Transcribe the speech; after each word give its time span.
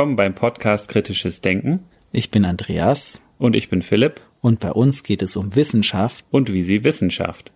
Willkommen 0.00 0.16
beim 0.16 0.34
Podcast 0.34 0.88
Kritisches 0.88 1.42
Denken. 1.42 1.80
Ich 2.10 2.30
bin 2.30 2.46
Andreas. 2.46 3.20
Und 3.36 3.54
ich 3.54 3.68
bin 3.68 3.82
Philipp. 3.82 4.22
Und 4.40 4.58
bei 4.58 4.72
uns 4.72 5.02
geht 5.02 5.20
es 5.20 5.36
um 5.36 5.54
Wissenschaft. 5.54 6.24
Und 6.30 6.50
wie 6.50 6.62
sie 6.62 6.84
Wissenschaft. 6.84 7.52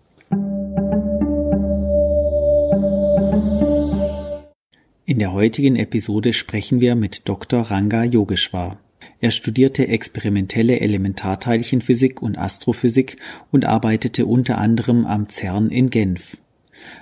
In 5.07 5.18
der 5.18 5.32
heutigen 5.32 5.77
Episode 5.77 6.35
sprechen 6.35 6.81
wir 6.82 6.96
mit 6.96 7.27
Dr. 7.31 7.63
Ranga 7.63 8.04
Yogeshwar. 8.04 8.79
Er 9.21 9.31
studierte 9.31 9.89
experimentelle 9.89 10.81
Elementarteilchenphysik 10.81 12.21
und 12.21 12.37
Astrophysik 12.37 13.17
und 13.53 13.65
arbeitete 13.65 14.26
unter 14.26 14.59
anderem 14.59 15.07
am 15.07 15.31
CERN 15.31 15.71
in 15.71 15.89
Genf. 15.89 16.37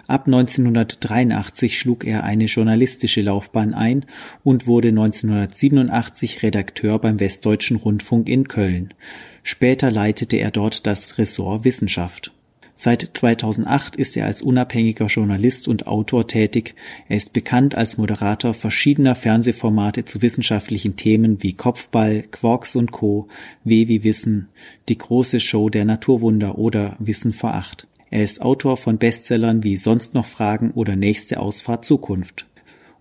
Ab 0.07 0.27
1983 0.27 1.79
schlug 1.79 2.05
er 2.05 2.25
eine 2.25 2.45
journalistische 2.45 3.23
Laufbahn 3.23 3.75
ein 3.75 4.05
und 4.45 4.67
wurde 4.67 4.89
1987 4.89 6.43
Redakteur 6.43 6.99
beim 6.99 7.21
Westdeutschen 7.21 7.77
Rundfunk 7.77 8.29
in 8.29 8.49
Köln. 8.49 8.95
Später 9.43 9.91
leitete 9.91 10.37
er 10.37 10.51
dort 10.51 10.87
das 10.87 11.19
Ressort 11.19 11.65
Wissenschaft. 11.65 12.33
Seit 12.75 13.11
2008 13.13 13.97
ist 13.97 14.17
er 14.17 14.27
als 14.27 14.43
unabhängiger 14.43 15.07
Journalist 15.07 15.69
und 15.69 15.87
Autor 15.87 16.27
tätig. 16.27 16.75
Er 17.09 17.17
ist 17.17 17.33
bekannt 17.33 17.75
als 17.77 17.99
Moderator 17.99 18.55
verschiedener 18.55 19.15
Fernsehformate 19.15 20.05
zu 20.05 20.23
wissenschaftlichen 20.23 20.97
Themen 20.97 21.43
wie 21.43 21.53
Kopfball, 21.53 22.23
Quarks 22.23 22.75
und 22.75 22.91
Co., 22.91 23.29
W 23.63 23.87
wie 23.89 24.03
Wissen, 24.03 24.49
die 24.89 24.99
große 24.99 25.39
Show 25.39 25.69
der 25.69 25.85
Naturwunder 25.85 26.59
oder 26.59 26.97
Wissen 26.99 27.33
vor 27.33 27.55
acht. 27.55 27.87
Er 28.13 28.23
ist 28.25 28.43
Autor 28.43 28.77
von 28.77 28.99
Bestsellern 28.99 29.65
wie 29.65 29.79
Sonst 29.79 30.13
noch 30.13 30.27
Fragen 30.27 30.73
oder 30.73 30.97
Nächste 30.97 31.41
Ausfahrt 31.41 31.87
Zukunft. 31.87 32.47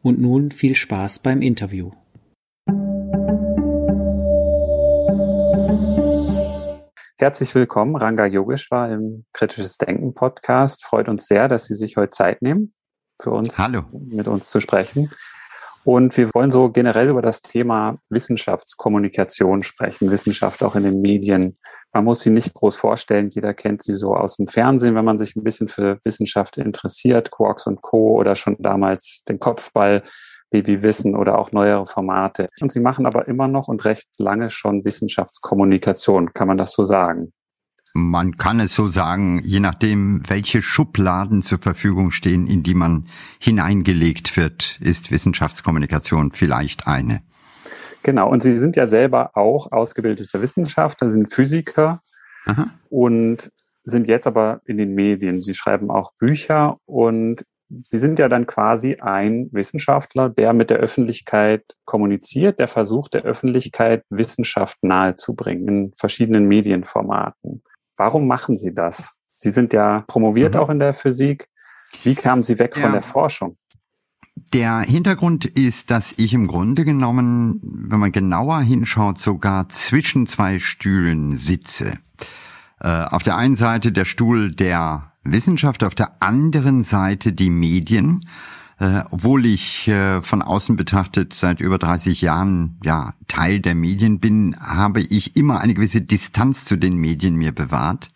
Und 0.02 0.22
nun 0.22 0.52
viel 0.52 0.74
Spaß 0.74 1.20
beim 1.20 1.42
Interview. 1.42 1.92
Herzlich 7.18 7.54
willkommen, 7.54 7.98
Ranga 7.98 8.26
Yogeshwar 8.26 8.90
im 8.90 9.26
Kritisches 9.34 9.78
Denken 9.78 10.14
Podcast. 10.14 10.86
Freut 10.86 11.10
uns 11.10 11.28
sehr, 11.28 11.50
dass 11.50 11.66
Sie 11.66 11.76
sich 11.76 11.98
heute 11.98 12.12
Zeit 12.12 12.42
nehmen, 12.42 12.74
für 13.22 13.32
uns 13.32 13.60
Hallo. 13.60 13.84
mit 13.92 14.30
uns 14.30 14.50
zu 14.50 14.62
sprechen. 14.62 15.12
Und 15.84 16.16
wir 16.16 16.30
wollen 16.34 16.52
so 16.52 16.70
generell 16.70 17.10
über 17.10 17.22
das 17.22 17.42
Thema 17.42 17.98
Wissenschaftskommunikation 18.10 19.64
sprechen, 19.64 20.12
Wissenschaft 20.12 20.64
auch 20.64 20.76
in 20.76 20.84
den 20.84 21.02
Medien. 21.02 21.58
Man 21.92 22.06
muss 22.06 22.22
sie 22.22 22.30
nicht 22.30 22.54
groß 22.54 22.76
vorstellen, 22.76 23.28
jeder 23.28 23.54
kennt 23.54 23.84
sie 23.84 23.96
so 23.96 24.16
aus 24.16 24.38
dem 24.38 24.48
Fernsehen, 24.48 24.96
wenn 24.96 25.06
man 25.06 25.18
sich 25.18 25.36
ein 25.36 25.44
bisschen 25.44 25.68
für 25.68 26.00
Wissenschaft 26.04 26.58
interessiert, 26.58 27.32
Quarks 27.32 27.68
und 27.68 27.82
Co. 27.82 28.18
oder 28.18 28.36
schon 28.36 28.56
damals 28.60 29.24
den 29.28 29.40
Kopfball, 29.40 30.04
Baby 30.52 30.84
Wissen 30.84 31.16
oder 31.16 31.40
auch 31.40 31.52
neuere 31.52 31.88
Formate. 31.88 32.46
Und 32.62 32.72
sie 32.72 32.80
machen 32.80 33.06
aber 33.06 33.28
immer 33.28 33.48
noch 33.48 33.68
und 33.68 33.84
recht 33.86 34.08
lange 34.20 34.50
schon 34.50 34.86
Wissenschaftskommunikation, 34.86 36.34
kann 36.34 36.48
man 36.48 36.58
das 36.58 36.74
so 36.74 36.84
sagen? 36.84 37.34
Man 37.94 38.38
kann 38.38 38.60
es 38.60 38.74
so 38.74 38.90
sagen, 38.90 39.42
je 39.44 39.60
nachdem, 39.60 40.22
welche 40.28 40.62
Schubladen 40.62 41.42
zur 41.42 41.60
Verfügung 41.60 42.12
stehen, 42.12 42.48
in 42.48 42.64
die 42.64 42.74
man 42.74 43.08
hineingelegt 43.40 44.38
wird, 44.38 44.80
ist 44.82 45.12
Wissenschaftskommunikation 45.12 46.32
vielleicht 46.32 46.88
eine. 46.88 47.22
Genau, 48.04 48.30
und 48.30 48.42
Sie 48.42 48.58
sind 48.58 48.76
ja 48.76 48.88
selber 48.88 49.32
auch 49.36 49.72
ausgebildeter 49.72 50.42
Wissenschaftler, 50.42 51.10
sind 51.10 51.32
Physiker 51.32 52.02
Aha. 52.46 52.68
und 52.90 53.52
sind 53.84 54.08
jetzt 54.08 54.26
aber 54.26 54.62
in 54.66 54.78
den 54.78 54.96
Medien. 54.96 55.42
Sie 55.42 55.54
schreiben 55.54 55.92
auch 55.92 56.14
Bücher 56.18 56.78
und 56.86 57.44
Sie 57.84 58.00
sind 58.00 58.20
ja 58.20 58.28
dann 58.28 58.48
quasi 58.48 58.98
ein 59.00 59.50
Wissenschaftler, 59.52 60.30
der 60.30 60.52
mit 60.54 60.70
der 60.70 60.78
Öffentlichkeit 60.78 61.64
kommuniziert, 61.86 62.60
der 62.60 62.68
versucht, 62.68 63.14
der 63.14 63.24
Öffentlichkeit 63.24 64.04
Wissenschaft 64.10 64.78
nahezubringen 64.82 65.68
in 65.68 65.94
verschiedenen 65.96 66.48
Medienformaten. 66.48 67.64
Warum 68.02 68.26
machen 68.26 68.58
Sie 68.58 68.74
das? 68.74 69.14
Sie 69.38 69.52
sind 69.52 69.74
ja 69.74 70.04
promoviert 70.08 70.56
mhm. 70.56 70.60
auch 70.60 70.70
in 70.72 70.80
der 70.80 70.92
Physik. 70.92 71.48
Wie 72.04 72.16
kamen 72.16 72.42
Sie 72.42 72.58
weg 72.58 72.76
ja. 72.76 72.82
von 72.82 72.94
der 72.94 73.04
Forschung? 73.04 73.58
Der 74.56 74.80
Hintergrund 74.80 75.46
ist, 75.46 75.92
dass 75.92 76.12
ich 76.18 76.34
im 76.34 76.48
Grunde 76.48 76.84
genommen, 76.84 77.60
wenn 77.62 78.00
man 78.00 78.12
genauer 78.12 78.62
hinschaut, 78.62 79.20
sogar 79.20 79.70
zwischen 79.70 80.26
zwei 80.26 80.58
Stühlen 80.58 81.38
sitze. 81.38 81.94
Äh, 82.80 82.88
auf 82.88 83.22
der 83.22 83.38
einen 83.38 83.56
Seite 83.56 83.92
der 83.92 84.06
Stuhl 84.06 84.50
der 84.50 85.14
Wissenschaft, 85.24 85.84
auf 85.84 85.94
der 85.94 86.24
anderen 86.24 86.82
Seite 86.82 87.34
die 87.34 87.52
Medien. 87.52 88.26
Äh, 88.82 89.04
obwohl 89.12 89.46
ich 89.46 89.88
äh, 89.90 90.24
von 90.24 90.42
außen 90.42 90.76
betrachtet 90.76 91.36
seit 91.36 91.62
über 91.62 91.78
30 91.78 92.20
Jahren 92.22 92.80
ja 92.84 93.14
Teil 93.28 93.60
der 93.60 93.76
Medien 93.76 94.20
bin, 94.20 94.56
habe 94.60 95.02
ich 95.02 95.36
immer 95.36 95.60
eine 95.60 95.76
gewisse 95.76 96.02
Distanz 96.02 96.66
zu 96.66 96.78
den 96.78 96.96
Medien 96.96 97.36
mir 97.36 97.52
bewahrt. 97.52 98.08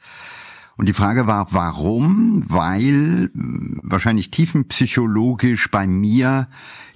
Und 0.75 0.89
die 0.89 0.93
Frage 0.93 1.27
war, 1.27 1.53
warum? 1.53 2.45
Weil 2.47 3.29
wahrscheinlich 3.35 4.31
tiefenpsychologisch 4.31 5.69
bei 5.69 5.85
mir 5.85 6.47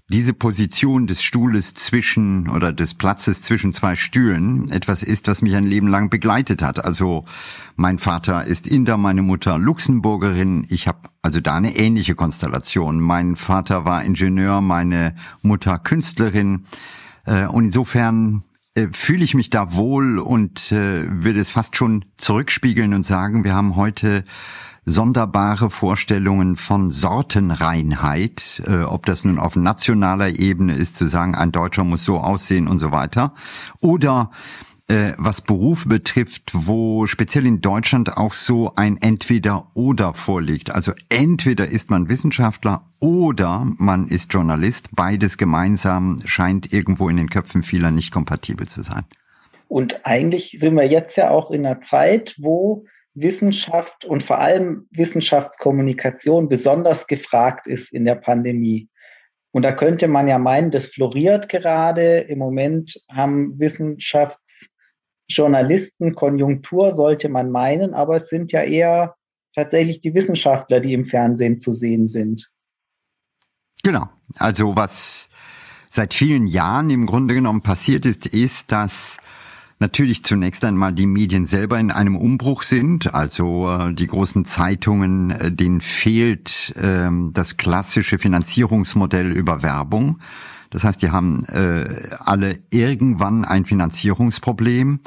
diese 0.10 0.34
Position 0.34 1.06
des 1.06 1.22
Stuhles 1.22 1.76
zwischen 1.76 2.50
oder 2.50 2.74
des 2.74 2.96
Platzes 2.96 3.44
zwischen 3.44 3.74
zwei 3.74 3.96
Stühlen 3.96 4.70
etwas 4.72 5.04
ist, 5.04 5.28
was 5.28 5.44
mich 5.44 5.56
ein 5.56 5.68
Leben 5.68 5.88
lang 5.88 6.10
begleitet 6.10 6.64
hat. 6.64 6.84
Also 6.84 7.26
mein 7.76 8.00
Vater 8.00 8.44
ist 8.44 8.68
Inder, 8.68 8.98
meine 8.98 9.22
Mutter 9.22 9.60
Luxemburgerin. 9.60 10.66
Ich 10.70 10.88
habe 10.88 11.10
also 11.22 11.40
da 11.40 11.56
eine 11.56 11.76
ähnliche 11.76 12.16
Konstellation. 12.16 13.00
Mein 13.00 13.36
Vater 13.36 13.86
war 13.86 14.04
Ingenieur, 14.04 14.62
meine 14.62 15.14
Mutter 15.44 15.78
Künstlerin. 15.78 16.66
Äh, 17.26 17.46
und 17.46 17.66
insofern 17.66 18.44
äh, 18.74 18.88
fühle 18.92 19.24
ich 19.24 19.36
mich 19.36 19.52
da 19.52 19.76
wohl 19.76 20.18
und 20.18 20.72
äh, 20.72 21.06
würde 21.08 21.40
es 21.40 21.52
fast 21.52 21.76
schon 21.76 22.06
zurückspiegeln 22.18 22.96
und 22.96 23.06
sagen, 23.06 23.44
wir 23.44 23.54
haben 23.54 23.76
heute 23.76 24.24
sonderbare 24.90 25.70
Vorstellungen 25.70 26.56
von 26.56 26.92
Sortenreinheit, 26.92 28.62
äh, 28.66 28.82
ob 28.84 29.06
das 29.06 29.24
nun 29.24 29.40
auf 29.40 29.56
nationaler 29.56 30.30
Ebene 30.30 30.74
ist, 30.74 30.96
zu 30.96 31.06
sagen, 31.06 31.36
ein 31.36 31.52
Deutscher 31.52 31.84
muss 31.84 32.04
so 32.04 32.18
aussehen 32.18 32.68
und 32.68 32.80
so 32.80 32.92
weiter, 32.92 33.34
oder 33.80 34.32
äh, 34.88 35.14
was 35.18 35.42
Beruf 35.42 35.88
betrifft, 35.88 36.52
wo 36.54 37.06
speziell 37.06 37.46
in 37.46 37.62
Deutschland 37.62 38.18
auch 38.18 38.34
so 38.34 38.74
ein 38.76 38.98
Entweder-Oder 38.98 40.16
vorliegt. 40.16 40.72
Also 40.72 40.94
entweder 41.10 41.68
ist 41.68 41.92
man 41.92 42.10
Wissenschaftler 42.10 42.82
oder 43.00 43.68
man 43.78 44.08
ist 44.08 44.34
Journalist. 44.34 44.90
Beides 44.94 45.38
gemeinsam 45.38 46.18
scheint 46.26 46.74
irgendwo 46.74 47.08
in 47.08 47.18
den 47.18 47.30
Köpfen 47.30 47.62
vieler 47.62 47.92
nicht 47.92 48.12
kompatibel 48.12 48.68
zu 48.68 48.82
sein. 48.82 49.04
Und 49.68 50.04
eigentlich 50.08 50.58
sind 50.60 50.74
wir 50.74 50.88
jetzt 50.88 51.16
ja 51.16 51.30
auch 51.30 51.52
in 51.52 51.64
einer 51.64 51.82
Zeit, 51.82 52.36
wo 52.40 52.86
Wissenschaft 53.22 54.06
und 54.06 54.24
vor 54.24 54.40
allem 54.40 54.88
Wissenschaftskommunikation 54.92 56.50
besonders 56.50 57.08
gefragt 57.08 57.68
ist 57.68 57.92
in 57.92 58.06
der 58.06 58.16
Pandemie. 58.16 58.90
Und 59.52 59.64
da 59.64 59.72
könnte 59.72 60.08
man 60.08 60.28
ja 60.28 60.38
meinen, 60.38 60.70
das 60.72 60.88
floriert 60.88 61.50
gerade. 61.50 62.20
Im 62.20 62.40
Moment 62.40 63.02
haben 63.12 63.60
Wissenschaftsjournalisten 63.60 66.16
Konjunktur, 66.16 66.94
sollte 66.94 67.30
man 67.30 67.52
meinen, 67.52 67.94
aber 67.94 68.18
es 68.18 68.30
sind 68.30 68.52
ja 68.52 68.62
eher 68.62 69.16
tatsächlich 69.56 70.02
die 70.02 70.14
Wissenschaftler, 70.14 70.80
die 70.80 70.94
im 70.94 71.06
Fernsehen 71.06 71.60
zu 71.60 71.72
sehen 71.72 72.08
sind. 72.08 72.52
Genau. 73.84 74.08
Also 74.38 74.76
was 74.76 75.30
seit 75.90 76.14
vielen 76.14 76.46
Jahren 76.48 76.92
im 76.92 77.08
Grunde 77.08 77.34
genommen 77.34 77.62
passiert 77.62 78.06
ist, 78.06 78.28
ist, 78.28 78.72
dass 78.72 79.18
natürlich 79.80 80.24
zunächst 80.24 80.64
einmal 80.66 80.94
die 80.94 81.08
Medien 81.08 81.46
selber 81.46 81.80
in 81.80 81.92
einem 81.92 82.16
Umbruch 82.16 82.64
sind. 82.64 83.14
Also 83.14 83.70
äh, 83.70 83.94
die 83.94 84.08
großen 84.08 84.46
Zeitungen, 84.46 85.32
äh, 85.32 85.52
denen 85.52 85.82
fehlt 85.82 86.76
äh, 86.76 87.10
das 87.32 87.58
klassische 87.58 88.20
Finanzierungsmodell 88.20 89.32
über 89.32 89.64
Werbung. 89.64 90.20
Das 90.70 90.84
heißt, 90.84 91.02
die 91.02 91.10
haben 91.10 91.46
äh, 91.46 91.88
alle 92.20 92.60
irgendwann 92.70 93.44
ein 93.44 93.66
Finanzierungsproblem. 93.66 95.00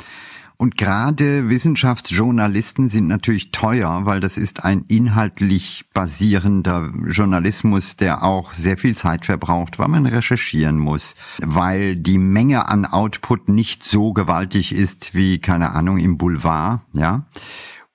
Und 0.63 0.77
gerade 0.77 1.49
Wissenschaftsjournalisten 1.49 2.89
sind 2.89 3.09
natürlich 3.09 3.51
teuer, 3.51 4.03
weil 4.07 4.21
das 4.21 4.39
ist 4.39 4.65
ein 4.65 4.85
inhaltlich 4.87 5.87
basierender 5.93 6.93
Journalismus, 7.05 7.97
der 7.97 8.23
auch 8.23 8.55
sehr 8.55 8.79
viel 8.79 8.97
Zeit 8.97 9.27
verbraucht, 9.27 9.81
weil 9.81 9.89
man 9.89 10.07
recherchieren 10.07 10.79
muss, 10.79 11.17
weil 11.45 11.97
die 11.97 12.17
Menge 12.17 12.69
an 12.69 12.85
Output 12.85 13.49
nicht 13.49 13.83
so 13.83 14.13
gewaltig 14.13 14.73
ist 14.73 15.15
wie, 15.15 15.41
keine 15.41 15.73
Ahnung, 15.73 15.99
im 15.99 16.17
Boulevard, 16.17 16.83
ja. 16.93 17.27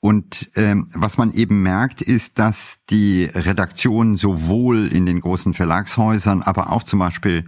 Und 0.01 0.51
ähm, 0.55 0.89
was 0.93 1.17
man 1.17 1.31
eben 1.31 1.63
merkt, 1.63 2.01
ist, 2.01 2.37
dass 2.37 2.79
die 2.89 3.23
Redaktion 3.33 4.17
sowohl 4.17 4.87
in 4.87 5.05
den 5.05 5.21
großen 5.21 5.53
Verlagshäusern, 5.53 6.41
aber 6.41 6.73
auch 6.73 6.83
zum 6.83 6.99
Beispiel 6.99 7.45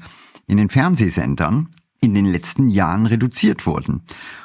in 0.47 0.55
den 0.55 0.69
Fernsehsendern 0.69 1.67
in 2.01 2.13
den 2.13 2.25
letzten 2.25 2.69
Jahren 2.69 3.05
reduziert 3.05 3.65
wurden. 3.65 4.03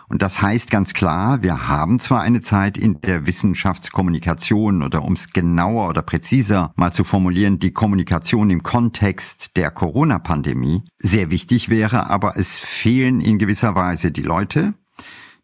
Und 0.09 0.23
das 0.23 0.43
heißt 0.43 0.71
ganz 0.71 0.93
klar, 0.95 1.43
wir 1.43 1.69
haben 1.69 1.99
zwar 1.99 2.21
eine 2.21 2.41
Zeit, 2.41 2.77
in 2.77 3.01
der 3.01 3.27
Wissenschaftskommunikation 3.27 4.83
oder 4.83 5.03
um 5.03 5.15
es 5.15 5.33
genauer 5.33 5.89
oder 5.89 6.03
präziser 6.03 6.73
mal 6.77 6.93
zu 6.93 7.05
formulieren, 7.05 7.59
die 7.59 7.73
Kommunikation 7.73 8.51
im 8.51 8.62
Kontext 8.62 9.56
der 9.56 9.71
Corona-Pandemie 9.71 10.83
sehr 10.99 11.31
wichtig 11.31 11.69
wäre, 11.69 12.11
aber 12.11 12.37
es 12.37 12.61
fehlen 12.61 13.21
in 13.21 13.39
gewisser 13.39 13.75
Weise 13.75 14.11
die 14.11 14.23
Leute. 14.23 14.75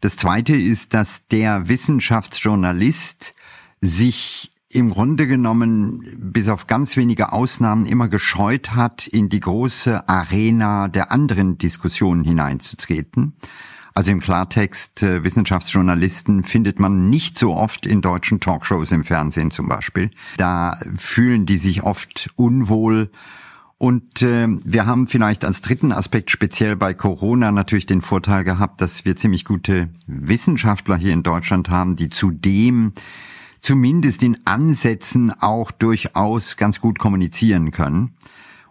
Das 0.01 0.17
Zweite 0.17 0.57
ist, 0.57 0.95
dass 0.95 1.27
der 1.29 1.69
Wissenschaftsjournalist 1.69 3.35
sich 3.81 4.53
im 4.73 4.91
Grunde 4.91 5.27
genommen 5.27 6.07
bis 6.17 6.49
auf 6.49 6.69
ganz 6.69 6.97
wenige 6.97 7.33
Ausnahmen 7.33 7.87
immer 7.87 8.09
gescheut 8.09 8.75
hat, 8.75 9.09
in 9.09 9.29
die 9.29 9.41
große 9.41 10.09
Arena 10.09 10.87
der 10.87 11.11
anderen 11.11 11.59
Diskussionen 11.59 12.23
hineinzutreten. 12.23 13.35
Also 13.95 14.13
im 14.13 14.21
Klartext, 14.21 15.03
äh, 15.03 15.25
Wissenschaftsjournalisten 15.25 16.45
findet 16.45 16.79
man 16.79 17.11
nicht 17.11 17.37
so 17.37 17.57
oft 17.57 17.85
in 17.85 18.01
deutschen 18.01 18.39
Talkshows 18.39 18.93
im 18.93 19.03
Fernsehen 19.03 19.51
zum 19.51 19.69
Beispiel. 19.69 20.13
Da 20.37 20.79
fühlen 20.97 21.47
die 21.47 21.57
sich 21.57 21.83
oft 21.83 22.31
unwohl. 22.37 23.11
Und 23.77 24.23
äh, 24.23 24.47
wir 24.49 24.87
haben 24.87 25.09
vielleicht 25.09 25.45
als 25.45 25.63
dritten 25.63 25.91
Aspekt 25.91 26.31
speziell 26.31 26.77
bei 26.77 26.95
Corona 26.95 27.51
natürlich 27.51 27.87
den 27.87 28.03
Vorteil 28.03 28.45
gehabt, 28.45 28.81
dass 28.81 29.05
wir 29.05 29.17
ziemlich 29.17 29.45
gute 29.45 29.89
Wissenschaftler 30.07 30.97
hier 30.97 31.13
in 31.13 31.25
Deutschland 31.25 31.71
haben, 31.71 31.97
die 31.97 32.11
zudem 32.11 32.93
zumindest 33.61 34.23
in 34.23 34.39
Ansätzen 34.45 35.33
auch 35.41 35.71
durchaus 35.71 36.57
ganz 36.57 36.81
gut 36.81 36.99
kommunizieren 36.99 37.71
können. 37.71 38.15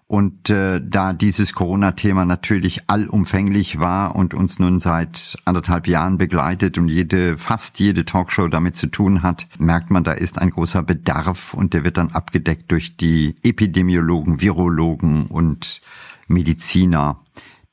Und 0.09 0.49
äh, 0.49 0.81
da 0.83 1.13
dieses 1.13 1.53
Corona-Thema 1.53 2.25
natürlich 2.25 2.89
allumfänglich 2.89 3.79
war 3.79 4.15
und 4.15 4.33
uns 4.33 4.57
nun 4.57 4.79
seit 4.79 5.37
anderthalb 5.45 5.87
Jahren 5.87 6.17
begleitet 6.17 6.79
und 6.79 6.87
jede, 6.87 7.37
fast 7.37 7.79
jede 7.79 8.05
Talkshow 8.05 8.47
damit 8.47 8.75
zu 8.75 8.87
tun 8.87 9.21
hat, 9.21 9.45
merkt 9.59 9.91
man, 9.91 10.03
da 10.03 10.13
ist 10.13 10.39
ein 10.39 10.49
großer 10.49 10.81
Bedarf 10.81 11.53
und 11.53 11.75
der 11.75 11.83
wird 11.83 11.97
dann 11.97 12.09
abgedeckt 12.09 12.71
durch 12.71 12.97
die 12.97 13.35
Epidemiologen, 13.43 14.41
Virologen 14.41 15.27
und 15.27 15.79
Mediziner, 16.27 17.19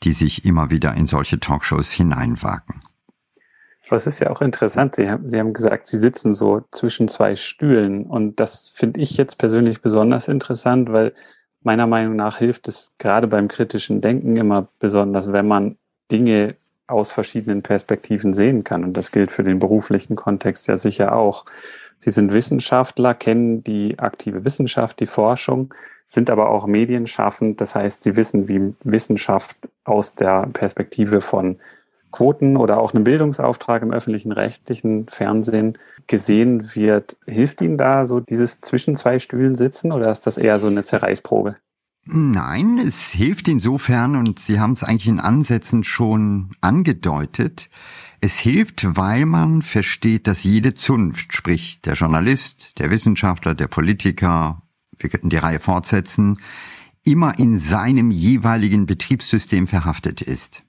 die 0.03 0.13
sich 0.13 0.45
immer 0.45 0.71
wieder 0.71 0.93
in 0.93 1.07
solche 1.07 1.41
Talkshows 1.41 1.91
hineinwagen. 1.91 2.83
Aber 3.87 3.97
es 3.97 4.07
ist 4.07 4.21
ja 4.21 4.31
auch 4.31 4.43
interessant. 4.43 4.97
Sie 4.97 5.09
haben, 5.09 5.29
Sie 5.29 5.39
haben 5.39 5.53
gesagt, 5.53 5.87
Sie 5.87 5.99
sitzen 5.99 6.33
so 6.33 6.63
zwischen 6.73 7.09
zwei 7.09 7.37
Stühlen. 7.37 8.05
Und 8.05 8.41
das 8.41 8.69
finde 8.69 9.01
ich 9.01 9.17
jetzt 9.17 9.39
persönlich 9.39 9.81
besonders 9.81 10.29
interessant, 10.29 10.93
weil 10.93 11.15
meiner 11.63 11.87
Meinung 11.87 12.17
nach 12.17 12.39
hilft 12.39 12.69
es 12.69 12.93
gerade 12.99 13.27
beim 13.27 13.49
kritischen 13.49 14.01
Denken 14.01 14.37
immer 14.37 14.69
besonders, 14.81 15.33
wenn 15.33 15.47
man 15.47 15.77
Dinge 16.11 16.57
aus 16.89 17.11
verschiedenen 17.11 17.63
Perspektiven 17.63 18.35
sehen 18.35 18.65
kann. 18.65 18.85
Und 18.85 18.95
das 18.95 19.11
gilt 19.13 19.31
für 19.33 19.45
den 19.45 19.59
beruflichen 19.59 20.17
Kontext 20.17 20.69
ja 20.69 20.77
sicher 20.77 21.15
auch. 21.15 21.45
Sie 21.99 22.11
sind 22.11 22.33
Wissenschaftler, 22.33 23.15
kennen 23.15 23.65
die 23.65 23.99
aktive 23.99 24.45
Wissenschaft, 24.45 25.01
die 25.01 25.07
Forschung, 25.07 25.73
sind 26.05 26.31
aber 26.31 26.51
auch 26.51 26.67
medienschaffend. 26.67 27.61
Das 27.61 27.75
heißt, 27.75 28.03
sie 28.03 28.17
wissen, 28.17 28.49
wie 28.49 28.75
Wissenschaft 28.85 29.57
aus 29.85 30.15
der 30.15 30.47
Perspektive 30.53 31.21
von 31.21 31.59
Quoten 32.17 32.57
oder 32.57 32.81
auch 32.81 32.95
einem 32.95 33.05
Bildungsauftrag 33.05 33.83
im 33.83 33.93
öffentlichen 33.93 34.33
rechtlichen 34.33 35.07
Fernsehen 35.09 35.77
gesehen 36.07 36.75
wird. 36.75 37.19
Hilft 37.27 37.61
Ihnen 37.61 37.77
da 37.77 38.07
so 38.07 38.21
dieses 38.21 38.63
zwischen 38.63 38.97
zwei 38.97 39.19
Stühlen 39.19 39.55
sitzen 39.55 39.93
oder 39.93 40.11
ist 40.11 40.27
das 40.27 40.39
eher 40.39 40.59
so 40.59 40.69
eine 40.69 40.85
Zerreißprobe? 40.85 41.57
Nein, 42.09 42.79
es 42.79 43.11
hilft 43.11 43.49
insofern, 43.49 44.15
und 44.15 44.39
Sie 44.39 44.61
haben 44.61 44.73
es 44.73 44.85
eigentlich 44.85 45.09
in 45.09 45.21
Ansätzen 45.21 45.83
schon 45.83 46.53
angedeutet, 46.61 47.69
es 48.21 48.39
hilft, 48.39 48.97
weil 48.97 49.27
man 49.27 49.61
versteht, 49.61 50.27
dass 50.27 50.45
jede 50.45 50.73
Zunft, 50.73 51.35
sprich 51.35 51.83
der 51.83 51.95
Journalist, 51.95 52.79
der 52.79 52.91
Wissenschaftler, 52.91 53.55
der 53.55 53.67
Politiker, 53.67 54.63
wir 54.97 55.11
könnten 55.11 55.31
die 55.31 55.37
Reihe 55.37 55.59
fortsetzen, 55.59 56.39
immer 57.05 57.39
in 57.39 57.59
seinem 57.59 58.11
jeweiligen 58.11 58.87
Betriebssystem 58.87 59.67
verhaftet 59.67 60.23
ist. 60.23 60.66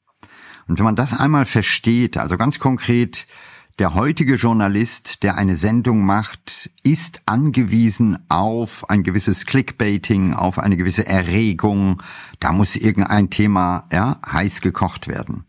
Und 0.68 0.78
wenn 0.78 0.86
man 0.86 0.96
das 0.96 1.18
einmal 1.18 1.46
versteht, 1.46 2.18
also 2.18 2.38
ganz 2.38 2.60
konkret, 2.60 3.28
der 3.80 3.94
heutige 3.94 4.36
Journalist, 4.36 5.22
der 5.22 5.38
eine 5.38 5.56
Sendung 5.56 6.04
macht, 6.04 6.72
ist 6.84 7.22
angewiesen 7.28 8.18
auf 8.28 8.90
ein 8.90 9.04
gewisses 9.04 9.46
Clickbaiting, 9.46 10.34
auf 10.34 10.58
eine 10.58 10.78
gewisse 10.78 11.06
Erregung. 11.06 12.02
Da 12.40 12.54
muss 12.54 12.76
irgendein 12.76 13.30
Thema 13.30 13.86
ja, 13.92 14.20
heiß 14.26 14.62
gekocht 14.62 15.08
werden. 15.08 15.46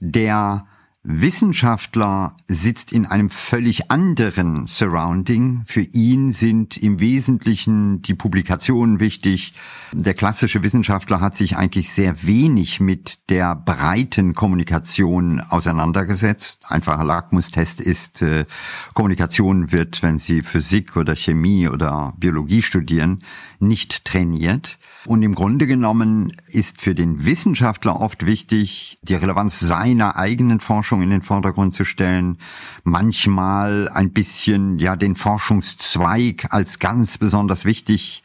Der 0.00 0.66
Wissenschaftler 1.08 2.36
sitzt 2.48 2.90
in 2.90 3.06
einem 3.06 3.30
völlig 3.30 3.92
anderen 3.92 4.66
Surrounding. 4.66 5.62
Für 5.64 5.82
ihn 5.82 6.32
sind 6.32 6.76
im 6.76 6.98
Wesentlichen 6.98 8.02
die 8.02 8.14
Publikationen 8.14 8.98
wichtig. 8.98 9.52
Der 9.92 10.14
klassische 10.14 10.64
Wissenschaftler 10.64 11.20
hat 11.20 11.36
sich 11.36 11.56
eigentlich 11.56 11.92
sehr 11.92 12.26
wenig 12.26 12.80
mit 12.80 13.30
der 13.30 13.54
breiten 13.54 14.34
Kommunikation 14.34 15.40
auseinandergesetzt. 15.40 16.66
Einfacher 16.70 17.04
Lackmustest 17.04 17.80
ist, 17.80 18.22
äh, 18.22 18.44
Kommunikation 18.92 19.70
wird, 19.70 20.02
wenn 20.02 20.18
Sie 20.18 20.42
Physik 20.42 20.96
oder 20.96 21.14
Chemie 21.14 21.68
oder 21.68 22.14
Biologie 22.18 22.62
studieren, 22.62 23.20
nicht 23.60 24.04
trainiert. 24.04 24.80
Und 25.04 25.22
im 25.22 25.36
Grunde 25.36 25.68
genommen 25.68 26.32
ist 26.48 26.80
für 26.80 26.96
den 26.96 27.24
Wissenschaftler 27.24 28.00
oft 28.00 28.26
wichtig, 28.26 28.98
die 29.02 29.14
Relevanz 29.14 29.60
seiner 29.60 30.16
eigenen 30.16 30.58
Forschung 30.58 30.95
in 31.02 31.10
den 31.10 31.22
Vordergrund 31.22 31.72
zu 31.72 31.84
stellen, 31.84 32.38
manchmal 32.84 33.88
ein 33.88 34.12
bisschen 34.12 34.78
ja 34.78 34.96
den 34.96 35.16
Forschungszweig 35.16 36.46
als 36.50 36.78
ganz 36.78 37.18
besonders 37.18 37.64
wichtig 37.64 38.22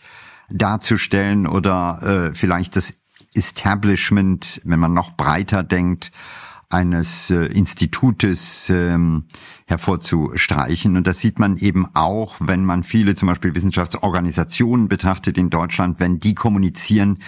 darzustellen 0.49 1.47
oder 1.47 2.29
äh, 2.31 2.33
vielleicht 2.33 2.75
das 2.75 2.95
Establishment, 3.33 4.61
wenn 4.65 4.79
man 4.79 4.93
noch 4.93 5.11
breiter 5.15 5.63
denkt, 5.63 6.11
eines 6.71 7.29
äh, 7.29 7.45
Institutes 7.45 8.69
ähm, 8.69 9.25
hervorzustreichen. 9.65 10.97
Und 10.97 11.05
das 11.05 11.19
sieht 11.19 11.39
man 11.39 11.57
eben 11.57 11.87
auch, 11.95 12.35
wenn 12.39 12.65
man 12.65 12.83
viele 12.83 13.15
zum 13.15 13.27
Beispiel 13.27 13.53
Wissenschaftsorganisationen 13.55 14.87
betrachtet 14.87 15.37
in 15.37 15.49
Deutschland, 15.49 15.99
wenn 15.99 16.19
die 16.19 16.33
kommunizieren, 16.33 17.19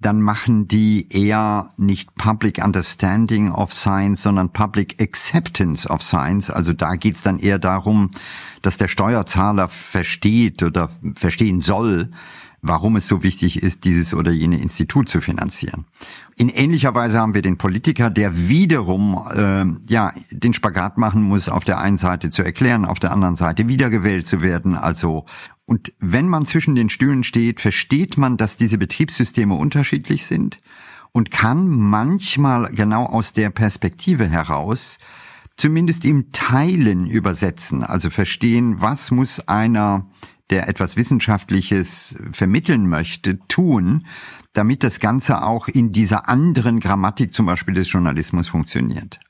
dann 0.00 0.22
machen 0.22 0.68
die 0.68 1.08
eher 1.10 1.70
nicht 1.76 2.14
Public 2.14 2.64
Understanding 2.64 3.50
of 3.50 3.72
Science, 3.72 4.22
sondern 4.22 4.52
Public 4.52 5.02
Acceptance 5.02 5.88
of 5.88 6.02
Science. 6.02 6.50
Also 6.50 6.72
da 6.72 6.94
geht's 6.94 7.22
dann 7.22 7.38
eher 7.38 7.58
darum, 7.58 8.10
dass 8.62 8.76
der 8.76 8.88
Steuerzahler 8.88 9.68
versteht 9.68 10.62
oder 10.62 10.90
verstehen 11.16 11.60
soll, 11.60 12.10
warum 12.62 12.96
es 12.96 13.08
so 13.08 13.22
wichtig 13.22 13.62
ist, 13.62 13.84
dieses 13.84 14.14
oder 14.14 14.30
jene 14.30 14.60
Institut 14.60 15.08
zu 15.08 15.20
finanzieren. 15.20 15.84
In 16.36 16.48
ähnlicher 16.48 16.94
Weise 16.94 17.18
haben 17.18 17.34
wir 17.34 17.42
den 17.42 17.58
Politiker, 17.58 18.10
der 18.10 18.48
wiederum 18.48 19.20
äh, 19.32 19.64
ja 19.92 20.12
den 20.30 20.54
Spagat 20.54 20.98
machen 20.98 21.22
muss, 21.22 21.48
auf 21.48 21.64
der 21.64 21.78
einen 21.78 21.98
Seite 21.98 22.30
zu 22.30 22.44
erklären, 22.44 22.84
auf 22.84 23.00
der 23.00 23.12
anderen 23.12 23.36
Seite 23.36 23.68
wiedergewählt 23.68 24.26
zu 24.26 24.42
werden. 24.42 24.76
Also 24.76 25.24
und 25.68 25.92
wenn 25.98 26.28
man 26.28 26.46
zwischen 26.46 26.74
den 26.74 26.88
Stühlen 26.88 27.24
steht, 27.24 27.60
versteht 27.60 28.16
man, 28.16 28.38
dass 28.38 28.56
diese 28.56 28.78
Betriebssysteme 28.78 29.54
unterschiedlich 29.54 30.24
sind 30.24 30.60
und 31.12 31.30
kann 31.30 31.68
manchmal 31.68 32.72
genau 32.72 33.04
aus 33.04 33.34
der 33.34 33.50
Perspektive 33.50 34.26
heraus 34.26 34.96
zumindest 35.58 36.06
im 36.06 36.32
Teilen 36.32 37.06
übersetzen, 37.06 37.84
also 37.84 38.08
verstehen, 38.08 38.80
was 38.80 39.10
muss 39.10 39.40
einer 39.40 40.08
der 40.48 40.68
etwas 40.68 40.96
Wissenschaftliches 40.96 42.14
vermitteln 42.32 42.88
möchte, 42.88 43.38
tun, 43.48 44.06
damit 44.54 44.82
das 44.82 45.00
Ganze 45.00 45.42
auch 45.42 45.68
in 45.68 45.92
dieser 45.92 46.30
anderen 46.30 46.80
Grammatik 46.80 47.34
zum 47.34 47.44
Beispiel 47.44 47.74
des 47.74 47.92
Journalismus 47.92 48.48
funktioniert. 48.48 49.20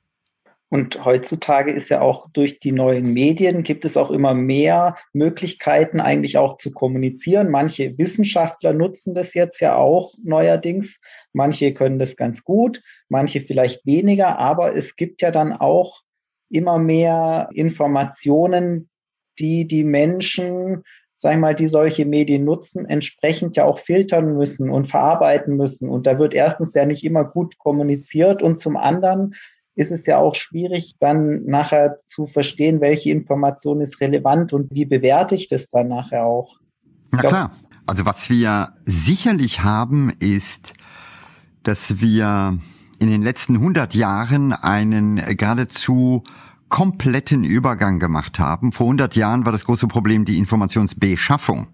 Und 0.70 1.02
heutzutage 1.04 1.72
ist 1.72 1.88
ja 1.88 2.02
auch 2.02 2.28
durch 2.32 2.60
die 2.60 2.72
neuen 2.72 3.14
Medien 3.14 3.62
gibt 3.62 3.86
es 3.86 3.96
auch 3.96 4.10
immer 4.10 4.34
mehr 4.34 4.96
Möglichkeiten 5.14 5.98
eigentlich 5.98 6.36
auch 6.36 6.58
zu 6.58 6.72
kommunizieren. 6.72 7.50
Manche 7.50 7.96
Wissenschaftler 7.96 8.74
nutzen 8.74 9.14
das 9.14 9.32
jetzt 9.32 9.60
ja 9.60 9.76
auch 9.76 10.12
neuerdings. 10.22 11.00
Manche 11.32 11.72
können 11.72 11.98
das 11.98 12.16
ganz 12.16 12.44
gut, 12.44 12.82
manche 13.08 13.40
vielleicht 13.40 13.86
weniger, 13.86 14.38
aber 14.38 14.76
es 14.76 14.96
gibt 14.96 15.22
ja 15.22 15.30
dann 15.30 15.54
auch 15.54 16.02
immer 16.50 16.78
mehr 16.78 17.48
Informationen, 17.54 18.90
die 19.38 19.66
die 19.66 19.84
Menschen 19.84 20.82
sag 21.20 21.34
ich 21.34 21.40
mal, 21.40 21.54
die 21.54 21.66
solche 21.66 22.06
Medien 22.06 22.44
nutzen, 22.44 22.86
entsprechend 22.86 23.56
ja 23.56 23.64
auch 23.64 23.80
filtern 23.80 24.36
müssen 24.36 24.70
und 24.70 24.88
verarbeiten 24.88 25.56
müssen. 25.56 25.88
Und 25.88 26.06
da 26.06 26.16
wird 26.18 26.32
erstens 26.32 26.74
ja 26.74 26.86
nicht 26.86 27.04
immer 27.04 27.24
gut 27.24 27.58
kommuniziert 27.58 28.40
und 28.40 28.60
zum 28.60 28.76
anderen 28.76 29.34
ist 29.78 29.92
es 29.92 30.06
ja 30.06 30.18
auch 30.18 30.34
schwierig, 30.34 30.96
dann 30.98 31.44
nachher 31.44 32.00
zu 32.04 32.26
verstehen, 32.26 32.80
welche 32.80 33.10
Information 33.10 33.80
ist 33.80 34.00
relevant 34.00 34.52
und 34.52 34.72
wie 34.72 34.84
bewerte 34.84 35.36
ich 35.36 35.46
das 35.46 35.70
dann 35.70 35.86
nachher 35.86 36.24
auch. 36.24 36.56
Na 37.12 37.20
klar. 37.20 37.52
Also 37.86 38.04
was 38.04 38.28
wir 38.28 38.72
sicherlich 38.86 39.62
haben, 39.62 40.12
ist, 40.18 40.72
dass 41.62 42.00
wir 42.00 42.58
in 42.98 43.08
den 43.08 43.22
letzten 43.22 43.54
100 43.54 43.94
Jahren 43.94 44.52
einen 44.52 45.16
geradezu 45.36 46.24
kompletten 46.68 47.44
Übergang 47.44 48.00
gemacht 48.00 48.40
haben. 48.40 48.72
Vor 48.72 48.86
100 48.86 49.14
Jahren 49.14 49.44
war 49.44 49.52
das 49.52 49.64
große 49.64 49.86
Problem 49.86 50.24
die 50.24 50.38
Informationsbeschaffung. 50.38 51.68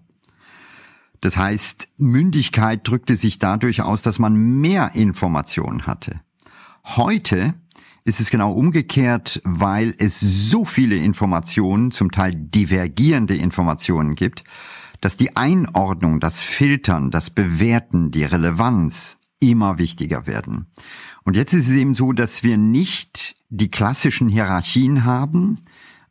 Das 1.21 1.37
heißt, 1.37 1.87
Mündigkeit 1.97 2.87
drückte 2.87 3.15
sich 3.15 3.39
dadurch 3.39 3.81
aus, 3.81 4.03
dass 4.03 4.19
man 4.19 4.35
mehr 4.35 4.91
Informationen 4.93 5.87
hatte. 5.87 6.21
Heute 6.85 7.55
ist 8.05 8.21
es 8.21 8.29
genau 8.29 8.53
umgekehrt, 8.53 9.41
weil 9.43 9.95
es 9.97 10.19
so 10.19 10.63
viele 10.63 10.95
Informationen, 10.95 11.89
zum 11.89 12.11
Teil 12.11 12.33
divergierende 12.35 13.35
Informationen 13.35 14.15
gibt, 14.15 14.43
dass 15.01 15.17
die 15.17 15.35
Einordnung, 15.35 16.19
das 16.19 16.43
Filtern, 16.43 17.09
das 17.09 17.31
Bewerten, 17.31 18.11
die 18.11 18.23
Relevanz 18.23 19.17
immer 19.39 19.79
wichtiger 19.79 20.27
werden. 20.27 20.67
Und 21.23 21.35
jetzt 21.35 21.53
ist 21.53 21.67
es 21.67 21.73
eben 21.73 21.95
so, 21.95 22.13
dass 22.13 22.43
wir 22.43 22.57
nicht 22.57 23.35
die 23.49 23.71
klassischen 23.71 24.29
Hierarchien 24.29 25.03
haben, 25.03 25.59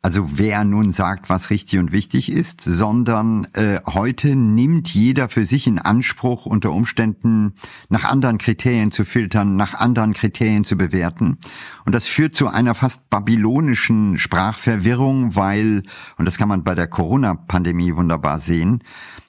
also 0.05 0.37
wer 0.37 0.63
nun 0.65 0.91
sagt, 0.91 1.29
was 1.29 1.49
richtig 1.49 1.79
und 1.79 1.91
wichtig 1.91 2.31
ist, 2.31 2.61
sondern 2.61 3.47
äh, 3.53 3.79
heute 3.87 4.35
nimmt 4.35 4.93
jeder 4.93 5.29
für 5.29 5.47
sich 5.47 5.65
in 5.65 5.79
Anspruch, 5.79 6.45
unter 6.45 6.73
Umständen 6.73 7.55
nach 7.89 8.03
anderen 8.03 8.37
Kriterien 8.37 8.91
zu 8.91 9.03
filtern, 9.03 9.55
nach 9.55 9.73
anderen 9.73 10.13
Kriterien 10.13 10.63
zu 10.63 10.77
bewerten. 10.77 11.39
Und 11.85 11.95
das 11.95 12.05
führt 12.05 12.35
zu 12.35 12.47
einer 12.47 12.75
fast 12.75 13.09
babylonischen 13.09 14.19
Sprachverwirrung, 14.19 15.35
weil, 15.35 15.81
und 16.19 16.25
das 16.25 16.37
kann 16.37 16.49
man 16.49 16.63
bei 16.63 16.75
der 16.75 16.85
Corona-Pandemie 16.85 17.95
wunderbar 17.95 18.37
sehen, 18.37 18.83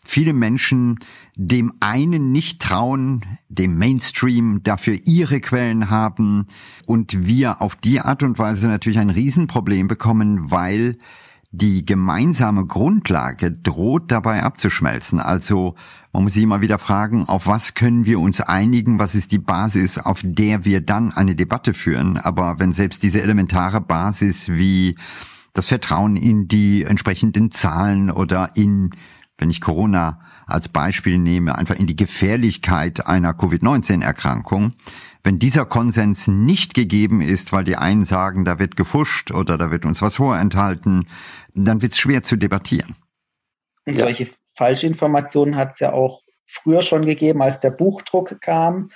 viele 0.05 0.35
Menschen 0.35 0.99
dem 1.37 1.75
einen 1.81 2.33
nicht 2.33 2.63
trauen, 2.63 3.23
dem 3.51 3.77
Mainstream 3.77 4.63
dafür 4.63 4.99
ihre 5.05 5.41
Quellen 5.41 5.91
haben 5.91 6.47
und 6.87 7.27
wir 7.27 7.61
auf 7.61 7.77
die 7.77 8.01
Art 8.01 8.23
und 8.23 8.39
Weise 8.39 8.69
natürlich 8.69 8.99
ein 8.99 9.11
Riesenproblem 9.11 9.87
bekommen, 9.87 10.51
weil 10.51 10.97
die 11.53 11.85
gemeinsame 11.85 12.67
Grundlage 12.67 13.53
droht 13.53 14.11
dabei 14.11 14.43
abzuschmelzen. 14.43 15.21
Also 15.21 15.75
man 16.13 16.23
muss 16.23 16.33
sich 16.33 16.43
immer 16.43 16.63
wieder 16.63 16.79
fragen, 16.79 17.29
auf 17.29 17.47
was 17.47 17.75
können 17.75 18.07
wir 18.07 18.19
uns 18.19 18.41
einigen, 18.41 18.99
was 18.99 19.15
ist 19.15 19.31
die 19.31 19.39
Basis, 19.39 19.99
auf 19.99 20.23
der 20.25 20.65
wir 20.65 20.81
dann 20.81 21.13
eine 21.13 21.35
Debatte 21.35 21.75
führen. 21.75 22.17
Aber 22.17 22.59
wenn 22.59 22.73
selbst 22.73 23.03
diese 23.03 23.21
elementare 23.21 23.83
Basis 23.83 24.49
wie 24.49 24.97
das 25.53 25.69
Vertrauen 25.69 26.17
in 26.17 26.49
die 26.49 26.83
entsprechenden 26.83 27.51
Zahlen 27.51 28.11
oder 28.11 28.51
in 28.55 28.91
wenn 29.39 29.51
ich 29.51 29.61
Corona 29.61 30.21
als 30.47 30.69
Beispiel 30.69 31.19
nehme, 31.19 31.57
einfach 31.57 31.77
in 31.77 31.87
die 31.87 31.97
Gefährlichkeit 31.97 33.07
einer 33.07 33.35
Covid-19-Erkrankung, 33.35 34.75
wenn 35.23 35.39
dieser 35.39 35.65
Konsens 35.65 36.29
nicht 36.29 36.75
gegeben 36.75 37.21
ist, 37.21 37.53
weil 37.53 37.65
die 37.65 37.77
einen 37.77 38.05
sagen, 38.05 38.45
da 38.45 38.59
wird 38.59 38.77
gefuscht 38.77 39.33
oder 39.33 39.59
da 39.59 39.71
wird 39.71 39.85
uns 39.85 40.01
was 40.01 40.17
vorenthalten, 40.17 41.09
dann 41.55 41.83
wird 41.83 41.93
es 41.93 41.99
schwer 41.99 42.23
zu 42.23 42.37
debattieren. 42.37 42.95
Und 43.87 43.99
solche 43.99 44.31
Falschinformationen 44.57 45.57
hat 45.57 45.75
es 45.75 45.81
ja 45.81 45.93
auch 45.93 46.23
früher 46.47 46.83
schon 46.83 47.05
gegeben, 47.05 47.43
als 47.43 47.59
der 47.61 47.71
Buchdruck 47.71 48.41
kam 48.41 48.91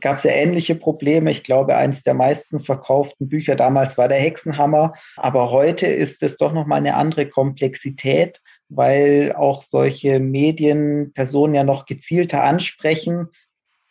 gab 0.00 0.18
es 0.18 0.24
ja 0.24 0.32
ähnliche 0.32 0.74
Probleme. 0.74 1.30
Ich 1.30 1.44
glaube, 1.44 1.76
eines 1.76 2.02
der 2.02 2.14
meisten 2.14 2.60
verkauften 2.60 3.28
Bücher 3.28 3.56
damals 3.56 3.96
war 3.96 4.08
der 4.08 4.20
Hexenhammer. 4.20 4.94
Aber 5.16 5.50
heute 5.50 5.86
ist 5.86 6.22
es 6.22 6.36
doch 6.36 6.52
nochmal 6.52 6.78
eine 6.78 6.96
andere 6.96 7.28
Komplexität 7.28 8.40
weil 8.68 9.32
auch 9.36 9.62
solche 9.62 10.18
Medienpersonen 10.18 11.54
ja 11.54 11.64
noch 11.64 11.86
gezielter 11.86 12.42
ansprechen 12.42 13.28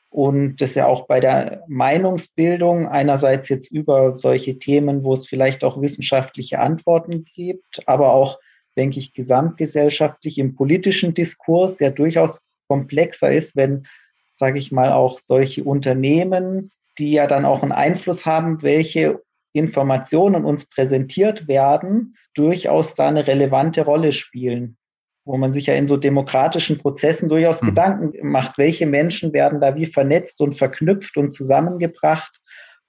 und 0.10 0.58
das 0.62 0.76
ja 0.76 0.88
auch 0.88 1.08
bei 1.08 1.20
der 1.20 1.64
Meinungsbildung 1.68 2.88
einerseits 2.88 3.50
jetzt 3.50 3.70
über 3.70 4.18
solche 4.18 4.58
Themen, 4.60 5.04
wo 5.04 5.14
es 5.14 5.28
vielleicht 5.28 5.64
auch 5.64 5.82
wissenschaftliche 5.82 6.60
Antworten 6.60 7.26
gibt, 7.26 7.88
aber 7.88 8.14
auch, 8.14 8.40
denke 8.78 9.00
ich, 9.00 9.14
gesamtgesellschaftlich 9.14 10.38
im 10.38 10.56
politischen 10.56 11.14
Diskurs 11.14 11.80
ja 11.80 11.90
durchaus 11.90 12.48
komplexer 12.70 13.32
ist, 13.32 13.56
wenn, 13.56 13.88
sage 14.34 14.58
ich 14.58 14.72
mal, 14.72 14.92
auch 14.92 15.20
solche 15.20 15.64
Unternehmen, 15.64 16.72
die 16.98 17.12
ja 17.12 17.28
dann 17.28 17.46
auch 17.46 17.62
einen 17.62 17.74
Einfluss 17.74 18.26
haben, 18.26 18.62
welche 18.62 19.22
Informationen 19.56 20.46
uns 20.46 20.66
präsentiert 20.66 21.48
werden, 21.48 22.16
durchaus 22.34 22.96
da 22.96 23.08
eine 23.08 23.26
relevante 23.26 23.84
Rolle 23.84 24.12
spielen, 24.12 24.78
wo 25.24 25.38
man 25.38 25.54
sich 25.54 25.68
ja 25.68 25.76
in 25.76 25.88
so 25.88 25.98
demokratischen 25.98 26.78
Prozessen 26.78 27.30
durchaus 27.30 27.62
mhm. 27.62 27.68
Gedanken 27.68 28.30
macht, 28.30 28.58
welche 28.58 28.86
Menschen 28.86 29.34
werden 29.34 29.62
da 29.62 29.76
wie 29.76 29.86
vernetzt 29.86 30.42
und 30.42 30.58
verknüpft 30.58 31.18
und 31.18 31.32
zusammengebracht 31.32 32.40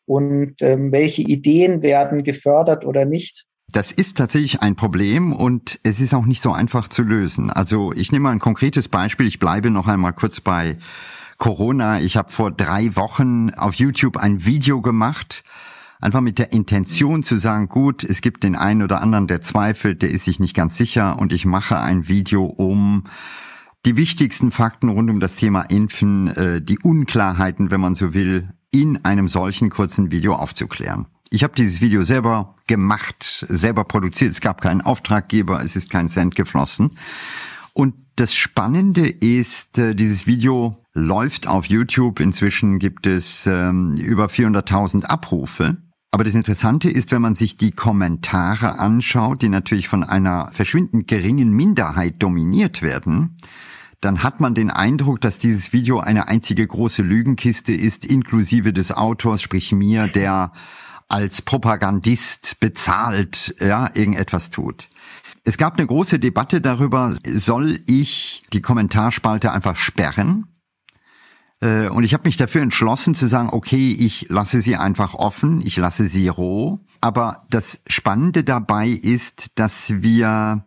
und 0.06 0.60
ähm, 0.60 0.92
welche 0.92 1.22
Ideen 1.22 1.82
werden 1.82 2.24
gefördert 2.24 2.84
oder 2.84 3.04
nicht. 3.04 3.46
Das 3.72 3.90
ist 3.92 4.16
tatsächlich 4.16 4.62
ein 4.62 4.76
Problem 4.76 5.32
und 5.32 5.80
es 5.82 6.00
ist 6.00 6.14
auch 6.14 6.24
nicht 6.24 6.40
so 6.40 6.52
einfach 6.52 6.88
zu 6.88 7.02
lösen. 7.02 7.50
Also 7.50 7.92
ich 7.92 8.12
nehme 8.12 8.24
mal 8.24 8.30
ein 8.30 8.38
konkretes 8.38 8.88
Beispiel. 8.88 9.26
Ich 9.26 9.38
bleibe 9.38 9.70
noch 9.70 9.88
einmal 9.88 10.12
kurz 10.12 10.40
bei 10.40 10.76
Corona. 11.38 12.00
Ich 12.00 12.16
habe 12.16 12.30
vor 12.30 12.50
drei 12.50 12.94
Wochen 12.96 13.50
auf 13.50 13.74
YouTube 13.74 14.16
ein 14.16 14.44
Video 14.44 14.80
gemacht, 14.80 15.44
einfach 16.06 16.20
mit 16.20 16.38
der 16.38 16.52
Intention 16.52 17.24
zu 17.24 17.36
sagen, 17.36 17.68
gut, 17.68 18.04
es 18.04 18.20
gibt 18.20 18.44
den 18.44 18.54
einen 18.54 18.82
oder 18.82 19.02
anderen, 19.02 19.26
der 19.26 19.40
zweifelt, 19.40 20.02
der 20.02 20.10
ist 20.10 20.24
sich 20.24 20.38
nicht 20.38 20.54
ganz 20.54 20.76
sicher 20.76 21.18
und 21.18 21.32
ich 21.32 21.46
mache 21.46 21.80
ein 21.80 22.06
Video 22.06 22.44
um 22.44 23.02
die 23.84 23.96
wichtigsten 23.96 24.52
Fakten 24.52 24.88
rund 24.88 25.10
um 25.10 25.18
das 25.18 25.34
Thema 25.34 25.62
Impfen, 25.62 26.28
äh, 26.28 26.62
die 26.62 26.78
Unklarheiten, 26.78 27.72
wenn 27.72 27.80
man 27.80 27.96
so 27.96 28.14
will, 28.14 28.50
in 28.70 29.04
einem 29.04 29.26
solchen 29.26 29.68
kurzen 29.68 30.12
Video 30.12 30.36
aufzuklären. 30.36 31.06
Ich 31.30 31.42
habe 31.42 31.54
dieses 31.56 31.80
Video 31.80 32.02
selber 32.02 32.54
gemacht, 32.68 33.44
selber 33.48 33.82
produziert. 33.82 34.30
Es 34.30 34.40
gab 34.40 34.60
keinen 34.60 34.82
Auftraggeber, 34.82 35.60
es 35.60 35.74
ist 35.74 35.90
kein 35.90 36.08
Cent 36.08 36.36
geflossen. 36.36 36.90
Und 37.72 37.94
das 38.14 38.32
Spannende 38.32 39.08
ist, 39.08 39.76
äh, 39.78 39.96
dieses 39.96 40.28
Video 40.28 40.84
läuft 40.92 41.48
auf 41.48 41.66
YouTube. 41.66 42.20
Inzwischen 42.20 42.78
gibt 42.78 43.08
es 43.08 43.44
ähm, 43.48 43.96
über 43.96 44.26
400.000 44.26 45.04
Abrufe. 45.04 45.78
Aber 46.16 46.24
das 46.24 46.34
Interessante 46.34 46.88
ist, 46.88 47.12
wenn 47.12 47.20
man 47.20 47.34
sich 47.34 47.58
die 47.58 47.72
Kommentare 47.72 48.78
anschaut, 48.78 49.42
die 49.42 49.50
natürlich 49.50 49.86
von 49.86 50.02
einer 50.02 50.48
verschwindend 50.50 51.08
geringen 51.08 51.50
Minderheit 51.50 52.22
dominiert 52.22 52.80
werden, 52.80 53.36
dann 54.00 54.22
hat 54.22 54.40
man 54.40 54.54
den 54.54 54.70
Eindruck, 54.70 55.20
dass 55.20 55.36
dieses 55.36 55.74
Video 55.74 56.00
eine 56.00 56.26
einzige 56.26 56.66
große 56.66 57.02
Lügenkiste 57.02 57.74
ist, 57.74 58.06
inklusive 58.06 58.72
des 58.72 58.92
Autors, 58.92 59.42
sprich 59.42 59.72
mir, 59.72 60.08
der 60.08 60.52
als 61.06 61.42
Propagandist 61.42 62.60
bezahlt, 62.60 63.54
ja, 63.60 63.90
irgendetwas 63.92 64.48
tut. 64.48 64.88
Es 65.44 65.58
gab 65.58 65.76
eine 65.76 65.86
große 65.86 66.18
Debatte 66.18 66.62
darüber, 66.62 67.14
soll 67.26 67.80
ich 67.84 68.42
die 68.54 68.62
Kommentarspalte 68.62 69.52
einfach 69.52 69.76
sperren? 69.76 70.46
Äh, 71.60 71.88
und 71.88 72.04
ich 72.04 72.14
habe 72.14 72.26
mich 72.26 72.36
dafür 72.36 72.62
entschlossen 72.62 73.14
zu 73.14 73.26
sagen, 73.26 73.48
okay, 73.50 73.92
ich 73.92 74.26
lasse 74.28 74.60
sie 74.60 74.76
einfach 74.76 75.14
offen, 75.14 75.60
ich 75.60 75.76
lasse 75.76 76.08
sie 76.08 76.28
roh. 76.28 76.80
Aber 77.00 77.46
das 77.50 77.80
Spannende 77.86 78.44
dabei 78.44 78.88
ist, 78.88 79.52
dass 79.54 80.02
wir 80.02 80.64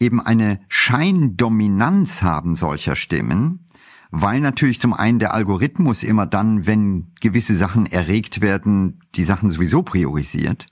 eben 0.00 0.20
eine 0.20 0.60
Scheindominanz 0.68 2.22
haben 2.22 2.54
solcher 2.54 2.94
Stimmen, 2.94 3.66
weil 4.10 4.40
natürlich 4.40 4.80
zum 4.80 4.94
einen 4.94 5.18
der 5.18 5.34
Algorithmus 5.34 6.02
immer 6.02 6.26
dann, 6.26 6.66
wenn 6.66 7.12
gewisse 7.20 7.56
Sachen 7.56 7.86
erregt 7.86 8.40
werden, 8.40 9.00
die 9.14 9.24
Sachen 9.24 9.50
sowieso 9.50 9.82
priorisiert. 9.82 10.68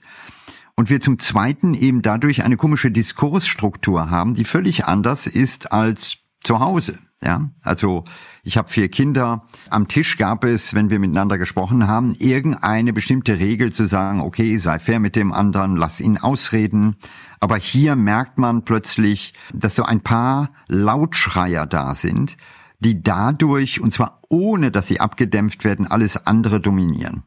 Und 0.75 0.89
wir 0.89 1.01
zum 1.01 1.19
Zweiten 1.19 1.73
eben 1.73 2.01
dadurch 2.03 2.43
eine 2.43 2.55
komische 2.55 2.91
Diskursstruktur 2.91 4.09
haben, 4.09 4.35
die 4.35 4.43
völlig 4.43 4.85
anders 4.85 5.27
ist 5.27 5.71
als 5.71 6.19
zu 6.41 6.59
Hause. 6.59 6.99
Ja, 7.23 7.49
also 7.63 8.03
ich 8.43 8.57
habe 8.57 8.69
vier 8.69 8.89
Kinder. 8.89 9.47
Am 9.71 9.87
Tisch 9.87 10.17
gab 10.17 10.43
es, 10.43 10.75
wenn 10.75 10.91
wir 10.91 10.99
miteinander 10.99 11.39
gesprochen 11.39 11.87
haben, 11.87 12.13
irgendeine 12.13 12.93
bestimmte 12.93 13.39
Regel 13.39 13.71
zu 13.71 13.85
sagen, 13.87 14.21
okay, 14.21 14.57
sei 14.57 14.77
fair 14.77 14.99
mit 14.99 15.15
dem 15.15 15.33
anderen, 15.33 15.77
lass 15.77 15.99
ihn 15.99 16.19
ausreden. 16.19 16.95
Aber 17.39 17.57
hier 17.57 17.95
merkt 17.95 18.37
man 18.37 18.65
plötzlich, 18.65 19.33
dass 19.51 19.75
so 19.75 19.83
ein 19.83 20.01
paar 20.01 20.51
Lautschreier 20.67 21.65
da 21.65 21.95
sind, 21.95 22.37
die 22.79 23.01
dadurch, 23.01 23.81
und 23.81 23.91
zwar 23.91 24.21
ohne 24.29 24.69
dass 24.69 24.87
sie 24.87 24.99
abgedämpft 24.99 25.63
werden, 25.63 25.87
alles 25.87 26.27
andere 26.27 26.59
dominieren. 26.59 27.23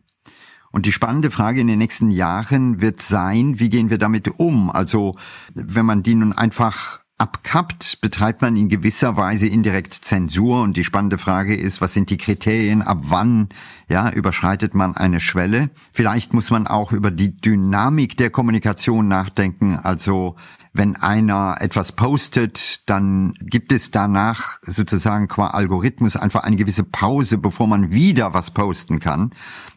Und 0.71 0.87
die 0.87 0.93
spannende 0.93 1.33
Frage 1.33 1.61
in 1.61 1.67
den 1.67 1.79
nächsten 1.79 2.13
Jahren 2.13 2.81
wird 2.81 3.03
sein, 3.03 3.59
wie 3.59 3.71
gehen 3.71 3.91
wir 3.91 3.99
damit 3.99 4.29
um? 4.39 4.71
Also, 4.71 5.17
wenn 5.53 5.85
man 5.85 6.05
die 6.05 6.15
nun 6.15 6.33
einfach 6.33 7.01
abkappt, 7.21 8.01
betreibt 8.01 8.41
man 8.41 8.57
in 8.57 8.69
gewisser 8.69 9.17
Weise 9.17 9.47
indirekt 9.47 9.93
Zensur. 9.93 10.63
Und 10.63 10.77
die 10.77 10.85
spannende 10.85 11.19
Frage 11.19 11.55
ist, 11.55 11.81
was 11.81 11.93
sind 11.93 12.09
die 12.09 12.17
Kriterien? 12.17 12.81
Ab 12.81 12.99
wann, 13.03 13.51
ja, 13.89 14.11
überschreitet 14.11 14.75
man 14.75 14.97
eine 14.97 15.21
Schwelle? 15.21 15.69
Vielleicht 15.93 16.33
muss 16.33 16.51
man 16.51 16.67
auch 16.67 16.93
über 16.93 17.11
die 17.11 17.37
Dynamik 17.37 18.17
der 18.17 18.31
Kommunikation 18.31 19.07
nachdenken. 19.07 19.77
Also, 19.77 20.37
wenn 20.73 20.97
einer 20.97 21.57
etwas 21.61 21.93
postet, 21.93 22.89
dann 22.89 23.35
gibt 23.41 23.73
es 23.73 23.91
danach 23.91 24.59
sozusagen 24.63 25.29
qua 25.29 25.49
Algorithmus 25.49 26.17
einfach 26.17 26.45
eine 26.45 26.57
gewisse 26.57 26.85
Pause, 26.85 27.37
bevor 27.37 27.67
man 27.67 27.93
wieder 27.93 28.33
was 28.33 28.51
posten 28.51 28.99
kann, 28.99 29.33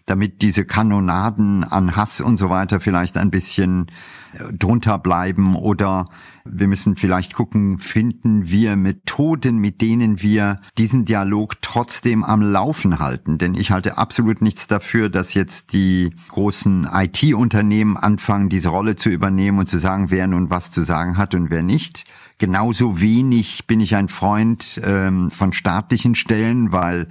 damit 0.05 0.41
diese 0.41 0.63
Kanonaden 0.63 1.65
an 1.65 1.95
Hass 1.95 2.21
und 2.21 2.37
so 2.37 2.49
weiter 2.49 2.79
vielleicht 2.79 3.17
ein 3.17 3.31
bisschen 3.31 3.87
drunter 4.51 4.99
bleiben 4.99 5.55
oder 5.55 6.07
wir 6.45 6.67
müssen 6.67 6.95
vielleicht 6.95 7.33
gucken, 7.33 7.79
finden 7.79 8.49
wir 8.49 8.75
Methoden, 8.75 9.57
mit 9.57 9.81
denen 9.81 10.21
wir 10.21 10.57
diesen 10.77 11.05
Dialog 11.05 11.61
trotzdem 11.61 12.23
am 12.23 12.41
Laufen 12.41 12.99
halten. 12.99 13.37
Denn 13.37 13.55
ich 13.55 13.71
halte 13.71 13.97
absolut 13.97 14.41
nichts 14.41 14.67
dafür, 14.67 15.09
dass 15.09 15.33
jetzt 15.33 15.73
die 15.73 16.11
großen 16.29 16.89
IT-Unternehmen 16.91 17.95
anfangen, 17.97 18.49
diese 18.49 18.69
Rolle 18.69 18.95
zu 18.95 19.09
übernehmen 19.09 19.59
und 19.59 19.67
zu 19.67 19.77
sagen, 19.77 20.11
wer 20.11 20.27
nun 20.27 20.49
was 20.49 20.71
zu 20.71 20.81
sagen 20.83 21.17
hat 21.17 21.33
und 21.33 21.49
wer 21.49 21.63
nicht. 21.63 22.05
Genauso 22.37 22.99
wenig 22.99 23.67
bin 23.67 23.79
ich 23.79 23.95
ein 23.95 24.09
Freund 24.09 24.81
ähm, 24.83 25.31
von 25.31 25.53
staatlichen 25.53 26.15
Stellen, 26.15 26.71
weil 26.71 27.07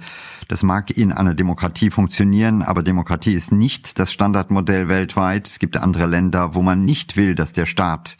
das 0.47 0.63
mag 0.63 0.95
in 0.95 1.11
einer 1.11 1.33
Demokratie 1.33 1.89
funktionieren, 1.89 2.61
aber 2.61 2.83
Demokratie 2.83 3.33
ist 3.33 3.51
nicht 3.51 3.97
das 3.99 4.11
Standardmodell 4.11 4.89
weltweit. 4.89 5.47
Es 5.47 5.59
gibt 5.59 5.77
andere 5.77 6.05
Länder, 6.05 6.55
wo 6.55 6.61
man 6.61 6.81
nicht 6.81 7.15
will, 7.15 7.35
dass 7.35 7.53
der 7.53 7.65
Staat 7.65 8.17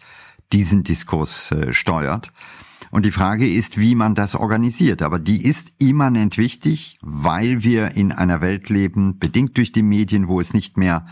diesen 0.54 0.84
Diskurs 0.84 1.52
äh, 1.52 1.74
steuert. 1.74 2.32
Und 2.92 3.08
die 3.08 3.12
Frage 3.12 3.52
ist, 3.52 3.80
wie 3.80 3.96
man 3.96 4.14
das 4.14 4.36
organisiert. 4.36 5.02
Aber 5.02 5.18
die 5.18 5.44
ist 5.44 5.74
immanent 5.80 6.38
wichtig, 6.38 7.00
weil 7.02 7.64
wir 7.64 7.96
in 7.96 8.12
einer 8.12 8.40
Welt 8.40 8.70
leben, 8.70 9.18
bedingt 9.18 9.58
durch 9.58 9.72
die 9.72 9.82
Medien, 9.82 10.28
wo 10.28 10.40
es 10.40 10.54
nicht 10.54 10.78
mehr 10.78 11.04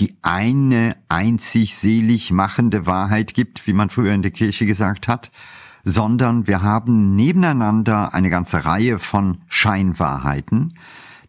die 0.00 0.16
eine 0.22 0.96
einzig 1.08 1.76
selig 1.76 2.30
machende 2.30 2.86
Wahrheit 2.86 3.34
gibt, 3.34 3.66
wie 3.66 3.72
man 3.72 3.90
früher 3.90 4.12
in 4.12 4.22
der 4.22 4.30
Kirche 4.30 4.66
gesagt 4.66 5.08
hat, 5.08 5.30
sondern 5.84 6.46
wir 6.46 6.62
haben 6.62 7.16
nebeneinander 7.16 8.14
eine 8.14 8.30
ganze 8.30 8.64
Reihe 8.64 8.98
von 8.98 9.42
Scheinwahrheiten. 9.48 10.74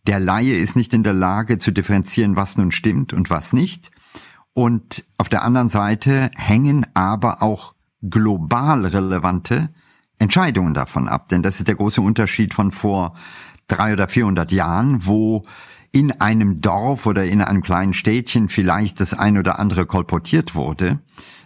Der 0.06 0.20
Laie 0.20 0.58
ist 0.58 0.76
nicht 0.76 0.94
in 0.94 1.04
der 1.04 1.14
Lage 1.14 1.58
zu 1.58 1.72
differenzieren, 1.72 2.36
was 2.36 2.58
nun 2.58 2.72
stimmt 2.72 3.14
und 3.14 3.30
was 3.30 3.54
nicht. 3.54 3.92
Und 4.54 5.06
auf 5.18 5.30
der 5.30 5.44
anderen 5.44 5.70
Seite 5.70 6.30
hängen 6.36 6.86
aber 6.94 7.42
auch 7.42 7.74
global 8.02 8.86
relevante 8.86 9.70
Entscheidungen 10.20 10.74
davon 10.74 11.08
ab. 11.08 11.30
Denn 11.30 11.42
das 11.42 11.58
ist 11.58 11.68
der 11.68 11.76
große 11.76 12.02
Unterschied 12.02 12.54
von 12.54 12.72
vor 12.72 13.16
drei 13.68 13.94
oder 13.94 14.08
vierhundert 14.08 14.52
Jahren, 14.52 15.06
wo 15.06 15.44
in 15.94 16.12
einem 16.20 16.60
Dorf 16.60 17.06
oder 17.06 17.24
in 17.24 17.42
einem 17.42 17.62
kleinen 17.62 17.94
Städtchen 17.94 18.50
vielleicht 18.50 19.00
das 19.00 19.14
ein 19.14 19.38
oder 19.38 19.60
andere 19.60 19.86
kolportiert 19.86 20.56
wurde 20.56 21.00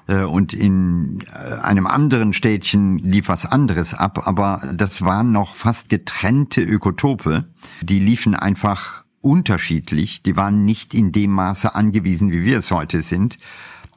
äh, 0.07 0.23
und 0.23 0.53
in 0.53 1.19
äh, 1.33 1.61
einem 1.61 1.85
anderen 1.85 2.33
Städtchen 2.33 2.97
lief 2.97 3.27
was 3.27 3.45
anderes 3.45 3.93
ab, 3.93 4.25
aber 4.25 4.73
das 4.73 5.03
waren 5.03 5.31
noch 5.31 5.55
fast 5.55 5.89
getrennte 5.89 6.63
Ökotope, 6.63 7.45
die 7.81 7.99
liefen 7.99 8.33
einfach 8.33 9.03
unterschiedlich, 9.21 10.23
die 10.23 10.37
waren 10.37 10.63
nicht 10.63 10.93
in 10.93 11.11
dem 11.11 11.31
Maße 11.31 11.75
angewiesen, 11.75 12.31
wie 12.31 12.45
wir 12.45 12.57
es 12.57 12.71
heute 12.71 13.01
sind. 13.01 13.37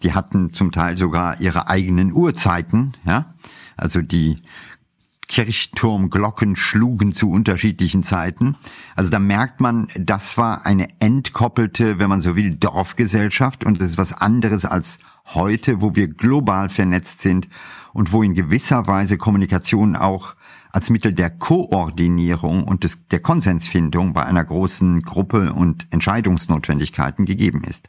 Die 0.02 0.14
hatten 0.14 0.52
zum 0.52 0.73
Teil 0.73 0.97
sogar 0.97 1.40
ihre 1.40 1.69
eigenen 1.69 2.12
Uhrzeiten, 2.12 2.95
ja. 3.04 3.35
Also 3.76 4.02
die 4.02 4.37
Kirchturmglocken 5.30 6.56
schlugen 6.56 7.12
zu 7.12 7.30
unterschiedlichen 7.30 8.02
Zeiten. 8.02 8.56
Also 8.96 9.10
da 9.12 9.20
merkt 9.20 9.60
man, 9.60 9.87
das 9.96 10.37
war 10.37 10.66
eine 10.66 10.88
entkoppelte, 10.99 12.00
wenn 12.00 12.08
man 12.08 12.20
so 12.20 12.34
will, 12.34 12.56
Dorfgesellschaft 12.56 13.64
und 13.64 13.80
das 13.80 13.90
ist 13.90 13.99
was 13.99 14.12
anderes 14.12 14.64
als 14.64 14.99
heute, 15.26 15.80
wo 15.80 15.94
wir 15.94 16.08
global 16.08 16.68
vernetzt 16.68 17.20
sind 17.20 17.49
und 17.92 18.12
wo 18.12 18.25
in 18.25 18.34
gewisser 18.34 18.88
Weise 18.88 19.18
Kommunikation 19.18 19.94
auch 19.94 20.34
als 20.72 20.90
Mittel 20.90 21.14
der 21.14 21.30
Koordinierung 21.30 22.64
und 22.64 22.82
des, 22.82 23.06
der 23.06 23.20
Konsensfindung 23.20 24.12
bei 24.12 24.25
einer 24.26 24.45
großen 24.45 25.02
Gruppe 25.02 25.52
und 25.52 25.86
Entscheidungsnotwendigkeiten 25.93 27.25
gegeben 27.25 27.62
ist. 27.62 27.88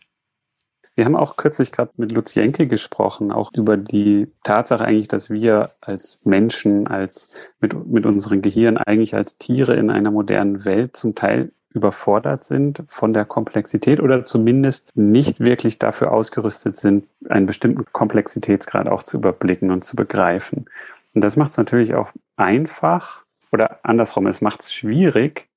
Wir 0.95 1.06
haben 1.06 1.15
auch 1.15 1.38
kürzlich 1.38 1.71
gerade 1.71 1.91
mit 1.97 2.12
Lutz 2.12 2.36
Jenke 2.36 2.67
gesprochen, 2.67 3.32
auch 3.32 3.51
über 3.54 3.77
die 3.77 4.27
Tatsache 4.43 4.84
eigentlich, 4.84 5.08
dass 5.08 5.30
wir 5.30 5.71
als 5.80 6.19
Menschen, 6.23 6.88
als 6.88 7.30
mit, 7.62 7.73
mit 7.88 8.06
unserem 8.06 8.41
Gehirn 8.41 8.77
eigentlich 8.77 9.15
als 9.15 9.38
Tiere 9.38 9.75
in 9.75 9.89
einer 9.89 10.12
modernen 10.12 10.65
Welt 10.65 10.97
zum 10.97 11.15
Teil 11.15 11.51
überfordert 11.73 12.43
sind 12.43 12.84
von 12.88 13.13
der 13.13 13.23
Komplexität 13.23 14.01
oder 14.01 14.25
zumindest 14.25 14.89
nicht 14.93 15.39
wirklich 15.39 15.80
dafür 15.80 16.12
ausgerüstet 16.12 16.75
sind, 16.75 17.06
einen 17.30 17.45
bestimmten 17.45 17.86
Komplexitätsgrad 17.93 18.89
auch 18.89 19.04
zu 19.04 19.17
überblicken 19.17 19.71
und 19.71 19.86
zu 19.86 19.95
begreifen. 19.95 20.65
Und 21.13 21.23
das 21.23 21.38
macht 21.38 21.51
es 21.51 21.58
natürlich 21.58 21.93
auch 21.93 22.12
einfach 22.36 23.23
oder 23.51 23.80
andersrum, 23.84 24.27
es 24.27 24.41
macht 24.41 24.62
es 24.62 24.73
schwierig, 24.73 25.47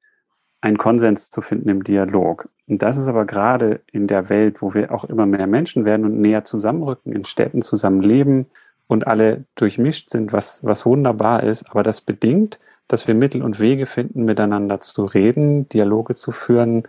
einen 0.65 0.79
Konsens 0.79 1.29
zu 1.29 1.43
finden 1.43 1.69
im 1.69 1.85
Dialog. 1.85 2.49
Und 2.67 2.83
das 2.83 2.97
ist 2.97 3.09
aber 3.09 3.27
gerade 3.27 3.83
in 3.93 4.07
der 4.07 4.31
Welt, 4.31 4.63
wo 4.63 4.73
wir 4.73 4.93
auch 4.93 5.05
immer 5.05 5.27
mehr 5.27 5.47
Menschen 5.47 5.85
werden 5.85 6.07
und 6.07 6.21
näher 6.21 6.45
zusammenrücken, 6.47 7.13
in 7.13 7.25
Städten 7.25 7.61
zusammenleben 7.61 8.47
und 8.87 9.07
alle 9.07 9.45
durchmischt 9.57 10.09
sind, 10.09 10.33
was, 10.33 10.65
was 10.65 10.87
wunderbar 10.87 11.43
ist. 11.43 11.71
Aber 11.71 11.83
das 11.83 12.01
bedingt, 12.01 12.59
dass 12.89 13.07
wir 13.07 13.15
Mittel 13.15 13.43
und 13.43 13.61
Wege 13.61 13.85
finden, 13.85 14.25
miteinander 14.25 14.81
zu 14.81 15.05
reden, 15.05 15.69
Dialoge 15.69 16.15
zu 16.15 16.33
führen, 16.33 16.85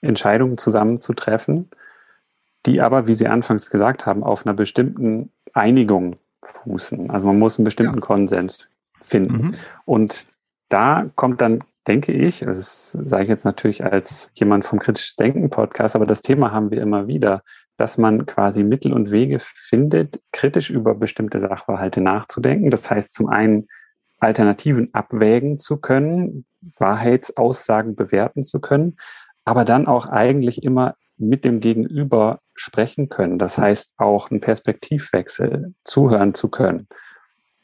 Entscheidungen 0.00 0.58
zusammenzutreffen, 0.58 1.70
die 2.66 2.80
aber, 2.80 3.06
wie 3.06 3.14
Sie 3.14 3.28
anfangs 3.28 3.70
gesagt 3.70 4.04
haben, 4.04 4.24
auf 4.24 4.44
einer 4.44 4.54
bestimmten 4.54 5.30
Einigung 5.52 6.16
fußen. 6.42 7.08
Also 7.10 7.24
man 7.24 7.38
muss 7.38 7.56
einen 7.56 7.64
bestimmten 7.64 8.00
ja. 8.00 8.00
Konsens 8.00 8.68
finden. 9.00 9.46
Mhm. 9.46 9.54
Und 9.84 10.26
da 10.68 11.08
kommt 11.14 11.40
dann, 11.40 11.62
denke 11.86 12.12
ich, 12.12 12.40
das 12.40 12.92
sage 12.92 13.24
ich 13.24 13.28
jetzt 13.28 13.44
natürlich 13.44 13.84
als 13.84 14.30
jemand 14.34 14.64
vom 14.64 14.78
Kritisches 14.78 15.16
Denken 15.16 15.50
Podcast, 15.50 15.96
aber 15.96 16.06
das 16.06 16.22
Thema 16.22 16.52
haben 16.52 16.70
wir 16.70 16.80
immer 16.80 17.06
wieder, 17.06 17.42
dass 17.76 17.98
man 17.98 18.26
quasi 18.26 18.62
Mittel 18.62 18.92
und 18.92 19.10
Wege 19.10 19.38
findet, 19.40 20.20
kritisch 20.32 20.70
über 20.70 20.94
bestimmte 20.94 21.40
Sachverhalte 21.40 22.00
nachzudenken. 22.00 22.70
Das 22.70 22.90
heißt, 22.90 23.12
zum 23.12 23.28
einen 23.28 23.66
Alternativen 24.18 24.90
abwägen 24.92 25.58
zu 25.58 25.78
können, 25.78 26.44
Wahrheitsaussagen 26.78 27.96
bewerten 27.96 28.44
zu 28.44 28.60
können, 28.60 28.96
aber 29.44 29.64
dann 29.64 29.86
auch 29.86 30.06
eigentlich 30.06 30.62
immer 30.62 30.94
mit 31.16 31.44
dem 31.44 31.60
Gegenüber 31.60 32.40
sprechen 32.54 33.08
können. 33.08 33.38
Das 33.38 33.58
heißt 33.58 33.94
auch 33.98 34.30
einen 34.30 34.40
Perspektivwechsel 34.40 35.74
zuhören 35.84 36.34
zu 36.34 36.48
können, 36.48 36.86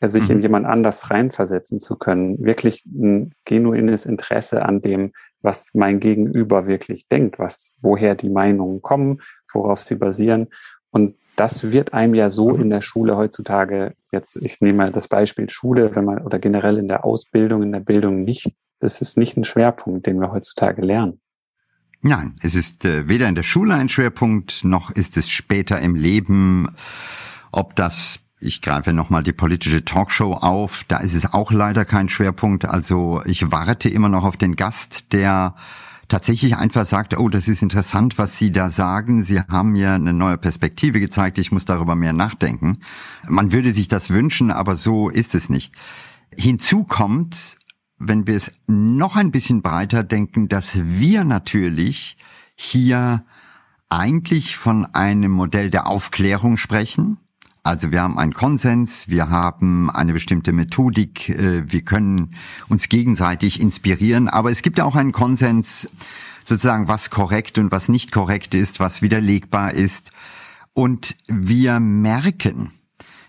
sich 0.07 0.25
mhm. 0.29 0.37
in 0.37 0.43
jemand 0.43 0.67
anders 0.67 1.11
reinversetzen 1.11 1.81
zu 1.81 1.97
können, 1.97 2.43
wirklich 2.45 2.85
ein 2.87 3.35
genuines 3.45 4.07
Interesse 4.07 4.65
an 4.65 4.81
dem, 4.81 5.13
was 5.43 5.71
mein 5.75 6.01
Gegenüber 6.01 6.67
wirklich 6.67 7.09
denkt, 7.09 7.39
was, 7.39 7.77
woher 7.81 8.15
die 8.15 8.31
Meinungen 8.31 8.83
kommen, 8.83 9.21
worauf 9.53 9.81
sie 9.81 9.97
basieren. 9.97 10.49
Und 10.91 11.17
das 11.37 11.71
wird 11.71 11.93
einem 11.93 12.15
ja 12.15 12.31
so 12.31 12.55
in 12.57 12.71
der 12.71 12.81
Schule 12.81 13.17
heutzutage, 13.17 13.95
jetzt, 14.11 14.37
ich 14.37 14.61
nehme 14.61 14.79
mal 14.79 14.91
das 14.91 15.09
Beispiel 15.09 15.49
Schule, 15.49 15.95
wenn 15.95 16.05
man, 16.05 16.19
oder 16.19 16.39
generell 16.39 16.79
in 16.79 16.89
der 16.89 17.05
Ausbildung, 17.05 17.63
in 17.63 17.73
der 17.73 17.81
Bildung 17.81 18.25
nicht, 18.25 18.53
das 18.81 19.01
ist 19.01 19.17
nicht 19.17 19.37
ein 19.37 19.45
Schwerpunkt, 19.45 20.07
den 20.07 20.21
wir 20.21 20.33
heutzutage 20.33 20.83
lernen. 20.83 21.21
Nein, 22.01 22.37
es 22.43 22.55
ist 22.55 22.85
äh, 22.85 23.09
weder 23.09 23.29
in 23.29 23.35
der 23.35 23.43
Schule 23.43 23.75
ein 23.75 23.89
Schwerpunkt, 23.89 24.65
noch 24.65 24.91
ist 24.91 25.17
es 25.17 25.29
später 25.29 25.81
im 25.81 25.97
Leben. 25.97 26.69
Ob 27.51 27.75
das, 27.75 28.21
ich 28.41 28.63
greife 28.63 28.93
nochmal 28.93 29.23
die 29.23 29.33
politische 29.33 29.85
Talkshow 29.85 30.33
auf, 30.33 30.85
da 30.87 30.99
ist 30.99 31.15
es 31.15 31.33
auch 31.33 31.51
leider 31.51 31.85
kein 31.85 32.09
Schwerpunkt. 32.09 32.65
Also 32.65 33.23
ich 33.25 33.51
warte 33.51 33.89
immer 33.89 34.09
noch 34.09 34.25
auf 34.25 34.37
den 34.37 34.55
Gast, 34.57 35.13
der 35.13 35.55
tatsächlich 36.09 36.57
einfach 36.57 36.87
sagt, 36.87 37.19
oh, 37.19 37.29
das 37.29 37.49
ist 37.49 37.63
interessant, 37.63 38.17
was 38.17 38.39
Sie 38.39 38.51
da 38.51 38.71
sagen. 38.71 39.23
Sie 39.23 39.41
haben 39.41 39.73
mir 39.73 39.93
eine 39.93 40.13
neue 40.13 40.39
Perspektive 40.39 41.01
gezeigt. 41.01 41.39
Ich 41.39 41.53
muss 41.53 41.65
darüber 41.65 41.95
mehr 41.95 42.13
nachdenken. 42.13 42.79
Man 43.29 43.53
würde 43.53 43.73
sich 43.73 43.89
das 43.89 44.11
wünschen, 44.11 44.51
aber 44.51 44.77
so 44.77 45.11
ist 45.11 45.35
es 45.35 45.51
nicht. 45.51 45.75
Hinzu 46.37 46.85
kommt, 46.85 47.59
wenn 47.99 48.27
wir 48.27 48.37
es 48.37 48.53
noch 48.67 49.17
ein 49.17 49.33
bisschen 49.33 49.61
breiter 49.61 50.05
denken, 50.05 50.49
dass 50.49 50.79
wir 50.83 51.25
natürlich 51.25 52.17
hier 52.55 53.25
eigentlich 53.89 54.57
von 54.57 54.87
einem 54.95 55.33
Modell 55.33 55.71
der 55.71 55.87
Aufklärung 55.87 56.57
sprechen. 56.57 57.19
Also 57.69 57.93
wir 57.93 58.01
haben 58.01 58.19
einen 58.19 58.33
Konsens, 58.33 59.11
wir 59.11 59.29
haben 59.29 59.91
eine 59.91 60.15
bestimmte 60.15 60.55
Methodik, 60.55 61.29
äh, 61.29 61.71
wir 61.71 61.83
können 61.83 62.31
uns 62.71 62.89
gegenseitig 62.89 63.61
inspirieren, 63.61 64.27
aber 64.27 64.51
es 64.51 64.63
gibt 64.63 64.81
auch 64.81 64.97
einen 64.97 65.13
Konsens, 65.13 65.87
sozusagen, 66.47 66.89
was 66.89 67.11
korrekt 67.11 67.59
und 67.59 67.71
was 67.71 67.91
nicht 67.91 68.11
korrekt 68.11 68.55
ist, 68.55 68.81
was 68.81 69.03
widerlegbar 69.03 69.75
ist. 69.75 70.13
Und 70.73 71.15
wir 71.27 71.79
merken, 71.79 72.73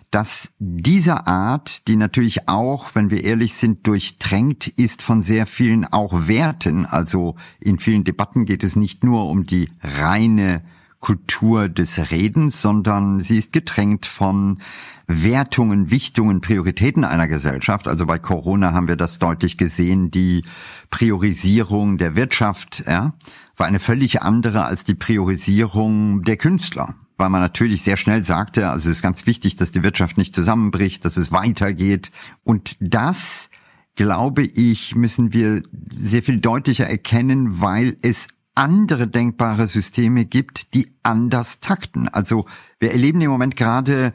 dass 0.10 0.52
diese 0.58 1.28
Art, 1.28 1.90
die 1.90 1.98
natürlich 1.98 2.48
auch, 2.48 2.96
wenn 2.96 3.12
wir 3.12 3.26
ehrlich 3.26 3.56
sind, 3.56 3.86
durchtränkt 3.88 4.70
ist 4.70 5.02
von 5.02 5.22
sehr 5.22 5.48
vielen 5.48 5.84
auch 5.84 6.30
Werten, 6.30 6.86
also 6.86 7.36
in 7.60 7.78
vielen 7.78 8.06
Debatten 8.06 8.46
geht 8.46 8.64
es 8.64 8.78
nicht 8.78 9.04
nur 9.04 9.28
um 9.28 9.44
die 9.44 9.70
reine 9.84 10.64
Kultur 11.00 11.70
des 11.70 12.12
Redens, 12.12 12.62
sondern 12.62 13.22
sie 13.22 13.38
ist 13.38 13.54
getränkt 13.54 14.06
von 14.06 14.60
Wertungen, 15.08 15.92
Wichtungen, 15.92 16.42
Prioritäten 16.42 17.04
einer 17.04 17.28
Gesellschaft. 17.28 17.88
Also 17.88 18.06
bei 18.06 18.20
Corona 18.20 18.74
haben 18.74 18.88
wir 18.88 18.96
das 18.96 19.18
deutlich 19.18 19.58
gesehen. 19.58 20.12
Die 20.12 20.44
Priorisierung 20.90 21.98
der 21.98 22.16
Wirtschaft 22.16 22.84
ja, 22.86 23.14
war 23.58 23.68
eine 23.68 23.80
völlig 23.80 24.22
andere 24.22 24.66
als 24.66 24.84
die 24.84 24.96
Priorisierung 24.96 26.24
der 26.24 26.38
Künstler 26.38 26.96
weil 27.20 27.30
man 27.30 27.42
natürlich 27.42 27.84
sehr 27.84 27.98
schnell 27.98 28.24
sagte, 28.24 28.70
also 28.70 28.90
es 28.90 28.96
ist 28.96 29.02
ganz 29.02 29.26
wichtig, 29.26 29.58
dass 29.58 29.74
die 29.74 29.84
Wirtschaft 29.84 30.18
nicht 30.18 30.34
zusammenbricht, 30.34 31.04
dass 31.04 31.18
es 31.18 31.34
weitergeht. 31.34 32.12
Und 32.46 32.78
das, 32.80 33.50
glaube 33.96 34.44
ich, 34.44 34.96
müssen 34.96 35.34
wir 35.34 35.62
sehr 35.98 36.24
viel 36.24 36.40
deutlicher 36.40 36.88
erkennen, 36.88 37.60
weil 37.60 37.98
es 38.02 38.28
andere 38.60 39.08
denkbare 39.08 39.68
Systeme 39.68 40.26
gibt, 40.26 40.74
die 40.74 40.92
anders 41.02 41.62
takten. 41.62 42.10
Also 42.10 42.46
wir 42.78 42.92
erleben 42.92 43.22
im 43.22 43.32
Moment 43.32 43.56
gerade 43.56 44.14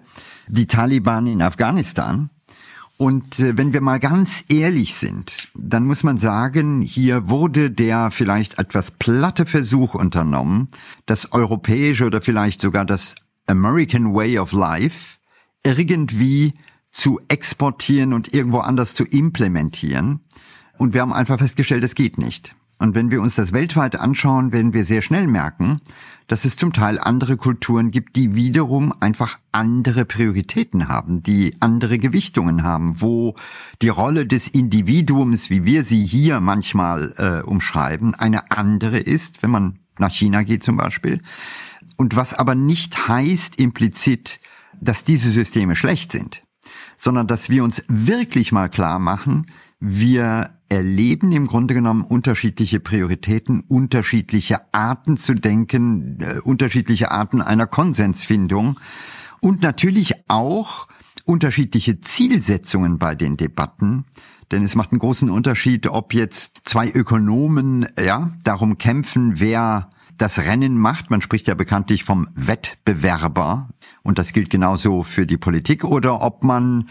die 0.49 0.67
Taliban 0.67 1.27
in 1.27 1.41
Afghanistan. 1.41 2.29
Und 2.99 3.41
äh, 3.41 3.57
wenn 3.57 3.73
wir 3.73 3.81
mal 3.81 3.99
ganz 3.99 4.45
ehrlich 4.49 4.95
sind, 4.95 5.49
dann 5.55 5.87
muss 5.87 6.05
man 6.05 6.19
sagen, 6.19 6.83
hier 6.83 7.29
wurde 7.29 7.71
der 7.71 8.11
vielleicht 8.11 8.59
etwas 8.59 8.91
platte 8.91 9.47
Versuch 9.47 9.95
unternommen, 9.95 10.69
das 11.07 11.33
europäische 11.33 12.05
oder 12.05 12.21
vielleicht 12.21 12.61
sogar 12.61 12.85
das 12.85 13.15
American 13.47 14.15
Way 14.15 14.39
of 14.39 14.53
Life 14.53 15.17
irgendwie 15.65 16.53
zu 16.91 17.19
exportieren 17.29 18.13
und 18.13 18.35
irgendwo 18.35 18.59
anders 18.59 18.95
zu 18.95 19.05
implementieren. 19.05 20.21
Und 20.77 20.93
wir 20.93 21.01
haben 21.01 21.15
einfach 21.15 21.39
festgestellt, 21.39 21.83
es 21.83 21.95
geht 21.95 22.19
nicht. 22.19 22.55
Und 22.79 22.95
wenn 22.95 23.11
wir 23.11 23.23
uns 23.23 23.37
das 23.37 23.53
weltweit 23.53 23.97
anschauen, 23.97 24.53
werden 24.53 24.75
wir 24.75 24.85
sehr 24.85 25.01
schnell 25.01 25.27
merken, 25.27 25.81
dass 26.27 26.45
es 26.45 26.57
zum 26.57 26.73
Teil 26.73 26.99
andere 26.99 27.37
Kulturen 27.37 27.91
gibt, 27.91 28.17
die 28.17 28.35
wiederum 28.35 28.93
einfach 29.01 29.39
andere 29.53 30.05
Prioritäten 30.05 30.89
haben, 30.89 31.23
die 31.23 31.55
andere 31.61 31.99
Gewichtungen 31.99 32.63
haben, 32.63 33.01
wo 33.01 33.37
die 33.83 33.89
Rolle 33.89 34.27
des 34.27 34.49
Individuums, 34.49 35.51
wie 35.51 35.65
wir 35.65 35.85
sie 35.85 36.05
hier 36.05 36.41
manchmal 36.41 37.15
äh, 37.19 37.47
umschreiben, 37.47 38.15
eine 38.15 38.51
andere 38.51 38.99
ist, 38.99 39.43
wenn 39.43 39.51
man 39.51 39.79
nach 39.99 40.11
China 40.11 40.43
geht 40.43 40.65
zum 40.65 40.77
Beispiel. 40.77 41.21
Und 41.97 42.17
was 42.17 42.35
aber 42.35 42.55
nicht 42.55 43.09
heißt 43.09 43.61
implizit, 43.61 44.41
dass 44.81 45.05
diese 45.05 45.31
Systeme 45.31 45.77
schlecht 45.77 46.11
sind, 46.11 46.43
sondern 46.97 47.27
dass 47.27 47.51
wir 47.51 47.63
uns 47.63 47.85
wirklich 47.89 48.51
mal 48.51 48.69
klar 48.69 48.99
machen, 48.99 49.47
wir 49.79 50.59
erleben 50.75 51.33
im 51.33 51.47
Grunde 51.47 51.75
genommen 51.75 52.03
unterschiedliche 52.03 52.81
Prioritäten, 52.81 53.61
unterschiedliche 53.61 54.61
Arten 54.73 55.17
zu 55.17 55.35
denken, 55.35 56.21
äh, 56.21 56.41
unterschiedliche 56.41 57.11
Arten 57.11 57.41
einer 57.41 57.67
Konsensfindung 57.67 58.79
und 59.41 59.63
natürlich 59.63 60.15
auch 60.29 60.89
unterschiedliche 61.25 62.01
Zielsetzungen 62.01 62.99
bei 62.99 63.15
den 63.15 63.37
Debatten. 63.37 64.05
Denn 64.51 64.63
es 64.63 64.75
macht 64.75 64.93
einen 64.93 64.99
großen 64.99 65.31
Unterschied, 65.31 65.87
ob 65.87 66.13
jetzt 66.13 66.61
zwei 66.65 66.91
Ökonomen 66.91 67.87
ja 67.99 68.33
darum 68.43 68.77
kämpfen, 68.77 69.41
wer 69.41 69.89
das 70.19 70.41
Rennen 70.41 70.77
macht. 70.77 71.11
Man 71.11 71.23
spricht 71.23 71.49
ja 71.49 71.55
bekanntlich 71.55 72.05
vom 72.05 72.29
Wettbewerber 72.35 73.69
und 74.03 74.19
das 74.19 74.33
gilt 74.33 74.51
genauso 74.51 75.03
für 75.03 75.27
die 75.27 75.39
Politik 75.39 75.85
oder 75.85 76.21
ob 76.21 76.45
man 76.45 76.89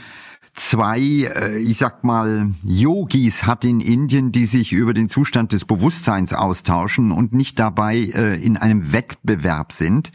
zwei, 0.54 1.00
äh, 1.00 1.58
ich 1.58 1.78
sag 1.78 2.04
mal, 2.04 2.52
Yogis 2.64 3.46
hat 3.46 3.66
in 3.66 3.82
Indien, 3.82 4.32
die 4.32 4.46
sich 4.46 4.72
über 4.72 4.94
den 4.94 5.10
Zustand 5.10 5.52
des 5.52 5.66
Bewusstseins 5.66 6.34
austauschen 6.34 7.12
und 7.12 7.34
nicht 7.34 7.60
dabei 7.60 7.98
äh, 7.98 8.42
in 8.42 8.58
einem 8.58 8.94
Wettbewerb 8.94 9.74
sind, 9.74 10.12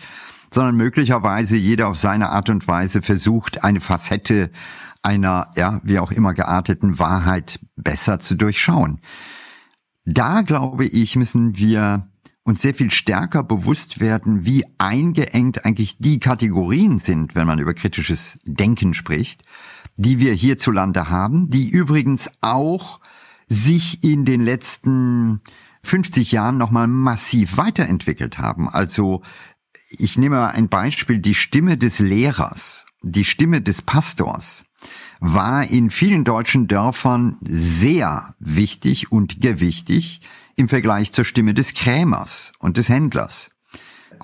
sondern 0.52 0.76
möglicherweise 0.76 1.56
jeder 1.56 1.88
auf 1.88 1.98
seine 1.98 2.30
Art 2.30 2.50
und 2.50 2.68
Weise 2.68 3.02
versucht, 3.02 3.64
eine 3.64 3.80
Facette 3.80 4.50
einer, 5.02 5.52
ja, 5.56 5.80
wie 5.84 5.98
auch 5.98 6.10
immer 6.10 6.34
gearteten 6.34 6.98
Wahrheit 6.98 7.60
besser 7.76 8.18
zu 8.18 8.34
durchschauen. 8.34 9.00
Da 10.04 10.42
glaube 10.42 10.86
ich, 10.86 11.16
müssen 11.16 11.56
wir 11.58 12.08
uns 12.44 12.62
sehr 12.62 12.74
viel 12.74 12.90
stärker 12.90 13.44
bewusst 13.44 14.00
werden, 14.00 14.46
wie 14.46 14.64
eingeengt 14.78 15.66
eigentlich 15.66 15.98
die 15.98 16.18
Kategorien 16.18 16.98
sind, 16.98 17.34
wenn 17.34 17.46
man 17.46 17.58
über 17.58 17.74
kritisches 17.74 18.38
Denken 18.44 18.94
spricht, 18.94 19.44
die 19.98 20.20
wir 20.20 20.32
hierzulande 20.32 21.10
haben, 21.10 21.50
die 21.50 21.68
übrigens 21.68 22.30
auch 22.40 23.00
sich 23.48 24.02
in 24.04 24.24
den 24.24 24.42
letzten 24.42 25.40
50 25.82 26.32
Jahren 26.32 26.56
nochmal 26.56 26.86
massiv 26.86 27.56
weiterentwickelt 27.56 28.38
haben. 28.38 28.68
Also 28.68 29.22
ich 29.90 30.16
nehme 30.16 30.36
mal 30.36 30.48
ein 30.48 30.68
Beispiel, 30.68 31.18
die 31.18 31.34
Stimme 31.34 31.76
des 31.76 31.98
Lehrers, 31.98 32.86
die 33.02 33.24
Stimme 33.24 33.60
des 33.60 33.82
Pastors 33.82 34.64
war 35.20 35.64
in 35.64 35.90
vielen 35.90 36.24
deutschen 36.24 36.68
Dörfern 36.68 37.36
sehr 37.42 38.36
wichtig 38.38 39.10
und 39.10 39.40
gewichtig 39.40 40.20
im 40.54 40.68
Vergleich 40.68 41.12
zur 41.12 41.24
Stimme 41.24 41.54
des 41.54 41.74
Krämers 41.74 42.52
und 42.60 42.76
des 42.76 42.88
Händlers. 42.88 43.50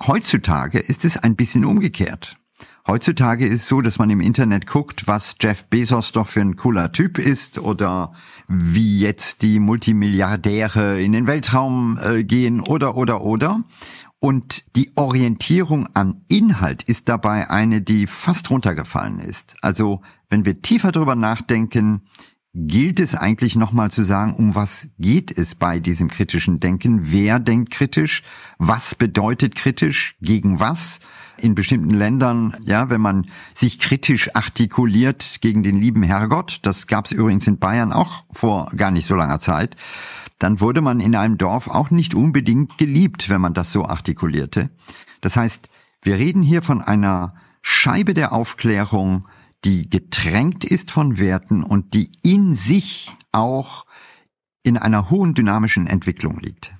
Heutzutage 0.07 0.79
ist 0.79 1.03
es 1.03 1.17
ein 1.17 1.35
bisschen 1.35 1.65
umgekehrt. 1.65 2.37
Heutzutage 2.87 3.47
ist 3.47 3.63
es 3.63 3.67
so, 3.67 3.81
dass 3.81 3.97
man 3.97 4.11
im 4.11 4.21
Internet 4.21 4.67
guckt, 4.67 5.07
was 5.07 5.37
Jeff 5.41 5.65
Bezos 5.65 6.11
doch 6.11 6.27
für 6.27 6.41
ein 6.41 6.55
cooler 6.55 6.91
Typ 6.91 7.17
ist 7.17 7.57
oder 7.57 8.11
wie 8.47 8.99
jetzt 8.99 9.41
die 9.41 9.59
Multimilliardäre 9.59 11.01
in 11.01 11.11
den 11.11 11.25
Weltraum 11.25 11.97
äh, 11.99 12.23
gehen 12.23 12.59
oder 12.59 12.95
oder 12.95 13.21
oder. 13.21 13.63
Und 14.19 14.75
die 14.75 14.91
Orientierung 14.95 15.87
an 15.95 16.21
Inhalt 16.27 16.83
ist 16.83 17.09
dabei 17.09 17.49
eine, 17.49 17.81
die 17.81 18.05
fast 18.05 18.51
runtergefallen 18.51 19.19
ist. 19.19 19.55
Also 19.61 20.01
wenn 20.29 20.45
wir 20.45 20.61
tiefer 20.61 20.91
drüber 20.91 21.15
nachdenken, 21.15 22.03
gilt 22.53 22.99
es 22.99 23.15
eigentlich 23.15 23.55
nochmal 23.55 23.89
zu 23.89 24.03
sagen, 24.03 24.35
um 24.35 24.53
was 24.53 24.87
geht 24.99 25.35
es 25.35 25.55
bei 25.55 25.79
diesem 25.79 26.09
kritischen 26.09 26.59
Denken? 26.59 27.11
Wer 27.11 27.39
denkt 27.39 27.71
kritisch? 27.71 28.21
Was 28.59 28.93
bedeutet 28.93 29.55
kritisch? 29.55 30.15
Gegen 30.21 30.59
was? 30.59 30.99
In 31.37 31.55
bestimmten 31.55 31.93
Ländern, 31.93 32.55
ja, 32.65 32.89
wenn 32.89 33.01
man 33.01 33.27
sich 33.53 33.79
kritisch 33.79 34.35
artikuliert 34.35 35.37
gegen 35.41 35.63
den 35.63 35.79
lieben 35.79 36.03
Herrgott, 36.03 36.59
das 36.63 36.87
gab 36.87 37.05
es 37.05 37.11
übrigens 37.11 37.47
in 37.47 37.59
Bayern 37.59 37.91
auch 37.91 38.23
vor 38.31 38.71
gar 38.75 38.91
nicht 38.91 39.05
so 39.05 39.15
langer 39.15 39.39
Zeit, 39.39 39.75
dann 40.39 40.59
wurde 40.59 40.81
man 40.81 40.99
in 40.99 41.15
einem 41.15 41.37
Dorf 41.37 41.67
auch 41.67 41.91
nicht 41.91 42.13
unbedingt 42.13 42.77
geliebt, 42.77 43.29
wenn 43.29 43.41
man 43.41 43.53
das 43.53 43.71
so 43.71 43.85
artikulierte. 43.85 44.69
Das 45.21 45.37
heißt, 45.37 45.69
wir 46.01 46.17
reden 46.17 46.41
hier 46.41 46.61
von 46.61 46.81
einer 46.81 47.35
Scheibe 47.61 48.13
der 48.13 48.31
Aufklärung, 48.31 49.25
die 49.63 49.89
getränkt 49.89 50.63
ist 50.63 50.91
von 50.91 51.17
Werten 51.17 51.63
und 51.63 51.93
die 51.93 52.11
in 52.21 52.53
sich 52.53 53.11
auch 53.31 53.85
in 54.61 54.77
einer 54.77 55.09
hohen 55.09 55.33
dynamischen 55.33 55.87
Entwicklung 55.87 56.39
liegt. 56.39 56.73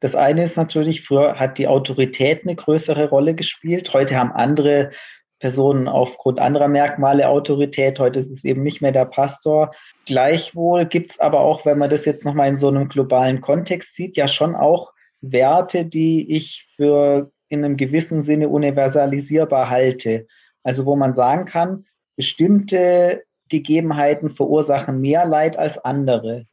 Das 0.00 0.14
eine 0.14 0.44
ist 0.44 0.56
natürlich, 0.56 1.02
früher 1.02 1.38
hat 1.38 1.58
die 1.58 1.68
Autorität 1.68 2.42
eine 2.42 2.54
größere 2.54 3.08
Rolle 3.08 3.34
gespielt. 3.34 3.92
Heute 3.94 4.16
haben 4.16 4.32
andere 4.32 4.90
Personen 5.38 5.88
aufgrund 5.88 6.38
anderer 6.38 6.68
Merkmale 6.68 7.28
Autorität. 7.28 7.98
Heute 7.98 8.18
ist 8.18 8.30
es 8.30 8.44
eben 8.44 8.62
nicht 8.62 8.80
mehr 8.80 8.92
der 8.92 9.06
Pastor. 9.06 9.74
Gleichwohl 10.06 10.86
gibt 10.86 11.12
es 11.12 11.20
aber 11.20 11.40
auch, 11.40 11.64
wenn 11.66 11.78
man 11.78 11.90
das 11.90 12.04
jetzt 12.04 12.24
nochmal 12.24 12.48
in 12.48 12.56
so 12.56 12.68
einem 12.68 12.88
globalen 12.88 13.40
Kontext 13.40 13.94
sieht, 13.94 14.16
ja 14.16 14.28
schon 14.28 14.54
auch 14.54 14.92
Werte, 15.20 15.84
die 15.84 16.34
ich 16.34 16.68
für 16.76 17.30
in 17.48 17.64
einem 17.64 17.76
gewissen 17.76 18.22
Sinne 18.22 18.48
universalisierbar 18.48 19.70
halte. 19.70 20.26
Also 20.62 20.84
wo 20.84 20.96
man 20.96 21.14
sagen 21.14 21.44
kann, 21.44 21.86
bestimmte 22.16 23.24
Gegebenheiten 23.48 24.30
verursachen 24.30 25.00
mehr 25.00 25.24
Leid 25.24 25.58
als 25.58 25.78
andere. 25.78 26.46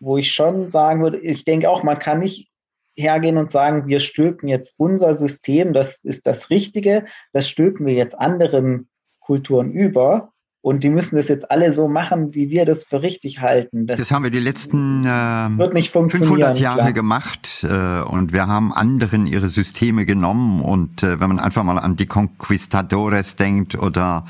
Wo 0.00 0.18
ich 0.18 0.32
schon 0.32 0.68
sagen 0.68 1.02
würde, 1.02 1.18
ich 1.18 1.44
denke 1.44 1.70
auch, 1.70 1.82
man 1.82 1.98
kann 1.98 2.20
nicht 2.20 2.51
hergehen 2.96 3.38
und 3.38 3.50
sagen, 3.50 3.86
wir 3.86 4.00
stülpen 4.00 4.48
jetzt 4.48 4.74
unser 4.76 5.14
System, 5.14 5.72
das 5.72 6.04
ist 6.04 6.26
das 6.26 6.50
Richtige, 6.50 7.06
das 7.32 7.48
stülpen 7.48 7.86
wir 7.86 7.94
jetzt 7.94 8.18
anderen 8.18 8.88
Kulturen 9.20 9.72
über. 9.72 10.32
Und 10.64 10.84
die 10.84 10.90
müssen 10.90 11.16
das 11.16 11.26
jetzt 11.26 11.50
alle 11.50 11.72
so 11.72 11.88
machen, 11.88 12.34
wie 12.34 12.48
wir 12.48 12.64
das 12.64 12.84
für 12.84 13.02
richtig 13.02 13.40
halten. 13.40 13.88
Das, 13.88 13.98
das 13.98 14.12
haben 14.12 14.22
wir 14.22 14.30
die 14.30 14.38
letzten 14.38 15.04
äh, 15.04 15.82
500 15.82 16.56
Jahre 16.56 16.78
klar. 16.78 16.92
gemacht 16.92 17.66
äh, 17.68 18.00
und 18.02 18.32
wir 18.32 18.46
haben 18.46 18.72
anderen 18.72 19.26
ihre 19.26 19.48
Systeme 19.48 20.06
genommen. 20.06 20.62
Und 20.62 21.02
äh, 21.02 21.18
wenn 21.18 21.28
man 21.28 21.40
einfach 21.40 21.64
mal 21.64 21.78
an 21.78 21.96
die 21.96 22.06
Conquistadores 22.06 23.34
denkt 23.34 23.76
oder 23.76 24.24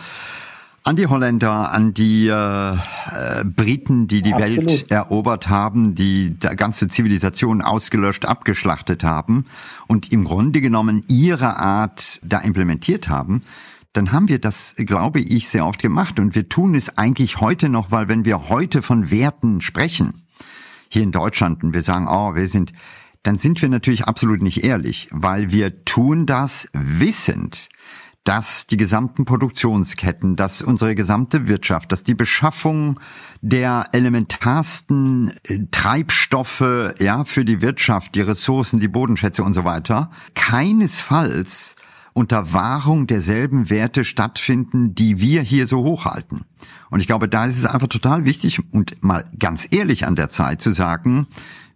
an 0.85 0.97
die 0.97 1.07
Holländer, 1.07 1.73
an 1.73 1.95
die 1.95 2.27
äh, 2.27 2.73
äh, 2.75 3.45
Briten, 3.45 4.09
die 4.09 4.23
die 4.23 4.35
Absolut. 4.35 4.57
Welt 4.69 4.91
erobert 4.91 5.49
haben, 5.49 5.95
die 5.95 6.37
ganze 6.57 6.89
Zivilisation 6.89 7.63
ausgelöscht, 7.63 8.27
abgeschlachtet 8.27 9.05
haben 9.05 9.47
und 9.87 10.13
im 10.13 10.25
Grunde 10.25 10.61
genommen 10.61 11.03
ihre 11.09 11.57
Art 11.57 12.21
da 12.25 12.39
implementiert 12.39 13.09
haben, 13.09 13.43
dann 13.93 14.11
haben 14.11 14.29
wir 14.29 14.41
das, 14.41 14.75
glaube 14.77 15.21
ich, 15.21 15.49
sehr 15.49 15.67
oft 15.67 15.81
gemacht. 15.81 16.19
Und 16.19 16.35
wir 16.35 16.49
tun 16.49 16.75
es 16.75 16.97
eigentlich 16.97 17.41
heute 17.41 17.69
noch, 17.69 17.91
weil 17.91 18.09
wenn 18.09 18.25
wir 18.25 18.49
heute 18.49 18.83
von 18.83 19.11
Werten 19.11 19.61
sprechen, 19.61 20.23
hier 20.89 21.03
in 21.03 21.13
Deutschland, 21.13 21.63
und 21.63 21.75
wir 21.75 21.83
sagen, 21.83 22.09
oh, 22.09 22.35
wir 22.35 22.49
sind 22.49 22.73
dann 23.25 23.39
sind 23.39 23.63
wir 23.63 23.69
natürlich 23.69 24.05
absolut 24.05 24.43
nicht 24.43 24.65
ehrlich, 24.65 25.09
weil 25.13 25.53
wir 25.53 25.85
tun 25.85 26.27
das 26.27 26.69
wissend, 26.73 27.69
dass 28.25 28.67
die 28.69 28.77
gesamten 28.77 29.25
Produktionsketten, 29.25 30.37
dass 30.37 30.63
unsere 30.63 30.95
gesamte 30.95 31.49
Wirtschaft, 31.49 31.91
dass 31.91 32.05
die 32.05 32.15
Beschaffung 32.15 33.01
der 33.41 33.89
elementarsten 33.93 35.33
äh, 35.45 35.61
Treibstoffe, 35.71 36.95
ja, 37.01 37.25
für 37.25 37.45
die 37.45 37.61
Wirtschaft, 37.61 38.15
die 38.15 38.21
Ressourcen, 38.21 38.79
die 38.79 38.89
Bodenschätze 38.89 39.43
und 39.43 39.55
so 39.55 39.65
weiter, 39.65 40.11
keinesfalls 40.35 41.75
unter 42.15 42.53
Wahrung 42.53 43.07
derselben 43.07 43.71
Werte 43.71 44.05
stattfinden, 44.05 44.95
die 44.95 45.21
wir 45.21 45.43
hier 45.43 45.67
so 45.67 45.83
hochhalten. 45.83 46.45
Und 46.91 47.01
ich 47.01 47.07
glaube, 47.07 47.29
da 47.29 47.47
ist 47.47 47.57
es 47.57 47.67
einfach 47.67 47.89
total 47.89 48.25
wichtig 48.25 48.61
und 48.73 49.03
mal 49.03 49.25
ganz 49.39 49.67
ehrlich 49.71 50.07
an 50.07 50.15
der 50.15 50.29
Zeit 50.29 50.61
zu 50.61 50.73
sagen, 50.73 51.27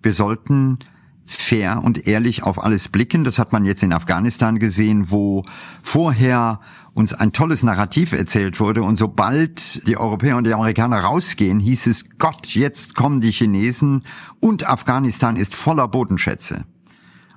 wir 0.03 0.13
sollten 0.13 0.79
fair 1.27 1.83
und 1.83 2.07
ehrlich 2.07 2.45
auf 2.45 2.63
alles 2.63 2.89
blicken. 2.89 3.25
Das 3.25 3.39
hat 3.39 3.53
man 3.53 3.65
jetzt 3.65 3.83
in 3.83 3.93
Afghanistan 3.93 4.59
gesehen, 4.59 5.11
wo 5.11 5.45
vorher 5.83 6.61
uns 6.95 7.13
ein 7.13 7.33
tolles 7.33 7.63
Narrativ 7.63 8.13
erzählt 8.13 8.59
wurde 8.59 8.83
und 8.83 8.97
sobald 8.97 9.87
die 9.87 9.99
Europäer 9.99 10.37
und 10.39 10.45
die 10.45 10.55
Amerikaner 10.55 11.01
rausgehen, 11.01 11.61
hieß 11.61 11.89
es, 11.89 12.07
Gott, 12.19 12.47
jetzt 12.47 12.95
kommen 12.95 13.21
die 13.21 13.33
Chinesen 13.33 14.05
und 14.41 14.67
Afghanistan 14.67 15.37
ist 15.37 15.55
voller 15.55 15.89
Bodenschätze. 15.89 16.65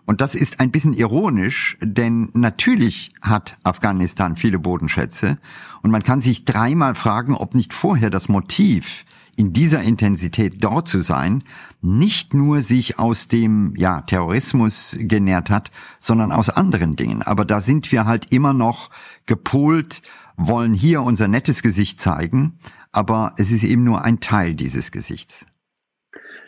Und 0.06 0.22
das 0.22 0.34
ist 0.34 0.60
ein 0.60 0.72
bisschen 0.72 0.94
ironisch, 0.94 1.78
denn 1.82 2.30
natürlich 2.34 3.12
hat 3.22 3.60
Afghanistan 3.64 4.38
viele 4.38 4.60
Bodenschätze 4.60 5.38
und 5.82 5.92
man 5.92 6.04
kann 6.04 6.22
sich 6.22 6.46
dreimal 6.46 6.96
fragen, 6.96 7.36
ob 7.36 7.54
nicht 7.54 7.74
vorher 7.74 8.10
das 8.10 8.30
Motiv 8.30 9.06
in 9.36 9.54
dieser 9.54 9.82
Intensität 9.82 10.64
dort 10.64 10.88
zu 10.88 11.02
sein, 11.02 11.44
nicht 11.82 12.34
nur 12.34 12.62
sich 12.62 13.00
aus 13.00 13.28
dem 13.28 13.74
ja, 13.78 14.02
Terrorismus 14.02 14.98
genährt 15.00 15.50
hat, 15.50 15.72
sondern 16.00 16.32
aus 16.32 16.50
anderen 16.50 16.96
Dingen. 16.96 17.22
Aber 17.22 17.46
da 17.46 17.62
sind 17.62 17.92
wir 17.92 18.06
halt 18.06 18.34
immer 18.34 18.54
noch 18.54 18.90
gepolt, 19.26 20.02
wollen 20.36 20.74
hier 20.74 21.02
unser 21.02 21.28
nettes 21.28 21.62
Gesicht 21.62 22.00
zeigen, 22.00 22.60
aber 22.92 23.34
es 23.38 23.52
ist 23.52 23.64
eben 23.64 23.84
nur 23.84 24.04
ein 24.04 24.20
Teil 24.20 24.56
dieses 24.56 24.92
Gesichts. 24.92 25.46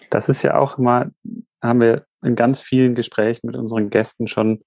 Das 0.10 0.28
ist 0.28 0.44
ja 0.44 0.58
auch 0.58 0.78
immer, 0.78 1.12
haben 1.62 1.82
wir 1.82 2.06
in 2.24 2.36
ganz 2.36 2.62
vielen 2.62 2.96
Gesprächen 2.96 3.48
mit 3.48 3.56
unseren 3.56 3.90
Gästen 3.90 4.28
schon, 4.28 4.64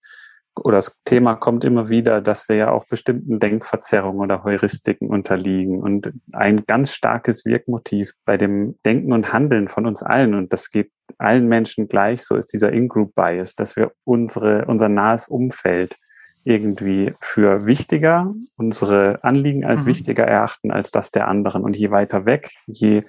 oder 0.56 0.76
das 0.76 1.00
Thema 1.04 1.34
kommt 1.34 1.64
immer 1.64 1.88
wieder, 1.88 2.20
dass 2.20 2.48
wir 2.48 2.56
ja 2.56 2.70
auch 2.70 2.86
bestimmten 2.86 3.40
Denkverzerrungen 3.40 4.20
oder 4.20 4.44
Heuristiken 4.44 5.08
unterliegen. 5.08 5.80
Und 5.80 6.12
ein 6.32 6.64
ganz 6.66 6.92
starkes 6.92 7.44
Wirkmotiv 7.44 8.12
bei 8.24 8.36
dem 8.36 8.76
Denken 8.84 9.12
und 9.12 9.32
Handeln 9.32 9.68
von 9.68 9.86
uns 9.86 10.02
allen, 10.02 10.34
und 10.34 10.52
das 10.52 10.70
geht 10.70 10.90
allen 11.18 11.48
Menschen 11.48 11.88
gleich, 11.88 12.22
so 12.22 12.36
ist 12.36 12.52
dieser 12.52 12.72
In-Group-Bias, 12.72 13.54
dass 13.56 13.76
wir 13.76 13.92
unsere, 14.04 14.64
unser 14.66 14.88
nahes 14.88 15.28
Umfeld 15.28 15.96
irgendwie 16.44 17.14
für 17.20 17.66
wichtiger, 17.66 18.32
unsere 18.56 19.24
Anliegen 19.24 19.64
als 19.64 19.84
mhm. 19.84 19.88
wichtiger 19.88 20.24
erachten 20.24 20.70
als 20.70 20.90
das 20.90 21.10
der 21.10 21.26
anderen. 21.26 21.62
Und 21.62 21.76
je 21.76 21.90
weiter 21.90 22.26
weg, 22.26 22.50
je 22.66 23.02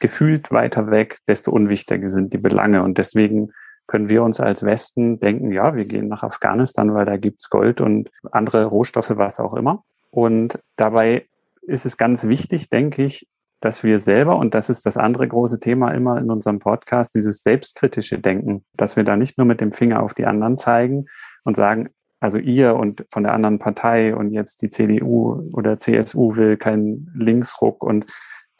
gefühlt 0.00 0.50
weiter 0.50 0.90
weg, 0.90 1.18
desto 1.28 1.52
unwichtiger 1.52 2.08
sind 2.08 2.32
die 2.32 2.38
Belange. 2.38 2.82
Und 2.82 2.98
deswegen 2.98 3.52
können 3.86 4.08
wir 4.08 4.22
uns 4.22 4.40
als 4.40 4.62
Westen 4.62 5.20
denken, 5.20 5.52
ja, 5.52 5.74
wir 5.74 5.84
gehen 5.84 6.08
nach 6.08 6.22
Afghanistan, 6.22 6.94
weil 6.94 7.04
da 7.04 7.16
gibt's 7.16 7.50
Gold 7.50 7.80
und 7.80 8.10
andere 8.32 8.64
Rohstoffe, 8.64 9.12
was 9.16 9.40
auch 9.40 9.54
immer. 9.54 9.84
Und 10.10 10.58
dabei 10.76 11.26
ist 11.62 11.86
es 11.86 11.96
ganz 11.96 12.26
wichtig, 12.26 12.70
denke 12.70 13.04
ich, 13.04 13.26
dass 13.60 13.82
wir 13.82 13.98
selber, 13.98 14.36
und 14.36 14.54
das 14.54 14.68
ist 14.68 14.84
das 14.84 14.96
andere 14.98 15.26
große 15.26 15.58
Thema 15.58 15.90
immer 15.92 16.18
in 16.18 16.30
unserem 16.30 16.58
Podcast, 16.58 17.14
dieses 17.14 17.42
selbstkritische 17.42 18.18
Denken, 18.18 18.64
dass 18.74 18.96
wir 18.96 19.04
da 19.04 19.16
nicht 19.16 19.38
nur 19.38 19.46
mit 19.46 19.60
dem 19.60 19.72
Finger 19.72 20.02
auf 20.02 20.12
die 20.12 20.26
anderen 20.26 20.58
zeigen 20.58 21.06
und 21.44 21.56
sagen, 21.56 21.88
also 22.20 22.38
ihr 22.38 22.76
und 22.76 23.04
von 23.10 23.22
der 23.22 23.32
anderen 23.32 23.58
Partei 23.58 24.14
und 24.14 24.32
jetzt 24.32 24.62
die 24.62 24.68
CDU 24.68 25.50
oder 25.52 25.78
CSU 25.78 26.36
will 26.36 26.56
keinen 26.56 27.10
Linksruck 27.14 27.82
und 27.82 28.06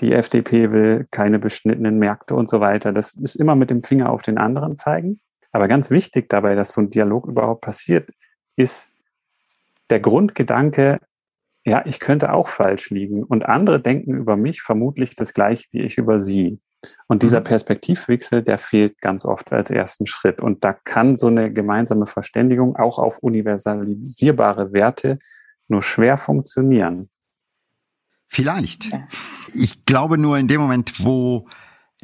die 0.00 0.12
FDP 0.12 0.72
will 0.72 1.06
keine 1.10 1.38
beschnittenen 1.38 1.98
Märkte 1.98 2.34
und 2.34 2.48
so 2.48 2.60
weiter. 2.60 2.92
Das 2.92 3.14
ist 3.14 3.36
immer 3.36 3.54
mit 3.54 3.70
dem 3.70 3.80
Finger 3.80 4.10
auf 4.10 4.22
den 4.22 4.38
anderen 4.38 4.76
zeigen. 4.76 5.18
Aber 5.52 5.68
ganz 5.68 5.90
wichtig 5.90 6.28
dabei, 6.28 6.54
dass 6.56 6.72
so 6.72 6.80
ein 6.80 6.90
Dialog 6.90 7.26
überhaupt 7.26 7.60
passiert, 7.60 8.10
ist 8.56 8.92
der 9.90 10.00
Grundgedanke, 10.00 11.00
ja, 11.64 11.82
ich 11.86 12.00
könnte 12.00 12.32
auch 12.32 12.48
falsch 12.48 12.90
liegen 12.90 13.22
und 13.22 13.46
andere 13.46 13.80
denken 13.80 14.14
über 14.14 14.36
mich 14.36 14.62
vermutlich 14.62 15.14
das 15.14 15.32
gleiche 15.32 15.66
wie 15.70 15.82
ich 15.82 15.96
über 15.96 16.18
sie. 16.18 16.58
Und 17.06 17.22
dieser 17.22 17.40
mhm. 17.40 17.44
Perspektivwechsel, 17.44 18.42
der 18.42 18.58
fehlt 18.58 19.00
ganz 19.00 19.24
oft 19.24 19.52
als 19.52 19.70
ersten 19.70 20.06
Schritt. 20.06 20.40
Und 20.40 20.64
da 20.64 20.72
kann 20.72 21.16
so 21.16 21.28
eine 21.28 21.52
gemeinsame 21.52 22.06
Verständigung 22.06 22.76
auch 22.76 22.98
auf 22.98 23.18
universalisierbare 23.18 24.72
Werte 24.72 25.18
nur 25.68 25.82
schwer 25.82 26.18
funktionieren. 26.18 27.08
Vielleicht. 28.34 28.90
Ich 29.54 29.86
glaube 29.86 30.18
nur 30.18 30.38
in 30.38 30.48
dem 30.48 30.60
Moment, 30.60 31.04
wo 31.04 31.46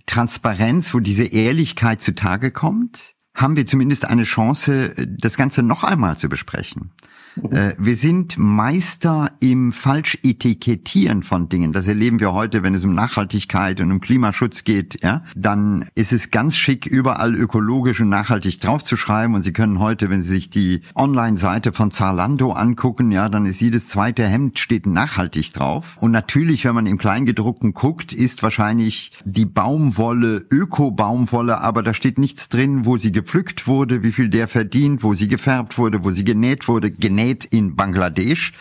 Transparenz, 0.07 0.95
wo 0.95 1.01
diese 1.01 1.25
Ehrlichkeit 1.25 2.01
zutage 2.01 2.53
kommt, 2.53 3.17
haben 3.35 3.57
wir 3.57 3.67
zumindest 3.67 4.05
eine 4.05 4.25
Chance, 4.25 4.95
das 5.07 5.37
Ganze 5.37 5.63
noch 5.63 5.85
einmal 5.85 6.17
zu 6.17 6.29
besprechen. 6.29 6.93
Mhm. 7.37 7.53
Äh, 7.53 7.75
wir 7.79 7.95
sind 7.95 8.39
Meister 8.39 9.31
im 9.41 9.73
Falschetikettieren 9.73 11.23
von 11.23 11.49
Dingen. 11.49 11.73
Das 11.73 11.87
erleben 11.87 12.21
wir 12.21 12.33
heute, 12.33 12.63
wenn 12.63 12.75
es 12.75 12.85
um 12.85 12.93
Nachhaltigkeit 12.93 13.81
und 13.81 13.91
um 13.91 14.01
Klimaschutz 14.01 14.65
geht. 14.65 15.03
Ja, 15.03 15.23
dann 15.37 15.87
ist 15.95 16.13
es 16.13 16.31
ganz 16.31 16.57
schick, 16.57 16.87
überall 16.87 17.35
ökologisch 17.35 18.01
und 18.01 18.09
nachhaltig 18.09 18.61
draufzuschreiben. 18.61 19.35
Und 19.35 19.43
Sie 19.43 19.53
können 19.53 19.79
heute, 19.79 20.11
wenn 20.11 20.23
Sie 20.23 20.29
sich 20.29 20.51
die 20.51 20.83
Online-Seite 20.95 21.73
von 21.73 21.91
Zalando 21.91 22.53
angucken, 22.53 23.11
ja, 23.11 23.29
dann 23.29 23.47
ist 23.47 23.61
jedes 23.61 23.89
zweite 23.89 24.27
Hemd 24.27 24.59
steht 24.59 24.87
nachhaltig 24.87 25.53
drauf. 25.53 25.97
Und 26.01 26.11
natürlich, 26.11 26.65
wenn 26.65 26.75
man 26.75 26.87
im 26.87 26.99
Kleingedruckten 26.99 27.75
guckt, 27.75 28.13
ist 28.13 28.43
wahrscheinlich 28.43 29.13
die 29.25 29.47
Baumwolle 29.47 30.45
Öko-Baumwolle, 30.51 31.61
aber 31.61 31.83
da 31.83 31.95
steht 31.95 32.19
nichts 32.19 32.49
drin, 32.49 32.85
wo 32.85 32.97
sie 32.97 33.13
gepflückt 33.21 33.67
wurde, 33.67 34.03
wie 34.03 34.13
viel 34.13 34.31
der 34.31 34.49
verdient, 34.49 35.03
wo 35.03 35.13
sie 35.13 35.29
gefärbt 35.29 35.77
wurde, 35.77 36.05
wo 36.05 36.11
sie 36.11 36.25
genäht 36.25 36.69
wurde, 36.69 36.91
genäht 36.91 37.45
in 37.45 37.77
Bangladesch. 37.77 38.55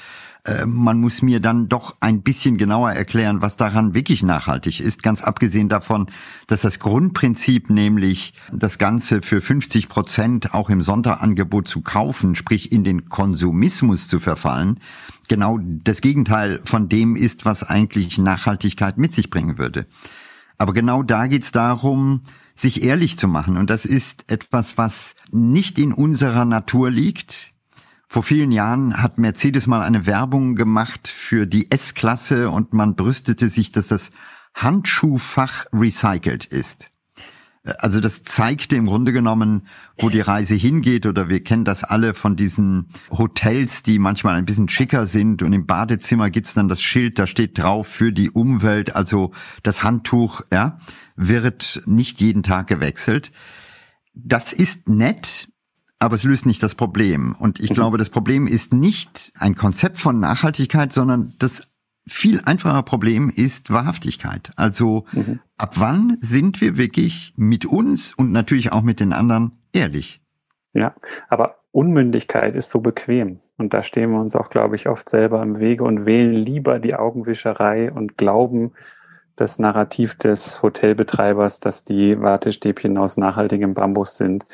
Äh, 0.43 0.65
man 0.65 0.99
muss 0.99 1.21
mir 1.21 1.39
dann 1.39 1.69
doch 1.69 1.95
ein 2.01 2.23
bisschen 2.23 2.57
genauer 2.57 2.91
erklären, 2.91 3.41
was 3.41 3.55
daran 3.55 3.93
wirklich 3.93 4.21
nachhaltig 4.21 4.81
ist. 4.81 5.01
Ganz 5.01 5.21
abgesehen 5.21 5.69
davon, 5.69 6.07
dass 6.47 6.63
das 6.63 6.79
Grundprinzip, 6.79 7.69
nämlich 7.69 8.33
das 8.51 8.77
Ganze 8.79 9.21
für 9.21 9.39
50 9.39 9.87
Prozent 9.87 10.53
auch 10.53 10.69
im 10.69 10.81
Sonderangebot 10.81 11.69
zu 11.69 11.79
kaufen, 11.79 12.35
sprich 12.35 12.73
in 12.73 12.83
den 12.83 13.07
Konsumismus 13.07 14.09
zu 14.09 14.19
verfallen, 14.19 14.81
genau 15.29 15.57
das 15.61 16.01
Gegenteil 16.01 16.59
von 16.65 16.89
dem 16.89 17.15
ist, 17.15 17.45
was 17.45 17.63
eigentlich 17.63 18.17
Nachhaltigkeit 18.17 18.97
mit 18.97 19.13
sich 19.13 19.29
bringen 19.29 19.57
würde. 19.57 19.85
Aber 20.57 20.73
genau 20.73 21.01
da 21.01 21.27
geht's 21.27 21.53
darum, 21.53 22.19
sich 22.59 22.83
ehrlich 22.83 23.17
zu 23.17 23.27
machen. 23.27 23.57
Und 23.57 23.69
das 23.69 23.85
ist 23.85 24.31
etwas, 24.31 24.77
was 24.77 25.15
nicht 25.31 25.79
in 25.79 25.93
unserer 25.93 26.45
Natur 26.45 26.91
liegt. 26.91 27.53
Vor 28.07 28.23
vielen 28.23 28.51
Jahren 28.51 29.01
hat 29.01 29.17
Mercedes 29.17 29.67
mal 29.67 29.81
eine 29.81 30.05
Werbung 30.05 30.55
gemacht 30.55 31.07
für 31.07 31.45
die 31.45 31.71
S-Klasse 31.71 32.49
und 32.49 32.73
man 32.73 32.95
brüstete 32.95 33.49
sich, 33.49 33.71
dass 33.71 33.87
das 33.87 34.09
Handschuhfach 34.55 35.67
recycelt 35.71 36.45
ist. 36.45 36.89
Also 37.79 37.99
das 37.99 38.23
zeigte 38.23 38.75
im 38.75 38.85
Grunde 38.85 39.13
genommen, 39.13 39.67
wo 39.97 40.09
die 40.09 40.21
Reise 40.21 40.55
hingeht 40.55 41.05
oder 41.05 41.29
wir 41.29 41.43
kennen 41.43 41.65
das 41.65 41.83
alle 41.83 42.13
von 42.13 42.35
diesen 42.35 42.87
Hotels, 43.11 43.83
die 43.83 43.99
manchmal 43.99 44.35
ein 44.35 44.45
bisschen 44.45 44.69
schicker 44.69 45.05
sind 45.05 45.43
und 45.43 45.53
im 45.53 45.65
Badezimmer 45.65 46.29
gibt's 46.29 46.53
dann 46.53 46.69
das 46.69 46.81
Schild, 46.81 47.19
da 47.19 47.27
steht 47.27 47.57
drauf 47.57 47.87
für 47.87 48.11
die 48.11 48.31
Umwelt, 48.31 48.95
also 48.95 49.31
das 49.63 49.83
Handtuch 49.83 50.41
ja, 50.51 50.79
wird 51.15 51.83
nicht 51.85 52.21
jeden 52.21 52.43
Tag 52.43 52.67
gewechselt. 52.67 53.31
Das 54.13 54.53
ist 54.53 54.89
nett, 54.89 55.49
aber 55.99 56.15
es 56.15 56.23
löst 56.23 56.45
nicht 56.45 56.63
das 56.63 56.75
Problem. 56.75 57.35
Und 57.37 57.59
ich 57.59 57.69
mhm. 57.71 57.75
glaube, 57.75 57.97
das 57.97 58.09
Problem 58.09 58.47
ist 58.47 58.73
nicht 58.73 59.31
ein 59.37 59.55
Konzept 59.55 59.97
von 59.97 60.19
Nachhaltigkeit, 60.19 60.93
sondern 60.93 61.33
das 61.39 61.63
viel 62.07 62.41
einfache 62.41 62.83
Problem 62.83 63.29
ist 63.29 63.69
Wahrhaftigkeit. 63.69 64.51
Also 64.55 65.05
mhm. 65.11 65.39
Ab 65.59 65.73
wann 65.75 66.17
sind 66.21 66.61
wir 66.61 66.77
wirklich 66.77 67.33
mit 67.35 67.65
uns 67.65 68.13
und 68.13 68.31
natürlich 68.31 68.71
auch 68.71 68.81
mit 68.81 68.99
den 68.99 69.13
anderen 69.13 69.51
ehrlich? 69.73 70.21
Ja, 70.73 70.95
aber 71.27 71.57
Unmündigkeit 71.71 72.55
ist 72.55 72.71
so 72.71 72.79
bequem. 72.79 73.39
Und 73.57 73.73
da 73.73 73.83
stehen 73.83 74.11
wir 74.11 74.19
uns 74.19 74.35
auch, 74.35 74.49
glaube 74.49 74.75
ich, 74.75 74.87
oft 74.87 75.09
selber 75.09 75.43
im 75.43 75.59
Wege 75.59 75.83
und 75.83 76.05
wählen 76.05 76.33
lieber 76.33 76.79
die 76.79 76.95
Augenwischerei 76.95 77.91
und 77.91 78.17
glauben, 78.17 78.71
das 79.35 79.59
Narrativ 79.59 80.15
des 80.15 80.61
Hotelbetreibers, 80.63 81.59
dass 81.59 81.85
die 81.85 82.19
Wartestäbchen 82.19 82.97
aus 82.97 83.17
nachhaltigem 83.17 83.73
Bambus 83.73 84.17
sind 84.17 84.45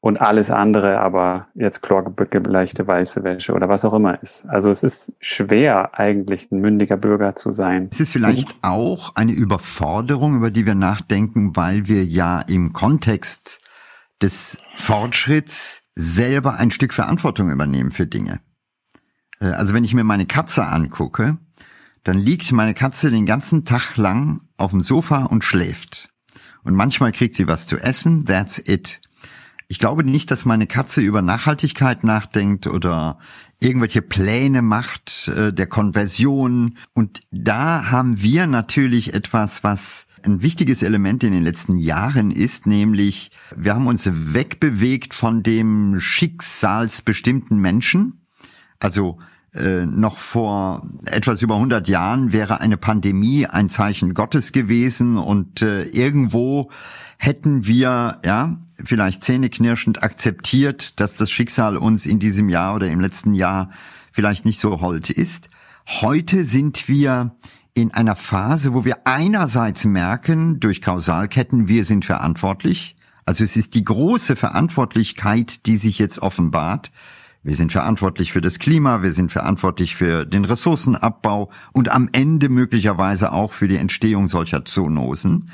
und 0.00 0.20
alles 0.20 0.50
andere 0.50 1.00
aber 1.00 1.48
jetzt 1.54 1.82
chlorgebleichte 1.82 2.86
weiße 2.86 3.24
Wäsche 3.24 3.52
oder 3.52 3.68
was 3.68 3.84
auch 3.84 3.94
immer 3.94 4.22
ist. 4.22 4.46
Also 4.46 4.70
es 4.70 4.82
ist 4.82 5.12
schwer 5.20 5.98
eigentlich 5.98 6.52
ein 6.52 6.60
mündiger 6.60 6.96
Bürger 6.96 7.34
zu 7.34 7.50
sein. 7.50 7.88
Es 7.90 8.00
ist 8.00 8.12
vielleicht 8.12 8.56
auch 8.62 9.16
eine 9.16 9.32
Überforderung, 9.32 10.36
über 10.36 10.50
die 10.50 10.66
wir 10.66 10.76
nachdenken, 10.76 11.56
weil 11.56 11.88
wir 11.88 12.04
ja 12.04 12.40
im 12.40 12.72
Kontext 12.72 13.60
des 14.22 14.58
Fortschritts 14.76 15.82
selber 15.94 16.54
ein 16.54 16.70
Stück 16.70 16.94
Verantwortung 16.94 17.50
übernehmen 17.50 17.90
für 17.90 18.06
Dinge. 18.06 18.40
Äh, 19.40 19.46
also 19.46 19.74
wenn 19.74 19.84
ich 19.84 19.94
mir 19.94 20.04
meine 20.04 20.26
Katze 20.26 20.66
angucke, 20.66 21.38
dann 22.04 22.16
liegt 22.16 22.52
meine 22.52 22.74
Katze 22.74 23.10
den 23.10 23.26
ganzen 23.26 23.64
Tag 23.64 23.96
lang 23.96 24.42
auf 24.56 24.70
dem 24.70 24.82
Sofa 24.82 25.24
und 25.24 25.44
schläft. 25.44 26.10
Und 26.62 26.74
manchmal 26.74 27.12
kriegt 27.12 27.34
sie 27.34 27.48
was 27.48 27.66
zu 27.66 27.78
essen, 27.78 28.24
that's 28.24 28.58
it. 28.58 29.00
Ich 29.70 29.78
glaube 29.78 30.02
nicht, 30.02 30.30
dass 30.30 30.46
meine 30.46 30.66
Katze 30.66 31.02
über 31.02 31.20
Nachhaltigkeit 31.20 32.02
nachdenkt 32.02 32.66
oder 32.66 33.18
irgendwelche 33.60 34.00
Pläne 34.00 34.62
macht 34.62 35.28
äh, 35.28 35.52
der 35.52 35.66
Konversion. 35.66 36.78
Und 36.94 37.20
da 37.30 37.90
haben 37.90 38.22
wir 38.22 38.46
natürlich 38.46 39.12
etwas, 39.12 39.62
was 39.64 40.06
ein 40.24 40.40
wichtiges 40.40 40.82
Element 40.82 41.22
in 41.22 41.32
den 41.32 41.42
letzten 41.42 41.76
Jahren 41.76 42.30
ist, 42.30 42.66
nämlich 42.66 43.30
wir 43.54 43.74
haben 43.74 43.86
uns 43.86 44.10
wegbewegt 44.10 45.12
von 45.12 45.42
dem 45.42 46.00
schicksalsbestimmten 46.00 47.58
Menschen. 47.58 48.26
Also 48.80 49.18
äh, 49.54 49.84
noch 49.84 50.16
vor 50.16 50.82
etwas 51.04 51.42
über 51.42 51.56
100 51.56 51.88
Jahren 51.88 52.32
wäre 52.32 52.60
eine 52.60 52.78
Pandemie 52.78 53.46
ein 53.46 53.68
Zeichen 53.68 54.14
Gottes 54.14 54.52
gewesen 54.52 55.18
und 55.18 55.60
äh, 55.60 55.84
irgendwo 55.84 56.70
hätten 57.18 57.66
wir, 57.66 58.20
ja, 58.24 58.56
vielleicht 58.82 59.22
zähneknirschend 59.22 60.02
akzeptiert, 60.02 60.98
dass 61.00 61.16
das 61.16 61.30
Schicksal 61.30 61.76
uns 61.76 62.06
in 62.06 62.20
diesem 62.20 62.48
Jahr 62.48 62.76
oder 62.76 62.88
im 62.88 63.00
letzten 63.00 63.34
Jahr 63.34 63.68
vielleicht 64.12 64.44
nicht 64.44 64.60
so 64.60 64.80
hold 64.80 65.10
ist. 65.10 65.48
Heute 66.00 66.44
sind 66.44 66.88
wir 66.88 67.36
in 67.74 67.92
einer 67.92 68.16
Phase, 68.16 68.72
wo 68.72 68.84
wir 68.84 69.06
einerseits 69.06 69.84
merken, 69.84 70.60
durch 70.60 70.80
Kausalketten, 70.80 71.68
wir 71.68 71.84
sind 71.84 72.04
verantwortlich. 72.04 72.96
Also 73.24 73.44
es 73.44 73.56
ist 73.56 73.74
die 73.74 73.84
große 73.84 74.36
Verantwortlichkeit, 74.36 75.66
die 75.66 75.76
sich 75.76 75.98
jetzt 75.98 76.20
offenbart. 76.20 76.90
Wir 77.42 77.54
sind 77.54 77.72
verantwortlich 77.72 78.32
für 78.32 78.40
das 78.40 78.58
Klima, 78.58 79.02
wir 79.02 79.12
sind 79.12 79.30
verantwortlich 79.32 79.94
für 79.94 80.26
den 80.26 80.44
Ressourcenabbau 80.44 81.50
und 81.72 81.90
am 81.90 82.08
Ende 82.12 82.48
möglicherweise 82.48 83.32
auch 83.32 83.52
für 83.52 83.68
die 83.68 83.76
Entstehung 83.76 84.28
solcher 84.28 84.64
Zoonosen. 84.64 85.50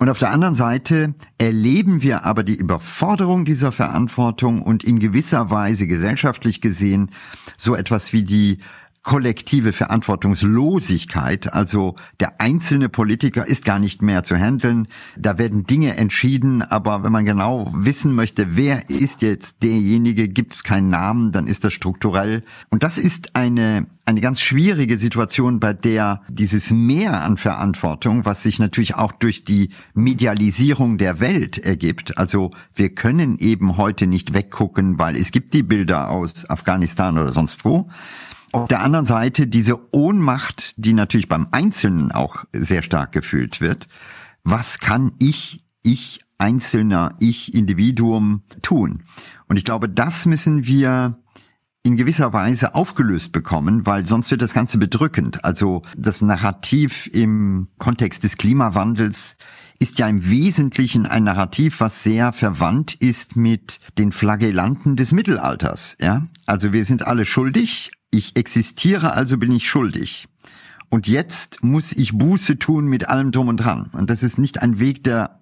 Und 0.00 0.08
auf 0.08 0.18
der 0.18 0.30
anderen 0.30 0.54
Seite 0.54 1.12
erleben 1.36 2.02
wir 2.02 2.24
aber 2.24 2.42
die 2.42 2.54
Überforderung 2.54 3.44
dieser 3.44 3.70
Verantwortung 3.70 4.62
und 4.62 4.82
in 4.82 4.98
gewisser 4.98 5.50
Weise 5.50 5.86
gesellschaftlich 5.86 6.62
gesehen 6.62 7.10
so 7.58 7.74
etwas 7.74 8.14
wie 8.14 8.22
die 8.22 8.56
kollektive 9.02 9.72
Verantwortungslosigkeit, 9.72 11.52
also 11.54 11.96
der 12.20 12.40
einzelne 12.40 12.90
Politiker 12.90 13.46
ist 13.46 13.64
gar 13.64 13.78
nicht 13.78 14.02
mehr 14.02 14.24
zu 14.24 14.36
handeln. 14.36 14.88
Da 15.16 15.38
werden 15.38 15.64
Dinge 15.64 15.96
entschieden, 15.96 16.62
aber 16.62 17.02
wenn 17.02 17.12
man 17.12 17.24
genau 17.24 17.70
wissen 17.74 18.14
möchte, 18.14 18.56
wer 18.56 18.90
ist 18.90 19.22
jetzt 19.22 19.62
derjenige, 19.62 20.28
gibt 20.28 20.52
es 20.52 20.64
keinen 20.64 20.90
Namen, 20.90 21.32
dann 21.32 21.46
ist 21.46 21.64
das 21.64 21.72
strukturell. 21.72 22.42
Und 22.68 22.82
das 22.82 22.98
ist 22.98 23.36
eine, 23.36 23.86
eine 24.04 24.20
ganz 24.20 24.40
schwierige 24.40 24.98
Situation, 24.98 25.60
bei 25.60 25.72
der 25.72 26.20
dieses 26.28 26.70
Mehr 26.70 27.22
an 27.22 27.38
Verantwortung, 27.38 28.26
was 28.26 28.42
sich 28.42 28.58
natürlich 28.58 28.96
auch 28.96 29.12
durch 29.12 29.44
die 29.44 29.70
Medialisierung 29.94 30.98
der 30.98 31.20
Welt 31.20 31.56
ergibt, 31.56 32.18
also 32.18 32.50
wir 32.74 32.94
können 32.94 33.38
eben 33.38 33.78
heute 33.78 34.06
nicht 34.06 34.34
weggucken, 34.34 34.98
weil 34.98 35.16
es 35.16 35.30
gibt 35.30 35.54
die 35.54 35.62
Bilder 35.62 36.10
aus 36.10 36.48
Afghanistan 36.50 37.16
oder 37.16 37.32
sonst 37.32 37.64
wo. 37.64 37.88
Auf 38.52 38.68
der 38.68 38.82
anderen 38.82 39.04
Seite 39.04 39.46
diese 39.46 39.94
Ohnmacht, 39.94 40.74
die 40.76 40.92
natürlich 40.92 41.28
beim 41.28 41.48
Einzelnen 41.52 42.10
auch 42.10 42.44
sehr 42.52 42.82
stark 42.82 43.12
gefühlt 43.12 43.60
wird. 43.60 43.88
Was 44.42 44.78
kann 44.78 45.12
ich, 45.20 45.64
ich 45.82 46.20
Einzelner, 46.38 47.14
ich 47.20 47.54
Individuum 47.54 48.42
tun? 48.62 49.02
Und 49.46 49.56
ich 49.56 49.64
glaube, 49.64 49.88
das 49.88 50.26
müssen 50.26 50.66
wir 50.66 51.18
in 51.82 51.96
gewisser 51.96 52.32
Weise 52.32 52.74
aufgelöst 52.74 53.32
bekommen, 53.32 53.86
weil 53.86 54.04
sonst 54.04 54.30
wird 54.30 54.42
das 54.42 54.52
Ganze 54.52 54.78
bedrückend. 54.78 55.44
Also 55.44 55.82
das 55.96 56.20
Narrativ 56.20 57.08
im 57.12 57.68
Kontext 57.78 58.22
des 58.22 58.36
Klimawandels 58.36 59.36
ist 59.78 59.98
ja 59.98 60.06
im 60.06 60.28
Wesentlichen 60.28 61.06
ein 61.06 61.24
Narrativ, 61.24 61.80
was 61.80 62.02
sehr 62.02 62.32
verwandt 62.32 62.94
ist 62.94 63.34
mit 63.34 63.80
den 63.96 64.12
Flagellanten 64.12 64.96
des 64.96 65.12
Mittelalters. 65.12 65.96
Ja, 66.00 66.26
also 66.44 66.74
wir 66.74 66.84
sind 66.84 67.06
alle 67.06 67.24
schuldig, 67.24 67.90
ich 68.10 68.36
existiere, 68.36 69.14
also 69.14 69.38
bin 69.38 69.52
ich 69.52 69.68
schuldig. 69.68 70.28
Und 70.88 71.06
jetzt 71.06 71.62
muss 71.62 71.92
ich 71.92 72.16
Buße 72.16 72.58
tun 72.58 72.86
mit 72.86 73.08
allem 73.08 73.30
drum 73.30 73.48
und 73.48 73.58
dran. 73.58 73.90
Und 73.92 74.10
das 74.10 74.22
ist 74.22 74.38
nicht 74.38 74.60
ein 74.60 74.80
Weg, 74.80 75.04
der 75.04 75.40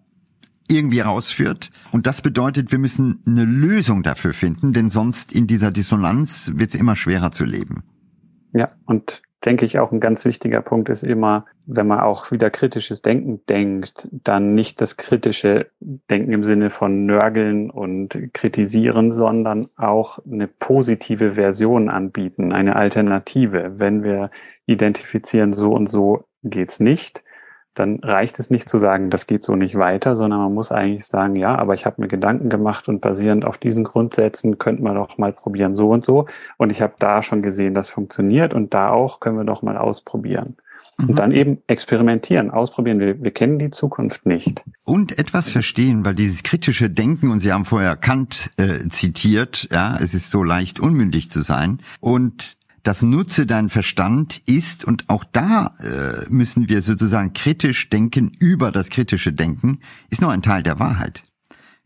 irgendwie 0.69 1.01
rausführt. 1.01 1.71
Und 1.91 2.07
das 2.07 2.21
bedeutet, 2.21 2.71
wir 2.71 2.79
müssen 2.79 3.23
eine 3.27 3.45
Lösung 3.45 4.03
dafür 4.03 4.35
finden, 4.35 4.75
denn 4.75 4.91
sonst 4.91 5.33
in 5.33 5.47
dieser 5.47 5.71
Dissonanz 5.71 6.53
wird 6.55 6.71
es 6.71 6.75
immer 6.75 6.95
schwerer 6.95 7.33
zu 7.33 7.45
leben. 7.45 7.83
Ja, 8.53 8.71
und 8.85 9.23
denke 9.45 9.65
ich, 9.65 9.79
auch 9.79 9.93
ein 9.93 10.01
ganz 10.01 10.25
wichtiger 10.25 10.63
Punkt 10.63 10.89
ist 10.89 11.05
immer, 11.05 11.47
wenn 11.67 11.87
man 11.87 12.01
auch 12.01 12.31
wieder 12.31 12.51
kritisches 12.51 13.03
Denken 13.03 13.41
denkt, 13.47 14.09
dann 14.11 14.55
nicht 14.55 14.81
das 14.81 14.97
kritische 14.97 15.71
Denken 15.81 16.33
im 16.33 16.43
Sinne 16.43 16.71
von 16.71 17.07
Nörgeln 17.07 17.71
und 17.71 18.19
Kritisieren, 18.33 19.13
sondern 19.13 19.69
auch 19.77 20.19
eine 20.27 20.49
positive 20.49 21.33
Version 21.33 21.89
anbieten, 21.89 22.53
eine 22.53 22.77
Alternative. 22.77 23.75
Wenn 23.77 24.03
wir 24.03 24.31
identifizieren, 24.67 25.53
so 25.53 25.73
und 25.73 25.89
so 25.89 26.25
geht's 26.43 26.81
nicht, 26.81 27.23
dann 27.79 28.01
reicht 28.03 28.39
es 28.39 28.51
nicht 28.51 28.69
zu 28.69 28.79
sagen, 28.79 29.11
das 29.11 29.27
geht 29.27 29.45
so 29.45 29.57
nicht 29.57 29.77
weiter, 29.77 30.17
sondern 30.17 30.41
man 30.41 30.55
muss 30.55 30.73
eigentlich 30.73 31.05
sagen, 31.05 31.37
ja, 31.37 31.55
aber 31.57 31.75
ich 31.75 31.87
habe 31.87 32.01
mir 32.01 32.09
Gedanken 32.09 32.49
gemacht 32.49 32.89
und 32.89 33.01
basierend 33.01 33.45
auf 33.45 33.59
diesen 33.59 33.85
Grundsätzen 33.85 34.59
könnten 34.59 34.83
wir 34.83 34.95
doch 34.95 35.19
mal 35.19 35.33
probieren, 35.33 35.77
so 35.77 35.91
und 35.91 36.05
so. 36.05 36.27
Und 36.57 36.73
ich 36.73 36.83
habe 36.83 36.95
da 36.99 37.23
schon 37.23 37.43
gesehen, 37.43 37.75
das 37.75 37.89
funktioniert 37.89 38.55
und 38.55 38.75
da 38.75 38.91
auch 38.91 39.21
können 39.21 39.37
wir 39.37 39.45
doch 39.45 39.63
mal 39.63 39.77
ausprobieren. 39.77 40.57
Mhm. 40.99 41.09
Und 41.09 41.19
dann 41.19 41.33
eben 41.33 41.59
experimentieren, 41.67 42.51
ausprobieren. 42.51 42.99
Wir, 43.01 43.23
wir 43.23 43.31
kennen 43.31 43.59
die 43.59 43.71
Zukunft 43.71 44.27
nicht. 44.27 44.63
Und 44.85 45.19
etwas 45.19 45.51
verstehen, 45.51 46.05
weil 46.05 46.15
dieses 46.15 46.43
kritische 46.43 46.91
Denken, 46.91 47.31
und 47.31 47.41
Sie 47.41 47.53
haben 47.53 47.65
vorher 47.65 47.97
Kant 47.97 48.51
äh, 48.57 48.89
zitiert, 48.89 49.69
ja, 49.71 49.97
es 50.01 50.15
ist 50.15 50.31
so 50.31 50.43
leicht 50.43 50.81
unmündig 50.81 51.31
zu 51.31 51.41
sein. 51.41 51.79
Und 52.01 52.58
das 52.83 53.03
Nutze 53.03 53.47
dein 53.47 53.69
Verstand 53.69 54.43
ist, 54.47 54.85
und 54.85 55.09
auch 55.09 55.25
da 55.25 55.75
äh, 55.81 56.27
müssen 56.29 56.69
wir 56.69 56.83
sozusagen 56.83 57.33
kritisch 57.33 57.91
denken 57.91 58.33
über 58.39 58.73
das 58.73 58.89
kritische 58.89 59.33
Denken, 59.33 59.81
ist 60.11 60.23
nur 60.23 60.33
ein 60.33 60.43
Teil 60.43 60.63
der 60.63 60.79
Wahrheit. 60.79 61.25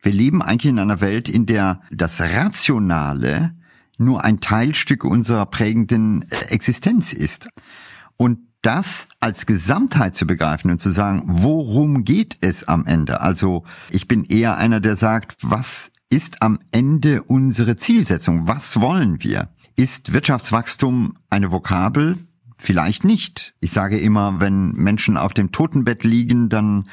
Wir 0.02 0.12
leben 0.12 0.42
eigentlich 0.42 0.70
in 0.70 0.78
einer 0.78 1.00
Welt, 1.00 1.28
in 1.28 1.46
der 1.46 1.80
das 1.90 2.20
Rationale 2.20 3.54
nur 3.98 4.24
ein 4.24 4.40
Teilstück 4.40 5.04
unserer 5.04 5.46
prägenden 5.46 6.22
äh, 6.30 6.46
Existenz 6.46 7.12
ist. 7.12 7.48
Und 8.16 8.38
das 8.62 9.08
als 9.18 9.46
Gesamtheit 9.46 10.14
zu 10.14 10.26
begreifen 10.26 10.70
und 10.70 10.80
zu 10.80 10.92
sagen, 10.92 11.22
worum 11.26 12.04
geht 12.04 12.38
es 12.40 12.64
am 12.68 12.86
Ende? 12.86 13.20
Also 13.20 13.64
ich 13.90 14.06
bin 14.06 14.24
eher 14.24 14.56
einer, 14.56 14.80
der 14.80 14.94
sagt, 14.94 15.36
was 15.42 15.90
ist 16.10 16.42
am 16.42 16.60
Ende 16.70 17.22
unsere 17.22 17.74
Zielsetzung? 17.76 18.46
Was 18.46 18.80
wollen 18.80 19.22
wir? 19.22 19.48
Ist 19.76 20.12
Wirtschaftswachstum 20.12 21.14
eine 21.30 21.50
Vokabel? 21.50 22.16
Vielleicht 22.58 23.04
nicht. 23.04 23.54
Ich 23.60 23.72
sage 23.72 23.98
immer, 23.98 24.40
wenn 24.40 24.72
Menschen 24.72 25.16
auf 25.16 25.32
dem 25.32 25.50
Totenbett 25.50 26.04
liegen, 26.04 26.48
dann 26.48 26.88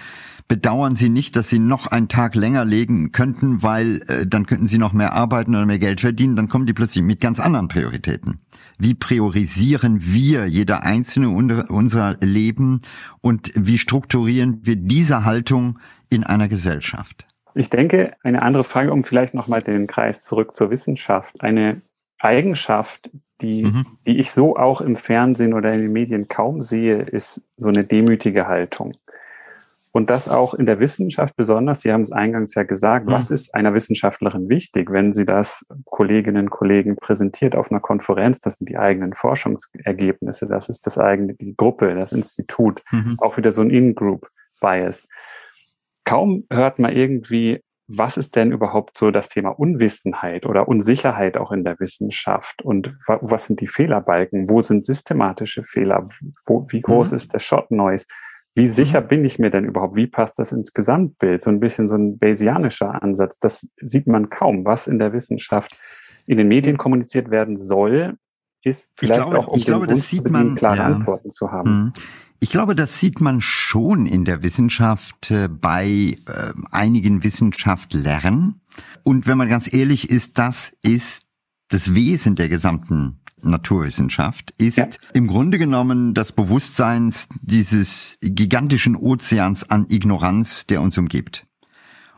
bedauern 0.47 0.95
sie 0.95 1.09
nicht, 1.09 1.35
dass 1.35 1.47
sie 1.47 1.59
noch 1.59 1.87
einen 1.87 2.07
Tag 2.07 2.35
länger 2.35 2.65
legen 2.65 3.11
könnten, 3.11 3.61
weil 3.61 4.01
äh, 4.07 4.25
dann 4.25 4.47
könnten 4.47 4.65
sie 4.65 4.79
noch 4.79 4.93
mehr 4.93 5.13
arbeiten 5.13 5.55
oder 5.55 5.65
mehr 5.65 5.77
Geld 5.77 6.01
verdienen, 6.01 6.35
dann 6.35 6.49
kommen 6.49 6.65
die 6.65 6.73
plötzlich 6.73 7.03
mit 7.03 7.21
ganz 7.21 7.39
anderen 7.39 7.67
Prioritäten. 7.67 8.39
Wie 8.79 8.95
priorisieren 8.95 9.99
wir, 10.01 10.47
jeder 10.47 10.83
einzelne 10.83 11.29
unser 11.29 12.17
Leben 12.21 12.81
und 13.21 13.51
wie 13.55 13.77
strukturieren 13.77 14.61
wir 14.63 14.75
diese 14.75 15.23
Haltung 15.23 15.77
in 16.09 16.23
einer 16.23 16.47
Gesellschaft? 16.47 17.25
Ich 17.53 17.69
denke, 17.69 18.13
eine 18.23 18.41
andere 18.41 18.63
Frage, 18.63 18.91
um 18.91 19.03
vielleicht 19.03 19.33
nochmal 19.33 19.61
den 19.61 19.85
Kreis 19.85 20.23
zurück 20.23 20.55
zur 20.55 20.71
Wissenschaft. 20.71 21.41
Eine 21.41 21.81
Eigenschaft, 22.19 23.09
die, 23.41 23.65
mhm. 23.65 23.85
die 24.05 24.19
ich 24.19 24.31
so 24.31 24.55
auch 24.57 24.81
im 24.81 24.95
Fernsehen 24.95 25.53
oder 25.53 25.73
in 25.73 25.81
den 25.81 25.93
Medien 25.93 26.27
kaum 26.27 26.61
sehe, 26.61 27.01
ist 27.01 27.41
so 27.57 27.69
eine 27.69 27.83
demütige 27.83 28.47
Haltung. 28.47 28.93
Und 29.91 30.11
das 30.11 30.29
auch 30.29 30.53
in 30.53 30.67
der 30.67 30.79
Wissenschaft 30.79 31.35
besonders. 31.35 31.81
Sie 31.81 31.91
haben 31.91 32.03
es 32.03 32.11
eingangs 32.11 32.53
ja 32.53 32.63
gesagt. 32.63 33.07
Mhm. 33.07 33.11
Was 33.11 33.31
ist 33.31 33.55
einer 33.55 33.73
Wissenschaftlerin 33.73 34.47
wichtig, 34.47 34.91
wenn 34.91 35.13
sie 35.13 35.25
das 35.25 35.65
Kolleginnen 35.85 36.45
und 36.45 36.49
Kollegen 36.51 36.95
präsentiert 36.95 37.55
auf 37.55 37.71
einer 37.71 37.79
Konferenz? 37.79 38.39
Das 38.39 38.57
sind 38.57 38.69
die 38.69 38.77
eigenen 38.77 39.13
Forschungsergebnisse. 39.13 40.47
Das 40.47 40.69
ist 40.69 40.85
das 40.85 40.99
eigene, 40.99 41.33
die 41.33 41.55
Gruppe, 41.55 41.95
das 41.95 42.11
Institut. 42.11 42.83
Mhm. 42.91 43.17
Auch 43.19 43.37
wieder 43.37 43.51
so 43.51 43.63
ein 43.63 43.71
In-Group-Bias. 43.71 45.07
Kaum 46.05 46.45
hört 46.51 46.77
man 46.77 46.95
irgendwie 46.95 47.63
was 47.89 48.17
ist 48.17 48.35
denn 48.35 48.51
überhaupt 48.51 48.97
so 48.97 49.11
das 49.11 49.29
Thema 49.29 49.49
Unwissenheit 49.49 50.45
oder 50.45 50.67
Unsicherheit 50.67 51.37
auch 51.37 51.51
in 51.51 51.63
der 51.63 51.79
Wissenschaft 51.79 52.61
und 52.61 52.95
was 53.07 53.45
sind 53.45 53.61
die 53.61 53.67
Fehlerbalken? 53.67 54.49
Wo 54.49 54.61
sind 54.61 54.85
systematische 54.85 55.63
Fehler? 55.63 56.07
Wo, 56.45 56.67
wie 56.69 56.81
groß 56.81 57.11
mhm. 57.11 57.15
ist 57.15 57.33
der 57.33 57.39
Shot 57.39 57.71
Noise? 57.71 58.05
wie 58.55 58.67
sicher 58.67 59.01
mhm. 59.01 59.07
bin 59.07 59.25
ich 59.25 59.39
mir 59.39 59.49
denn 59.49 59.65
überhaupt? 59.65 59.95
Wie 59.95 60.07
passt 60.07 60.37
das 60.37 60.51
ins 60.51 60.73
Gesamtbild? 60.73 61.41
So 61.41 61.49
ein 61.49 61.59
bisschen 61.59 61.87
so 61.87 61.95
ein 61.95 62.17
Bayesianischer 62.17 63.01
Ansatz. 63.01 63.39
Das 63.39 63.69
sieht 63.81 64.05
man 64.05 64.29
kaum, 64.29 64.65
was 64.65 64.87
in 64.87 64.99
der 64.99 65.13
Wissenschaft 65.13 65.77
in 66.25 66.37
den 66.37 66.47
Medien 66.47 66.77
kommuniziert 66.77 67.31
werden 67.31 67.57
soll, 67.57 68.17
ist 68.63 68.91
vielleicht 68.95 69.21
glaube, 69.21 69.39
auch 69.39 69.47
um 69.47 69.57
ich 69.57 69.65
glaube, 69.65 69.87
das 69.87 70.09
sieht 70.09 70.29
man, 70.29 70.55
klare 70.55 70.77
ja. 70.77 70.85
Antworten 70.85 71.29
zu 71.31 71.51
haben. 71.51 71.77
Mhm. 71.77 71.93
Ich 72.41 72.49
glaube, 72.49 72.73
das 72.73 72.99
sieht 72.99 73.19
man 73.19 73.41
schon 73.41 74.05
in 74.05 74.23
der 74.23 74.43
Wissenschaft 74.43 75.29
äh, 75.29 75.49
bei 75.49 76.15
äh, 76.25 76.53
einigen 76.71 77.23
Wissenschaftlern. 77.23 78.61
Und 79.03 79.27
wenn 79.27 79.37
man 79.37 79.49
ganz 79.49 79.71
ehrlich 79.73 80.09
ist, 80.09 80.37
das 80.37 80.77
ist 80.81 81.25
das 81.67 81.93
Wesen 81.95 82.35
der 82.35 82.49
gesamten 82.49 83.19
Naturwissenschaft 83.41 84.53
ist 84.57 84.77
ja. 84.77 84.87
im 85.13 85.27
Grunde 85.27 85.57
genommen 85.57 86.13
das 86.13 86.31
Bewusstsein 86.31 87.13
dieses 87.41 88.17
gigantischen 88.21 88.95
Ozeans 88.95 89.69
an 89.69 89.85
Ignoranz, 89.89 90.65
der 90.67 90.81
uns 90.81 90.97
umgibt. 90.97 91.45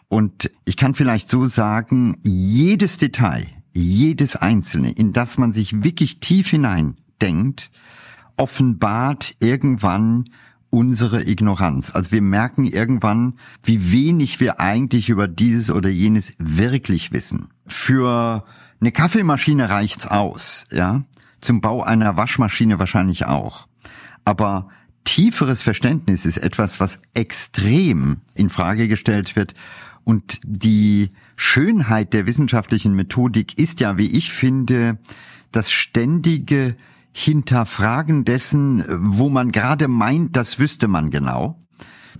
Und 0.08 0.52
ich 0.66 0.78
kann 0.78 0.96
vielleicht 0.96 1.30
so 1.30 1.46
sagen, 1.46 2.18
jedes 2.24 2.98
Detail, 2.98 3.48
jedes 3.74 4.36
Einzelne, 4.36 4.92
in 4.92 5.14
das 5.14 5.38
man 5.38 5.54
sich 5.54 5.84
wirklich 5.84 6.20
tief 6.20 6.50
hinein 6.50 6.98
denkt, 7.22 7.72
offenbart 8.38 9.36
irgendwann 9.40 10.26
unsere 10.70 11.28
Ignoranz. 11.28 11.92
Also 11.94 12.12
wir 12.12 12.22
merken 12.22 12.66
irgendwann, 12.66 13.36
wie 13.62 13.92
wenig 13.92 14.40
wir 14.40 14.60
eigentlich 14.60 15.10
über 15.10 15.28
dieses 15.28 15.70
oder 15.70 15.90
jenes 15.90 16.34
wirklich 16.40 17.12
wissen. 17.12 17.50
Für 17.68 18.46
eine 18.80 18.92
Kaffeemaschine 18.92 19.70
reicht's 19.70 20.08
aus, 20.08 20.66
ja. 20.72 21.04
Zum 21.40 21.60
Bau 21.60 21.84
einer 21.84 22.18
Waschmaschine 22.18 22.80
wahrscheinlich 22.80 23.26
auch. 23.26 23.68
Aber 24.26 24.70
tieferes 25.04 25.62
Verständnis 25.62 26.26
ist 26.26 26.38
etwas, 26.38 26.80
was 26.80 27.02
extrem 27.14 28.22
in 28.36 28.50
Frage 28.50 28.88
gestellt 28.88 29.36
wird. 29.36 29.56
Und 30.04 30.40
die 30.44 31.12
Schönheit 31.36 32.14
der 32.14 32.26
wissenschaftlichen 32.26 32.96
Methodik 32.96 33.58
ist 33.60 33.80
ja, 33.80 33.98
wie 33.98 34.12
ich 34.12 34.34
finde, 34.34 35.00
das 35.52 35.72
ständige 35.72 36.76
Hinterfragen 37.14 38.24
dessen, 38.26 38.84
wo 38.88 39.30
man 39.30 39.52
gerade 39.52 39.88
meint, 39.88 40.36
das 40.36 40.60
wüsste 40.60 40.88
man 40.88 41.12
genau. 41.12 41.60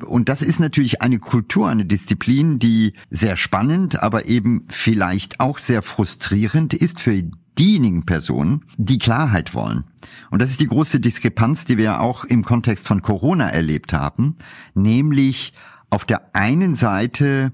Und 0.06 0.30
das 0.30 0.42
ist 0.42 0.60
natürlich 0.60 1.02
eine 1.02 1.20
Kultur, 1.20 1.70
eine 1.70 1.86
Disziplin, 1.86 2.60
die 2.60 2.94
sehr 3.10 3.36
spannend, 3.38 4.02
aber 4.02 4.26
eben 4.26 4.66
vielleicht 4.70 5.40
auch 5.40 5.58
sehr 5.58 5.82
frustrierend 5.82 6.74
ist 6.74 7.00
für 7.00 7.24
diejenigen 7.60 8.06
Personen, 8.06 8.66
die 8.78 8.98
Klarheit 8.98 9.54
wollen. 9.54 9.84
Und 10.30 10.42
das 10.42 10.50
ist 10.50 10.62
die 10.62 10.68
große 10.68 11.00
Diskrepanz, 11.00 11.66
die 11.66 11.78
wir 11.78 12.02
auch 12.02 12.24
im 12.24 12.44
Kontext 12.44 12.88
von 12.88 13.02
Corona 13.02 13.50
erlebt 13.50 13.94
haben, 13.94 14.36
nämlich 14.74 15.54
auf 15.92 16.06
der 16.06 16.36
einen 16.36 16.74
Seite 16.74 17.52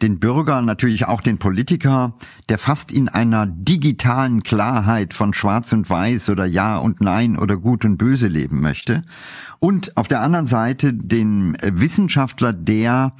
den 0.00 0.18
Bürger, 0.18 0.62
natürlich 0.62 1.06
auch 1.06 1.20
den 1.20 1.38
Politiker, 1.38 2.14
der 2.48 2.56
fast 2.56 2.90
in 2.90 3.08
einer 3.08 3.46
digitalen 3.46 4.42
Klarheit 4.42 5.12
von 5.12 5.34
Schwarz 5.34 5.74
und 5.74 5.90
Weiß 5.90 6.30
oder 6.30 6.46
Ja 6.46 6.78
und 6.78 7.02
Nein 7.02 7.38
oder 7.38 7.58
Gut 7.58 7.84
und 7.84 7.98
Böse 7.98 8.28
leben 8.28 8.60
möchte. 8.60 9.02
Und 9.58 9.96
auf 9.98 10.08
der 10.08 10.22
anderen 10.22 10.46
Seite 10.46 10.94
den 10.94 11.56
Wissenschaftler, 11.62 12.54
der 12.54 13.12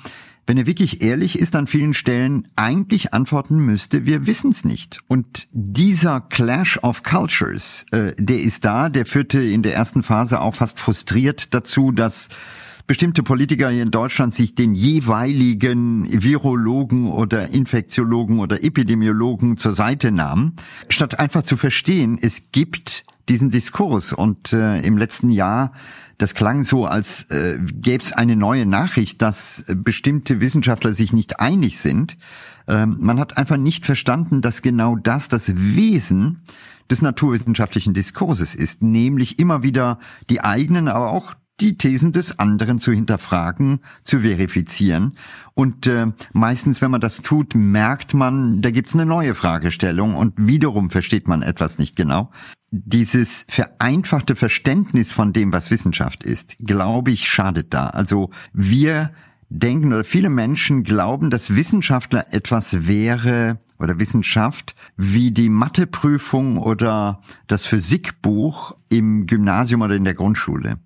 wenn 0.46 0.58
er 0.58 0.66
wirklich 0.66 1.00
ehrlich 1.00 1.38
ist 1.38 1.54
an 1.54 1.68
vielen 1.68 1.94
Stellen, 1.94 2.48
eigentlich 2.56 3.14
antworten 3.14 3.60
müsste, 3.60 4.04
wir 4.04 4.26
wissen 4.26 4.50
es 4.50 4.64
nicht. 4.64 5.00
Und 5.06 5.46
dieser 5.52 6.20
Clash 6.20 6.76
of 6.82 7.04
Cultures, 7.04 7.86
äh, 7.92 8.16
der 8.18 8.40
ist 8.40 8.64
da, 8.64 8.88
der 8.88 9.06
führte 9.06 9.40
in 9.40 9.62
der 9.62 9.76
ersten 9.76 10.02
Phase 10.02 10.40
auch 10.40 10.56
fast 10.56 10.80
frustriert 10.80 11.54
dazu, 11.54 11.92
dass 11.92 12.30
bestimmte 12.90 13.22
Politiker 13.22 13.70
hier 13.70 13.84
in 13.84 13.92
Deutschland 13.92 14.34
sich 14.34 14.56
den 14.56 14.74
jeweiligen 14.74 16.08
Virologen 16.10 17.12
oder 17.12 17.46
Infektiologen 17.50 18.40
oder 18.40 18.64
Epidemiologen 18.64 19.56
zur 19.56 19.74
Seite 19.74 20.10
nahmen, 20.10 20.56
statt 20.88 21.20
einfach 21.20 21.44
zu 21.44 21.56
verstehen, 21.56 22.18
es 22.20 22.50
gibt 22.50 23.04
diesen 23.28 23.52
Diskurs. 23.52 24.12
Und 24.12 24.52
äh, 24.52 24.80
im 24.80 24.98
letzten 24.98 25.30
Jahr, 25.30 25.70
das 26.18 26.34
klang 26.34 26.64
so, 26.64 26.84
als 26.84 27.30
äh, 27.30 27.60
gäbe 27.62 28.02
es 28.02 28.12
eine 28.12 28.34
neue 28.34 28.66
Nachricht, 28.66 29.22
dass 29.22 29.64
bestimmte 29.68 30.40
Wissenschaftler 30.40 30.92
sich 30.92 31.12
nicht 31.12 31.38
einig 31.38 31.78
sind. 31.78 32.18
Ähm, 32.66 32.96
man 32.98 33.20
hat 33.20 33.38
einfach 33.38 33.56
nicht 33.56 33.86
verstanden, 33.86 34.42
dass 34.42 34.62
genau 34.62 34.96
das 34.96 35.28
das 35.28 35.52
Wesen 35.54 36.42
des 36.90 37.02
naturwissenschaftlichen 37.02 37.94
Diskurses 37.94 38.56
ist, 38.56 38.82
nämlich 38.82 39.38
immer 39.38 39.62
wieder 39.62 40.00
die 40.28 40.40
eigenen, 40.40 40.88
aber 40.88 41.12
auch 41.12 41.36
die 41.60 41.76
Thesen 41.76 42.12
des 42.12 42.38
anderen 42.38 42.78
zu 42.78 42.92
hinterfragen, 42.92 43.80
zu 44.02 44.20
verifizieren. 44.20 45.16
Und 45.54 45.86
äh, 45.86 46.06
meistens, 46.32 46.80
wenn 46.80 46.90
man 46.90 47.00
das 47.00 47.22
tut, 47.22 47.54
merkt 47.54 48.14
man, 48.14 48.62
da 48.62 48.70
gibt's 48.70 48.94
eine 48.94 49.06
neue 49.06 49.34
Fragestellung 49.34 50.14
und 50.14 50.34
wiederum 50.36 50.90
versteht 50.90 51.28
man 51.28 51.42
etwas 51.42 51.78
nicht 51.78 51.96
genau. 51.96 52.30
Dieses 52.70 53.44
vereinfachte 53.48 54.36
Verständnis 54.36 55.12
von 55.12 55.32
dem, 55.32 55.52
was 55.52 55.70
Wissenschaft 55.70 56.22
ist, 56.22 56.56
glaube 56.60 57.10
ich, 57.10 57.28
schadet 57.28 57.74
da. 57.74 57.88
Also 57.88 58.30
wir 58.52 59.10
denken 59.50 59.92
oder 59.92 60.04
viele 60.04 60.30
Menschen 60.30 60.84
glauben, 60.84 61.28
dass 61.28 61.56
Wissenschaftler 61.56 62.32
etwas 62.32 62.86
wäre 62.86 63.58
oder 63.78 63.98
Wissenschaft 63.98 64.76
wie 64.96 65.32
die 65.32 65.48
Matheprüfung 65.48 66.58
oder 66.58 67.20
das 67.48 67.66
Physikbuch 67.66 68.76
im 68.88 69.26
Gymnasium 69.26 69.82
oder 69.82 69.96
in 69.96 70.04
der 70.04 70.14
Grundschule. 70.14 70.78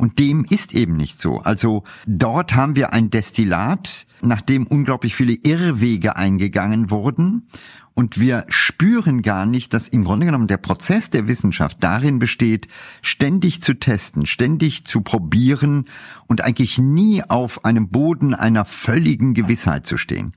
Und 0.00 0.18
dem 0.18 0.46
ist 0.48 0.74
eben 0.74 0.96
nicht 0.96 1.20
so. 1.20 1.40
Also 1.40 1.84
dort 2.06 2.54
haben 2.54 2.74
wir 2.74 2.94
ein 2.94 3.10
Destillat, 3.10 4.06
nachdem 4.22 4.66
unglaublich 4.66 5.14
viele 5.14 5.34
Irrwege 5.34 6.16
eingegangen 6.16 6.90
wurden. 6.90 7.46
Und 7.92 8.18
wir 8.18 8.46
spüren 8.48 9.20
gar 9.20 9.44
nicht, 9.44 9.74
dass 9.74 9.88
im 9.88 10.04
Grunde 10.04 10.24
genommen 10.24 10.46
der 10.46 10.56
Prozess 10.56 11.10
der 11.10 11.28
Wissenschaft 11.28 11.84
darin 11.84 12.18
besteht, 12.18 12.66
ständig 13.02 13.60
zu 13.60 13.74
testen, 13.74 14.24
ständig 14.24 14.86
zu 14.86 15.02
probieren 15.02 15.84
und 16.26 16.42
eigentlich 16.42 16.78
nie 16.78 17.22
auf 17.22 17.66
einem 17.66 17.90
Boden 17.90 18.32
einer 18.32 18.64
völligen 18.64 19.34
Gewissheit 19.34 19.84
zu 19.84 19.98
stehen 19.98 20.32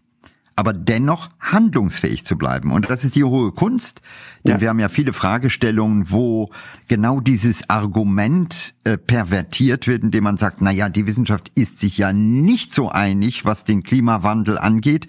aber 0.56 0.74
dennoch 0.74 1.30
handlungsfähig 1.39 2.26
zu 2.26 2.38
bleiben. 2.38 2.72
Und 2.72 2.89
das 2.89 3.04
ist 3.04 3.16
die 3.16 3.24
hohe 3.24 3.51
Kunst, 3.51 4.01
denn 4.43 4.54
ja. 4.54 4.62
wir 4.62 4.70
haben 4.70 4.80
ja 4.80 4.89
viele 4.89 5.14
Fragestellungen, 5.14 6.12
wo 6.12 6.51
genau 6.88 7.20
dieses 7.20 7.70
Argument 7.70 8.76
äh, 8.84 8.97
pervertiert 8.97 9.88
wird, 9.88 10.04
indem 10.04 10.26
man 10.26 10.38
sagt, 10.38 10.62
na 10.62 10.72
ja, 10.72 10.89
die 10.89 11.08
Wissenschaft 11.08 11.51
ist 11.56 11.80
sich 11.80 11.97
ja 11.97 12.14
nicht 12.14 12.74
so 12.74 12.89
einig, 12.89 13.45
was 13.45 13.64
den 13.64 13.84
Klimawandel 13.84 14.58
angeht 14.58 15.08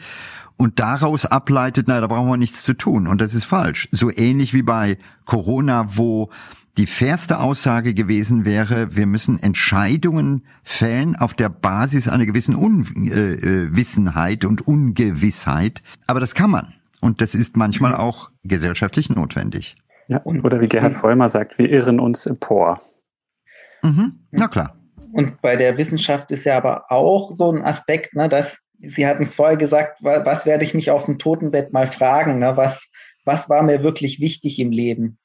und 0.57 0.79
daraus 0.79 1.27
ableitet, 1.27 1.89
na, 1.89 2.01
da 2.01 2.07
brauchen 2.07 2.29
wir 2.29 2.37
nichts 2.37 2.63
zu 2.63 2.75
tun. 2.75 3.07
Und 3.07 3.21
das 3.21 3.35
ist 3.35 3.45
falsch. 3.45 3.89
So 3.91 4.11
ähnlich 4.11 4.55
wie 4.55 4.63
bei 4.63 4.99
Corona, 5.25 5.97
wo 5.97 6.31
die 6.77 6.87
fairste 6.87 7.39
Aussage 7.39 7.95
gewesen 7.95 8.45
wäre, 8.45 8.97
wir 8.97 9.07
müssen 9.07 9.41
Entscheidungen 9.41 10.45
fällen 10.62 11.14
auf 11.16 11.35
der 11.35 11.49
Basis 11.49 12.09
einer 12.09 12.27
gewissen 12.27 12.57
Unwissenheit 12.57 14.45
und 14.45 14.66
Ungewissheit. 14.66 15.83
Aber 16.07 16.20
das 16.20 16.35
kann 16.35 16.51
man. 16.51 16.75
Und 17.01 17.20
das 17.20 17.35
ist 17.35 17.57
manchmal 17.57 17.93
mhm. 17.93 17.99
auch 17.99 18.31
gesellschaftlich 18.43 19.09
notwendig. 19.11 19.77
Ja, 20.09 20.22
oder 20.25 20.61
wie 20.61 20.68
Gerhard 20.68 20.95
Vollmer 20.95 21.29
sagt, 21.29 21.59
wir 21.59 21.70
irren 21.70 22.01
uns 22.01 22.27
empor. 22.27 22.81
Mhm. 23.83 24.20
Na 24.33 24.49
klar. 24.49 24.77
Und 25.12 25.41
bei 25.41 25.57
der 25.57 25.79
Wissenschaft 25.79 26.31
ist 26.33 26.45
ja 26.45 26.57
aber 26.57 26.91
auch 26.91 27.31
so 27.31 27.53
ein 27.53 27.62
Aspekt, 27.62 28.14
ne, 28.14 28.29
dass 28.29 28.59
Sie 28.87 29.07
hatten 29.07 29.22
es 29.22 29.35
vorher 29.35 29.57
gesagt, 29.57 29.99
was 30.03 30.47
werde 30.47 30.64
ich 30.64 30.75
mich 30.75 30.91
auf 30.91 31.07
dem 31.07 31.18
Totenbett 31.18 31.72
mal 31.72 31.87
fragen? 31.87 32.39
Ne? 32.39 32.57
Was, 32.57 32.89
was 33.25 33.49
war 33.49 33.62
mir 33.62 33.83
wirklich 33.83 34.20
wichtig 34.20 34.59
im 34.59 34.70
Leben? 34.70 35.18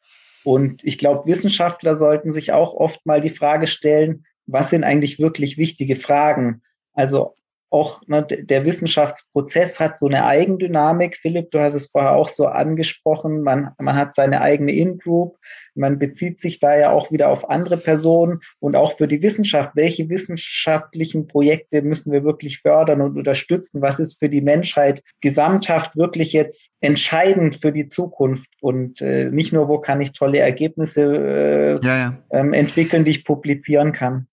Und 0.44 0.84
ich 0.84 0.98
glaube, 0.98 1.28
Wissenschaftler 1.28 1.96
sollten 1.96 2.32
sich 2.32 2.52
auch 2.52 2.74
oft 2.74 3.06
mal 3.06 3.22
die 3.22 3.30
Frage 3.30 3.68
stellen, 3.68 4.26
was 4.46 4.70
sind 4.70 4.84
eigentlich 4.84 5.20
wirklich 5.20 5.58
wichtige 5.58 5.96
Fragen? 5.96 6.62
Also 6.94 7.34
auch 7.70 8.02
ne, 8.08 8.24
der 8.24 8.66
Wissenschaftsprozess 8.66 9.80
hat 9.80 10.00
so 10.00 10.08
eine 10.08 10.26
Eigendynamik. 10.26 11.18
Philipp, 11.18 11.52
du 11.52 11.60
hast 11.60 11.76
es 11.76 11.88
vorher 11.88 12.16
auch 12.16 12.30
so 12.30 12.48
angesprochen. 12.48 13.42
Man, 13.42 13.72
man 13.78 13.96
hat 13.96 14.16
seine 14.16 14.42
eigene 14.42 14.72
In-Group. 14.72 15.38
Man 15.76 16.00
bezieht 16.00 16.40
sich 16.40 16.60
da 16.60 16.78
ja 16.78 16.92
auch 16.92 17.12
wieder 17.12 17.30
auf 17.30 17.50
andere 17.50 17.78
Personen 17.78 18.40
und 18.60 18.76
auch 18.76 18.98
für 18.98 19.08
die 19.08 19.22
Wissenschaft. 19.22 19.76
Welche 19.76 20.10
wissenschaftlichen 20.10 21.28
Projekte 21.28 21.82
müssen 21.82 22.12
wir 22.12 22.24
wirklich 22.24 22.60
fördern 22.60 23.02
und 23.02 23.18
unterstützen? 23.18 23.82
Was 23.82 24.00
ist 24.00 24.20
für 24.20 24.30
die 24.30 24.42
Menschheit 24.42 25.04
gesamthaft 25.22 25.96
wirklich 25.96 26.34
jetzt 26.34 26.70
entscheidend 26.82 27.58
für 27.58 27.72
die 27.72 27.88
Zukunft? 27.88 28.50
Und 28.62 29.00
äh, 29.02 29.30
nicht 29.30 29.54
nur, 29.54 29.68
wo 29.68 29.80
kann 29.80 30.02
ich 30.02 30.12
tolle 30.12 30.40
Ergebnisse 30.40 31.02
äh, 31.02 31.86
ja, 31.86 31.98
ja. 31.98 32.18
Ähm, 32.32 32.54
entwickeln, 32.54 33.06
die 33.06 33.12
ich 33.12 33.24
publizieren 33.24 33.94
kann. 33.94 34.28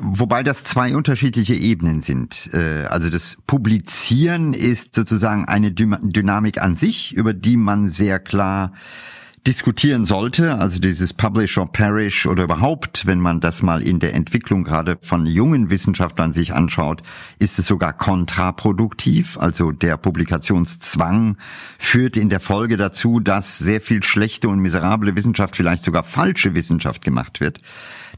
Wobei 0.00 0.42
das 0.42 0.64
zwei 0.64 0.94
unterschiedliche 0.94 1.54
Ebenen 1.54 2.00
sind. 2.00 2.50
Äh, 2.52 2.84
also 2.84 3.10
das 3.10 3.38
Publizieren 3.46 4.54
ist 4.54 4.94
sozusagen 4.94 5.46
eine 5.46 5.72
Dynamik 5.72 6.60
an 6.60 6.76
sich, 6.76 7.14
über 7.14 7.32
die 7.32 7.56
man 7.56 7.88
sehr 7.88 8.18
klar 8.18 8.72
diskutieren 9.46 10.04
sollte, 10.04 10.58
also 10.58 10.78
dieses 10.78 11.14
Publish 11.14 11.56
or 11.56 11.72
Perish 11.72 12.26
oder 12.26 12.44
überhaupt, 12.44 13.06
wenn 13.06 13.18
man 13.18 13.40
das 13.40 13.62
mal 13.62 13.80
in 13.80 13.98
der 13.98 14.14
Entwicklung 14.14 14.62
gerade 14.62 14.98
von 15.00 15.24
jungen 15.24 15.70
Wissenschaftlern 15.70 16.32
sich 16.32 16.52
anschaut, 16.52 17.02
ist 17.38 17.58
es 17.58 17.66
sogar 17.66 17.94
kontraproduktiv. 17.94 19.38
Also 19.38 19.72
der 19.72 19.96
Publikationszwang 19.96 21.38
führt 21.78 22.18
in 22.18 22.28
der 22.28 22.40
Folge 22.40 22.76
dazu, 22.76 23.20
dass 23.20 23.58
sehr 23.58 23.80
viel 23.80 24.02
schlechte 24.02 24.50
und 24.50 24.58
miserable 24.58 25.16
Wissenschaft, 25.16 25.56
vielleicht 25.56 25.82
sogar 25.82 26.02
falsche 26.02 26.54
Wissenschaft 26.54 27.02
gemacht 27.02 27.40
wird. 27.40 27.58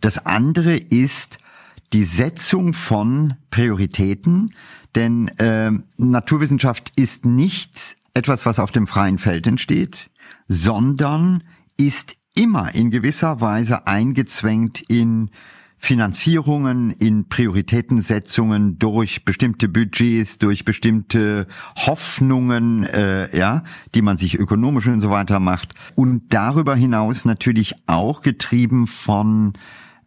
Das 0.01 0.27
andere 0.27 0.77
ist 0.77 1.39
die 1.93 2.05
Setzung 2.05 2.73
von 2.73 3.35
Prioritäten, 3.51 4.55
denn 4.95 5.29
äh, 5.39 5.71
Naturwissenschaft 5.97 6.93
ist 6.97 7.25
nicht 7.25 7.97
etwas, 8.15 8.47
was 8.47 8.59
auf 8.59 8.71
dem 8.71 8.87
freien 8.87 9.19
Feld 9.19 9.47
entsteht, 9.47 10.11
sondern 10.49 11.43
ist 11.77 12.17
immer 12.35 12.75
in 12.75 12.91
gewisser 12.91 13.41
Weise 13.41 13.87
eingezwängt 13.87 14.83
in 14.89 15.31
Finanzierungen, 15.83 16.91
in 16.91 17.29
Prioritätensetzungen 17.29 18.79
durch 18.79 19.25
bestimmte 19.25 19.67
Budgets, 19.67 20.37
durch 20.37 20.67
bestimmte 20.67 21.47
Hoffnungen, 21.75 22.85
äh, 22.85 23.35
ja, 23.37 23.65
die 23.95 24.03
man 24.03 24.19
sich 24.19 24.39
ökonomisch 24.39 24.87
und 24.89 25.01
so 25.01 25.11
weiter 25.11 25.41
macht. 25.41 25.75
Und 25.95 26.35
darüber 26.35 26.77
hinaus 26.77 27.25
natürlich 27.25 27.75
auch 27.87 28.21
getrieben 28.21 28.87
von 28.87 29.55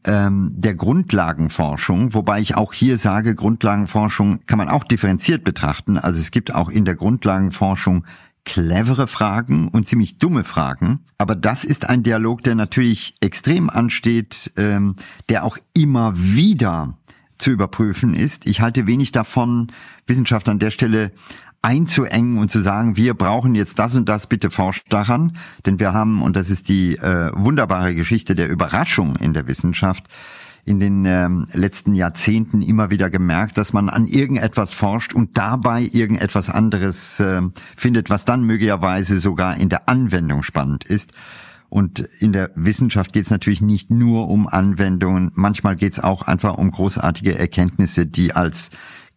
ähm, 0.05 0.51
der 0.55 0.75
Grundlagenforschung, 0.75 2.13
wobei 2.13 2.39
ich 2.39 2.55
auch 2.55 2.73
hier 2.73 2.97
sage, 2.97 3.35
Grundlagenforschung 3.35 4.45
kann 4.45 4.57
man 4.57 4.69
auch 4.69 4.83
differenziert 4.83 5.43
betrachten. 5.43 5.97
Also 5.97 6.19
es 6.19 6.31
gibt 6.31 6.53
auch 6.53 6.69
in 6.69 6.85
der 6.85 6.95
Grundlagenforschung 6.95 8.05
clevere 8.45 9.07
Fragen 9.07 9.69
und 9.69 9.87
ziemlich 9.87 10.17
dumme 10.17 10.43
Fragen. 10.43 10.99
Aber 11.17 11.35
das 11.35 11.63
ist 11.63 11.89
ein 11.89 12.03
Dialog, 12.03 12.43
der 12.43 12.55
natürlich 12.55 13.15
extrem 13.21 13.69
ansteht, 13.69 14.51
ähm, 14.57 14.95
der 15.29 15.45
auch 15.45 15.57
immer 15.73 16.13
wieder 16.15 16.97
zu 17.37 17.51
überprüfen 17.51 18.13
ist. 18.13 18.47
Ich 18.47 18.61
halte 18.61 18.87
wenig 18.87 19.11
davon, 19.11 19.67
Wissenschaft 20.07 20.49
an 20.49 20.59
der 20.59 20.71
Stelle 20.71 21.11
einzuengen 21.63 22.37
und 22.37 22.51
zu 22.51 22.59
sagen, 22.59 22.97
wir 22.97 23.13
brauchen 23.15 23.55
jetzt 23.55 23.79
das 23.79 23.95
und 23.95 24.07
das, 24.07 24.27
bitte 24.27 24.51
forscht 24.51 24.85
daran. 24.89 25.37
Denn 25.65 25.79
wir 25.79 25.93
haben, 25.93 26.21
und 26.21 26.35
das 26.35 26.49
ist 26.49 26.69
die 26.69 26.97
äh, 26.97 27.31
wunderbare 27.33 27.95
Geschichte 27.95 28.35
der 28.35 28.49
Überraschung 28.49 29.15
in 29.15 29.33
der 29.33 29.47
Wissenschaft, 29.47 30.05
in 30.65 30.79
den 30.79 31.05
ähm, 31.05 31.45
letzten 31.53 31.93
Jahrzehnten 31.93 32.61
immer 32.61 32.89
wieder 32.89 33.09
gemerkt, 33.09 33.57
dass 33.57 33.73
man 33.73 33.89
an 33.89 34.07
irgendetwas 34.07 34.73
forscht 34.73 35.13
und 35.13 35.37
dabei 35.37 35.89
irgendetwas 35.91 36.49
anderes 36.49 37.19
äh, 37.19 37.41
findet, 37.75 38.09
was 38.09 38.25
dann 38.25 38.43
möglicherweise 38.43 39.19
sogar 39.19 39.57
in 39.57 39.69
der 39.69 39.89
Anwendung 39.89 40.43
spannend 40.43 40.83
ist. 40.83 41.11
Und 41.69 42.01
in 42.19 42.33
der 42.33 42.51
Wissenschaft 42.55 43.13
geht 43.13 43.25
es 43.25 43.31
natürlich 43.31 43.61
nicht 43.61 43.89
nur 43.89 44.29
um 44.29 44.47
Anwendungen, 44.47 45.31
manchmal 45.33 45.75
geht 45.75 45.93
es 45.93 45.99
auch 45.99 46.21
einfach 46.21 46.55
um 46.57 46.69
großartige 46.69 47.37
Erkenntnisse, 47.37 48.05
die 48.05 48.35
als 48.35 48.69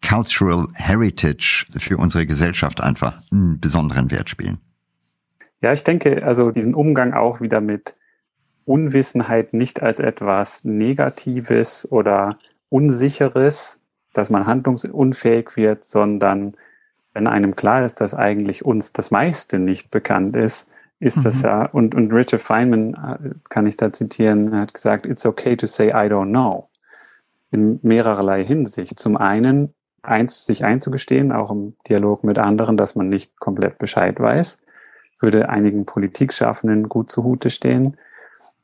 Cultural 0.02 0.66
Heritage 0.74 1.66
für 1.76 1.96
unsere 1.96 2.26
Gesellschaft 2.26 2.80
einfach 2.80 3.22
einen 3.30 3.60
besonderen 3.60 4.10
Wert 4.10 4.30
spielen. 4.30 4.58
Ja, 5.62 5.72
ich 5.72 5.84
denke, 5.84 6.20
also 6.22 6.50
diesen 6.50 6.74
Umgang 6.74 7.14
auch 7.14 7.40
wieder 7.40 7.60
mit 7.60 7.96
Unwissenheit 8.64 9.52
nicht 9.52 9.82
als 9.82 10.00
etwas 10.00 10.64
Negatives 10.64 11.90
oder 11.90 12.38
Unsicheres, 12.68 13.80
dass 14.12 14.30
man 14.30 14.46
handlungsunfähig 14.46 15.56
wird, 15.56 15.84
sondern 15.84 16.56
wenn 17.14 17.26
einem 17.26 17.56
klar 17.56 17.84
ist, 17.84 18.00
dass 18.00 18.14
eigentlich 18.14 18.64
uns 18.64 18.92
das 18.92 19.10
meiste 19.10 19.58
nicht 19.58 19.90
bekannt 19.90 20.36
ist, 20.36 20.68
ist 20.98 21.18
mhm. 21.18 21.22
das 21.22 21.42
ja, 21.42 21.66
und, 21.66 21.94
und 21.94 22.12
Richard 22.12 22.42
Feynman 22.42 22.94
äh, 22.94 23.30
kann 23.48 23.66
ich 23.66 23.76
da 23.76 23.92
zitieren, 23.92 24.54
hat 24.54 24.74
gesagt, 24.74 25.06
it's 25.06 25.26
okay 25.26 25.56
to 25.56 25.66
say 25.66 25.88
I 25.88 26.10
don't 26.10 26.30
know. 26.30 26.68
In 27.52 27.78
mehrerlei 27.82 28.44
Hinsicht. 28.44 28.98
Zum 28.98 29.16
einen, 29.16 29.72
eins, 30.06 30.46
sich 30.46 30.64
einzugestehen, 30.64 31.32
auch 31.32 31.50
im 31.50 31.76
Dialog 31.88 32.24
mit 32.24 32.38
anderen, 32.38 32.76
dass 32.76 32.94
man 32.94 33.08
nicht 33.08 33.38
komplett 33.38 33.78
Bescheid 33.78 34.18
weiß, 34.18 34.60
würde 35.20 35.48
einigen 35.48 35.86
Politikschaffenden 35.86 36.88
gut 36.88 37.10
zugute 37.10 37.50
stehen, 37.50 37.96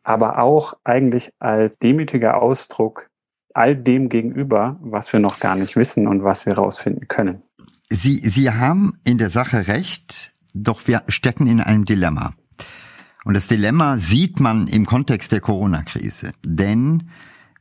aber 0.02 0.38
auch 0.38 0.74
eigentlich 0.84 1.32
als 1.38 1.78
demütiger 1.78 2.40
Ausdruck 2.42 3.08
all 3.54 3.76
dem 3.76 4.08
gegenüber, 4.08 4.78
was 4.80 5.12
wir 5.12 5.20
noch 5.20 5.40
gar 5.40 5.54
nicht 5.54 5.76
wissen 5.76 6.06
und 6.06 6.24
was 6.24 6.46
wir 6.46 6.54
herausfinden 6.54 7.08
können. 7.08 7.42
Sie, 7.90 8.18
Sie 8.18 8.50
haben 8.50 8.98
in 9.04 9.18
der 9.18 9.28
Sache 9.28 9.68
recht, 9.68 10.32
doch 10.54 10.86
wir 10.86 11.02
stecken 11.08 11.46
in 11.46 11.60
einem 11.60 11.84
Dilemma. 11.84 12.32
Und 13.24 13.36
das 13.36 13.46
Dilemma 13.46 13.98
sieht 13.98 14.40
man 14.40 14.66
im 14.66 14.86
Kontext 14.86 15.30
der 15.32 15.40
Corona-Krise. 15.40 16.32
Denn 16.44 17.10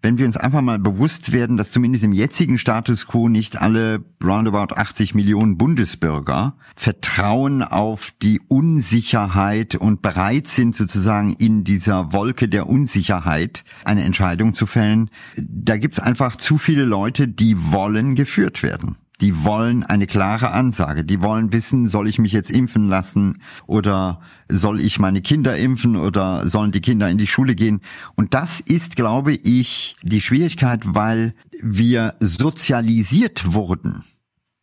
wenn 0.02 0.18
wir 0.18 0.26
uns 0.26 0.38
einfach 0.38 0.62
mal 0.62 0.80
bewusst 0.80 1.32
werden, 1.32 1.58
dass 1.58 1.72
zumindest 1.72 2.04
im 2.04 2.14
jetzigen 2.14 2.58
Status 2.58 3.08
quo 3.08 3.30
nicht 3.30 3.62
alle 3.62 4.04
roundabout 4.24 4.76
80 4.76 5.16
Millionen 5.16 5.58
Bundesbürger 5.58 6.56
vertrauen 6.76 7.62
auf 7.62 8.12
die 8.22 8.42
Unsicherheit 8.48 9.76
und 9.76 10.02
bereit 10.02 10.48
sind 10.48 10.76
sozusagen 10.76 11.34
in 11.34 11.64
dieser 11.64 12.14
Wolke 12.14 12.50
der 12.50 12.68
Unsicherheit 12.68 13.64
eine 13.86 14.04
Entscheidung 14.04 14.54
zu 14.54 14.66
fällen, 14.66 15.10
da 15.38 15.78
gibt's 15.78 16.00
einfach 16.00 16.36
zu 16.36 16.58
viele 16.58 16.86
Leute, 16.86 17.28
die 17.28 17.72
wollen 17.72 18.16
geführt 18.16 18.64
werden 18.64 18.98
die 19.22 19.46
wollen 19.46 19.84
eine 19.84 20.08
klare 20.08 20.52
Ansage. 20.52 21.06
Die 21.06 21.22
wollen 21.22 21.54
wissen, 21.54 21.88
soll 21.88 22.08
ich 22.08 22.20
mich 22.20 22.32
jetzt 22.32 22.52
impfen 22.52 22.88
lassen 22.88 23.42
oder 23.68 24.20
soll 24.50 24.82
ich 24.82 25.00
meine 25.00 25.22
Kinder 25.22 25.56
impfen 25.58 25.96
oder 25.96 26.48
sollen 26.48 26.72
die 26.72 26.82
Kinder 26.82 27.10
in 27.10 27.18
die 27.18 27.28
Schule 27.28 27.56
gehen? 27.56 27.82
Und 28.16 28.34
das 28.34 28.60
ist, 28.60 28.96
glaube 28.96 29.34
ich, 29.34 29.96
die 30.02 30.22
Schwierigkeit, 30.22 30.82
weil 30.86 31.36
wir 31.62 32.16
sozialisiert 32.20 33.54
wurden 33.54 34.04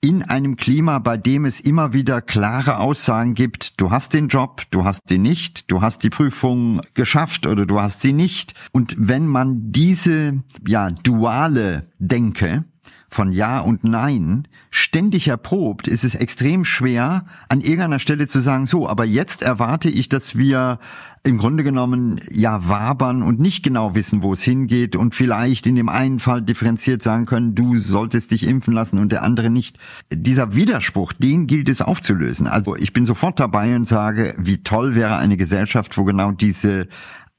in 0.00 0.22
einem 0.22 0.56
Klima, 0.56 1.00
bei 1.00 1.16
dem 1.16 1.44
es 1.44 1.60
immer 1.60 1.92
wieder 1.92 2.22
klare 2.22 2.78
Aussagen 2.78 3.34
gibt, 3.34 3.80
du 3.80 3.90
hast 3.90 4.14
den 4.14 4.28
Job, 4.28 4.62
du 4.70 4.84
hast 4.84 5.10
den 5.10 5.22
nicht, 5.22 5.70
du 5.70 5.82
hast 5.82 6.04
die 6.04 6.10
Prüfung 6.10 6.80
geschafft 6.94 7.46
oder 7.46 7.66
du 7.66 7.80
hast 7.80 8.00
sie 8.00 8.12
nicht. 8.12 8.54
Und 8.70 8.94
wenn 8.96 9.26
man 9.26 9.72
diese, 9.72 10.44
ja, 10.66 10.90
duale 10.90 11.90
Denke 11.98 12.64
von 13.08 13.32
Ja 13.32 13.60
und 13.60 13.84
Nein 13.84 14.46
ständig 14.70 15.28
erprobt, 15.28 15.88
ist 15.88 16.04
es 16.04 16.14
extrem 16.14 16.64
schwer, 16.64 17.24
an 17.48 17.60
irgendeiner 17.60 17.98
Stelle 17.98 18.28
zu 18.28 18.40
sagen, 18.40 18.66
so, 18.66 18.88
aber 18.88 19.04
jetzt 19.04 19.42
erwarte 19.42 19.88
ich, 19.88 20.08
dass 20.08 20.36
wir 20.36 20.78
im 21.24 21.38
Grunde 21.38 21.64
genommen 21.64 22.20
ja 22.30 22.68
wabern 22.68 23.22
und 23.22 23.40
nicht 23.40 23.62
genau 23.62 23.94
wissen, 23.94 24.22
wo 24.22 24.32
es 24.32 24.42
hingeht 24.42 24.94
und 24.94 25.14
vielleicht 25.14 25.66
in 25.66 25.74
dem 25.74 25.88
einen 25.88 26.20
Fall 26.20 26.42
differenziert 26.42 27.02
sagen 27.02 27.26
können, 27.26 27.54
du 27.54 27.76
solltest 27.76 28.30
dich 28.30 28.46
impfen 28.46 28.74
lassen 28.74 28.98
und 28.98 29.10
der 29.10 29.22
andere 29.22 29.50
nicht. 29.50 29.78
Dieser 30.12 30.54
Widerspruch, 30.54 31.12
den 31.12 31.46
gilt 31.46 31.68
es 31.68 31.82
aufzulösen. 31.82 32.46
Also 32.46 32.76
ich 32.76 32.92
bin 32.92 33.04
sofort 33.04 33.40
dabei 33.40 33.74
und 33.74 33.86
sage, 33.86 34.34
wie 34.38 34.62
toll 34.62 34.94
wäre 34.94 35.16
eine 35.16 35.36
Gesellschaft, 35.36 35.98
wo 35.98 36.04
genau 36.04 36.32
diese 36.32 36.88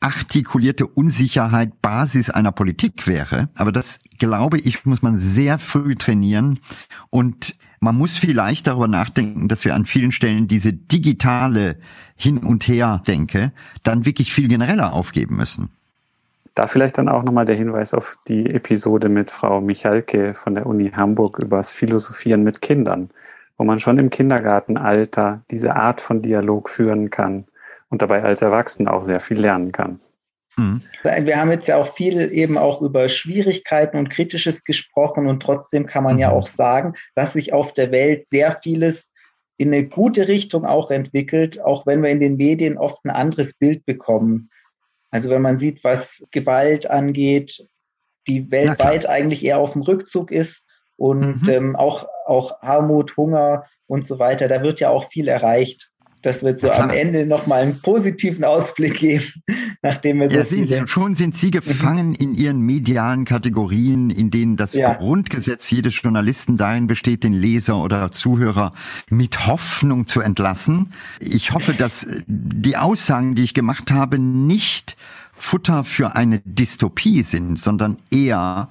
artikulierte 0.02 0.88
Unsicherheit 0.88 1.82
Basis 1.82 2.30
einer 2.30 2.52
Politik 2.52 3.08
wäre. 3.08 3.50
Aber 3.56 3.72
das, 3.72 4.00
glaube 4.18 4.58
ich, 4.58 4.86
muss 4.86 5.02
man 5.02 5.18
sehr 5.18 5.60
früh 5.60 5.96
trainieren. 5.96 6.60
Und 7.10 7.56
man 7.80 7.98
muss 7.98 8.18
vielleicht 8.18 8.68
darüber 8.68 8.88
nachdenken, 8.88 9.48
dass 9.48 9.66
wir 9.66 9.76
an 9.76 9.86
vielen 9.86 10.12
Stellen 10.12 10.48
diese 10.48 10.72
digitale 10.74 11.78
Hin- 12.16 12.44
und 12.44 12.68
Her-Denke 12.68 13.52
dann 13.84 14.06
wirklich 14.06 14.34
viel 14.34 14.48
genereller 14.48 14.94
aufgeben 14.94 15.36
müssen. 15.36 15.70
Da 16.56 16.68
vielleicht 16.68 16.98
dann 16.98 17.10
auch 17.10 17.24
nochmal 17.24 17.46
der 17.46 17.56
Hinweis 17.56 17.94
auf 17.94 18.18
die 18.28 18.46
Episode 18.48 19.08
mit 19.08 19.32
Frau 19.32 19.62
Michalke 19.62 20.34
von 20.34 20.56
der 20.56 20.66
Uni 20.66 20.92
Hamburg 20.92 21.40
übers 21.40 21.72
Philosophieren 21.72 22.44
mit 22.44 22.62
Kindern, 22.62 23.10
wo 23.58 23.64
man 23.64 23.80
schon 23.80 23.98
im 23.98 24.10
Kindergartenalter 24.10 25.42
diese 25.52 25.76
Art 25.76 26.02
von 26.02 26.22
Dialog 26.22 26.70
führen 26.70 27.10
kann 27.10 27.46
und 27.90 28.02
dabei 28.02 28.24
als 28.24 28.42
Erwachsener 28.42 28.94
auch 28.94 29.02
sehr 29.02 29.20
viel 29.20 29.40
lernen 29.40 29.72
kann. 29.72 30.00
Mhm. 30.58 30.82
Wir 31.04 31.38
haben 31.38 31.52
jetzt 31.52 31.68
ja 31.68 31.78
auch 31.78 31.96
viel 31.96 32.32
eben 32.32 32.58
auch 32.58 32.82
über 32.82 33.08
Schwierigkeiten 33.10 33.98
und 33.98 34.10
Kritisches 34.10 34.64
gesprochen 34.64 35.28
und 35.28 35.42
trotzdem 35.42 35.86
kann 35.86 36.04
man 36.04 36.16
mhm. 36.16 36.20
ja 36.20 36.32
auch 36.32 36.48
sagen, 36.48 36.94
dass 37.16 37.34
sich 37.34 37.54
auf 37.54 37.74
der 37.74 37.92
Welt 37.92 38.28
sehr 38.28 38.60
vieles 38.62 39.12
in 39.58 39.74
eine 39.74 39.86
gute 39.88 40.28
Richtung 40.28 40.66
auch 40.66 40.90
entwickelt, 40.90 41.62
auch 41.62 41.86
wenn 41.86 42.02
wir 42.02 42.10
in 42.10 42.20
den 42.22 42.38
Medien 42.38 42.78
oft 42.78 43.04
ein 43.04 43.10
anderes 43.10 43.54
Bild 43.54 43.86
bekommen. 43.86 44.50
Also 45.12 45.30
wenn 45.30 45.42
man 45.42 45.58
sieht, 45.58 45.84
was 45.84 46.26
Gewalt 46.32 46.90
angeht, 46.90 47.68
die 48.28 48.52
weltweit 48.52 49.08
eigentlich 49.08 49.44
eher 49.44 49.58
auf 49.58 49.74
dem 49.74 49.82
Rückzug 49.82 50.32
ist 50.32 50.64
und 50.98 51.44
mhm. 51.44 51.50
ähm, 51.50 51.76
auch, 51.76 52.08
auch 52.26 52.62
Armut, 52.62 53.18
Hunger 53.18 53.66
und 53.88 54.06
so 54.06 54.20
weiter, 54.20 54.48
da 54.48 54.62
wird 54.62 54.80
ja 54.80 54.90
auch 54.90 55.10
viel 55.10 55.28
erreicht. 55.28 55.92
Das 56.22 56.44
wird 56.44 56.60
so 56.60 56.70
am 56.70 56.90
Ende 56.90 57.26
nochmal 57.26 57.62
einen 57.62 57.82
positiven 57.82 58.44
Ausblick 58.44 59.00
geben, 59.00 59.24
nachdem 59.82 60.20
wir 60.20 60.30
so. 60.30 60.36
Ja, 60.36 60.46
sehen 60.46 60.68
Sie, 60.68 60.82
schon 60.88 61.16
sind 61.16 61.36
Sie 61.36 61.50
gefangen 61.50 62.14
in 62.14 62.34
Ihren 62.34 62.60
medialen 62.60 63.24
Kategorien, 63.24 64.10
in 64.10 64.30
denen 64.30 64.58
das 64.58 64.74
ja. 64.74 64.94
Grundgesetz 64.94 65.72
jedes 65.72 66.02
Journalisten 66.02 66.58
darin 66.58 66.88
besteht, 66.88 67.24
den 67.24 67.34
Leser 67.34 67.78
oder 67.78 68.12
Zuhörer 68.12 68.74
mit 69.10 69.48
Hoffnung 69.48 70.08
zu 70.08 70.20
entlassen. 70.20 70.90
Ich 71.22 71.54
hoffe, 71.54 71.74
dass 71.74 72.22
die 72.28 72.76
Aussagen, 72.76 73.36
die 73.36 73.44
ich 73.44 73.54
gemacht 73.54 73.92
habe, 73.92 74.20
nicht 74.20 74.98
Futter 75.32 75.86
für 75.86 76.16
eine 76.16 76.42
Dystopie 76.44 77.24
sind, 77.24 77.58
sondern 77.58 77.98
eher 78.12 78.68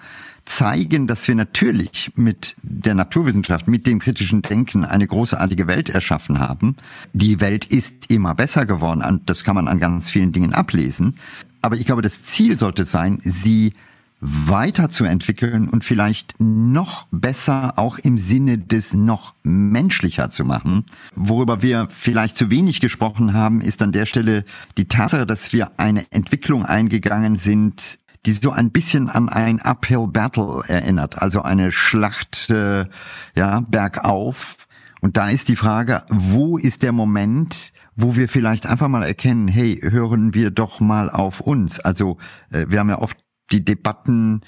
zeigen, 0.49 1.07
dass 1.07 1.29
wir 1.29 1.35
natürlich 1.35 2.13
mit 2.17 2.57
der 2.63 2.95
Naturwissenschaft, 2.95 3.69
mit 3.69 3.87
dem 3.87 3.99
kritischen 3.99 4.43
Denken 4.43 4.85
eine 4.85 5.07
großartige 5.07 5.67
Welt 5.67 5.91
erschaffen 5.91 6.41
haben. 6.41 6.77
Die 7.13 7.41
Welt 7.41 7.67
ist 7.67 8.11
immer 8.11 8.35
besser 8.35 8.67
geworden, 8.67 9.21
das 9.27 9.45
kann 9.45 9.55
man 9.55 9.69
an 9.69 9.79
ganz 9.79 10.11
vielen 10.11 10.33
Dingen 10.33 10.55
ablesen. 10.55 11.17
Aber 11.61 11.77
ich 11.77 11.85
glaube, 11.85 12.03
das 12.03 12.23
Ziel 12.23 12.59
sollte 12.59 12.85
sein, 12.85 13.21
sie 13.23 13.75
weiterzuentwickeln 14.21 15.69
und 15.69 15.85
vielleicht 15.85 16.35
noch 16.41 17.07
besser 17.13 17.75
auch 17.77 17.99
im 17.99 18.19
Sinne 18.19 18.59
des 18.59 18.95
noch 18.95 19.35
menschlicher 19.45 20.29
zu 20.31 20.45
machen. 20.45 20.87
Worüber 21.15 21.63
wir 21.63 21.87
vielleicht 21.91 22.37
zu 22.37 22.51
wenig 22.51 22.81
gesprochen 22.81 23.33
haben, 23.33 23.61
ist 23.61 23.81
an 23.81 23.93
der 23.93 24.07
Stelle 24.07 24.45
die 24.77 24.87
Tatsache, 24.87 25.27
dass 25.27 25.53
wir 25.53 25.73
eine 25.77 26.11
Entwicklung 26.11 26.67
eingegangen 26.67 27.37
sind, 27.37 28.01
die 28.27 28.33
so 28.33 28.51
ein 28.51 28.71
bisschen 28.71 29.09
an 29.09 29.29
ein 29.29 29.61
Uphill 29.61 30.07
Battle 30.09 30.63
erinnert, 30.67 31.21
also 31.21 31.43
eine 31.43 31.73
Schlacht 31.73 32.51
äh, 32.51 32.87
ja 33.35 33.61
bergauf. 33.69 34.67
Und 35.01 35.17
da 35.17 35.31
ist 35.31 35.49
die 35.49 35.57
Frage, 35.57 36.03
wo 36.11 36.59
ist 36.59 36.83
der 36.83 36.93
Moment, 36.93 37.73
wo 37.95 38.17
wir 38.17 38.29
vielleicht 38.29 38.67
einfach 38.67 38.89
mal 38.89 39.05
erkennen, 39.05 39.47
hey, 39.47 39.81
hören 39.83 40.35
wir 40.35 40.51
doch 40.51 40.81
mal 40.81 41.09
auf 41.09 41.41
uns. 41.41 41.79
Also 41.79 42.19
äh, 42.51 42.67
wir 42.69 42.81
haben 42.81 42.91
ja 42.91 42.99
oft 42.99 43.17
die 43.53 43.65
Debatten, 43.65 44.43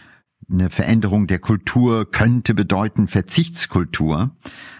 eine 0.51 0.71
Veränderung 0.71 1.27
der 1.27 1.39
Kultur 1.39 2.11
könnte 2.11 2.55
bedeuten 2.55 3.09
Verzichtskultur. 3.09 4.31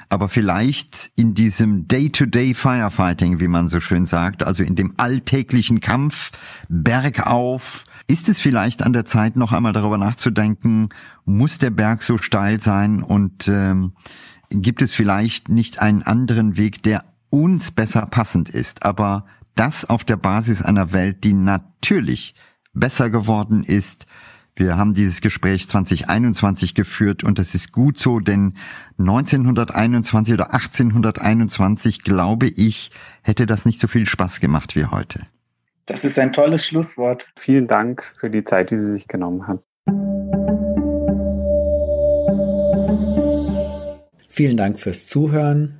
Aber 0.09 0.29
vielleicht 0.29 1.13
in 1.15 1.35
diesem 1.35 1.87
Day-to-Day 1.87 2.51
-Day 2.51 2.55
Firefighting, 2.55 3.39
wie 3.39 3.47
man 3.47 3.69
so 3.69 3.79
schön 3.79 4.07
sagt, 4.07 4.43
also 4.43 4.65
in 4.65 4.75
dem 4.75 4.95
alltäglichen 4.97 5.81
Kampf 5.81 6.33
bergauf, 6.69 7.85
ist 8.09 8.29
es 8.29 8.41
vielleicht 8.41 8.83
an 8.83 8.93
der 8.93 9.05
Zeit, 9.05 9.37
noch 9.37 9.53
einmal 9.53 9.73
darüber 9.73 9.99
nachzudenken, 9.99 10.89
muss 11.25 11.59
der 11.59 11.71
Berg 11.71 12.03
so 12.03 12.19
steil 12.19 12.61
sein 12.61 13.05
und 13.05 13.47
ähm, 13.47 13.93
gibt 14.51 14.83
es 14.83 14.95
vielleicht 14.95 15.49
nicht 15.49 15.81
einen 15.81 16.03
anderen 16.03 16.57
Weg, 16.57 16.83
der 16.83 17.05
uns 17.31 17.71
besser 17.71 18.07
passend 18.07 18.49
ist, 18.49 18.85
aber 18.85 19.27
das 19.55 19.85
auf 19.85 20.03
der 20.03 20.17
Basis 20.17 20.63
einer 20.63 20.93
Welt, 20.93 21.23
die 21.23 21.35
natürlich 21.35 22.35
besser 22.73 23.11
geworden 23.11 23.63
ist, 23.63 24.07
wir 24.61 24.77
haben 24.77 24.95
dieses 24.95 25.23
Gespräch 25.23 25.69
2021 25.69 26.75
geführt 26.75 27.25
und 27.25 27.39
das 27.39 27.55
ist 27.55 27.73
gut 27.73 27.99
so, 27.99 28.21
denn 28.21 28.55
1921 28.99 30.35
oder 30.35 30.53
1821, 30.53 32.03
glaube 32.03 32.47
ich, 32.47 32.91
hätte 33.23 33.47
das 33.47 33.65
nicht 33.65 33.81
so 33.81 33.89
viel 33.89 34.07
Spaß 34.07 34.39
gemacht 34.39 34.77
wie 34.77 34.85
heute. 34.85 35.21
Das 35.87 36.05
ist 36.05 36.19
ein 36.19 36.33
tolles 36.33 36.65
Schlusswort. 36.65 37.27
Vielen 37.39 37.67
Dank 37.67 38.03
für 38.03 38.31
die 38.31 38.45
Zeit, 38.45 38.71
die 38.71 38.77
Sie 38.77 38.93
sich 38.93 39.09
genommen 39.09 39.49
haben. 39.49 39.61
Vielen 44.29 44.57
Dank 44.57 44.79
fürs 44.79 45.07
Zuhören. 45.07 45.80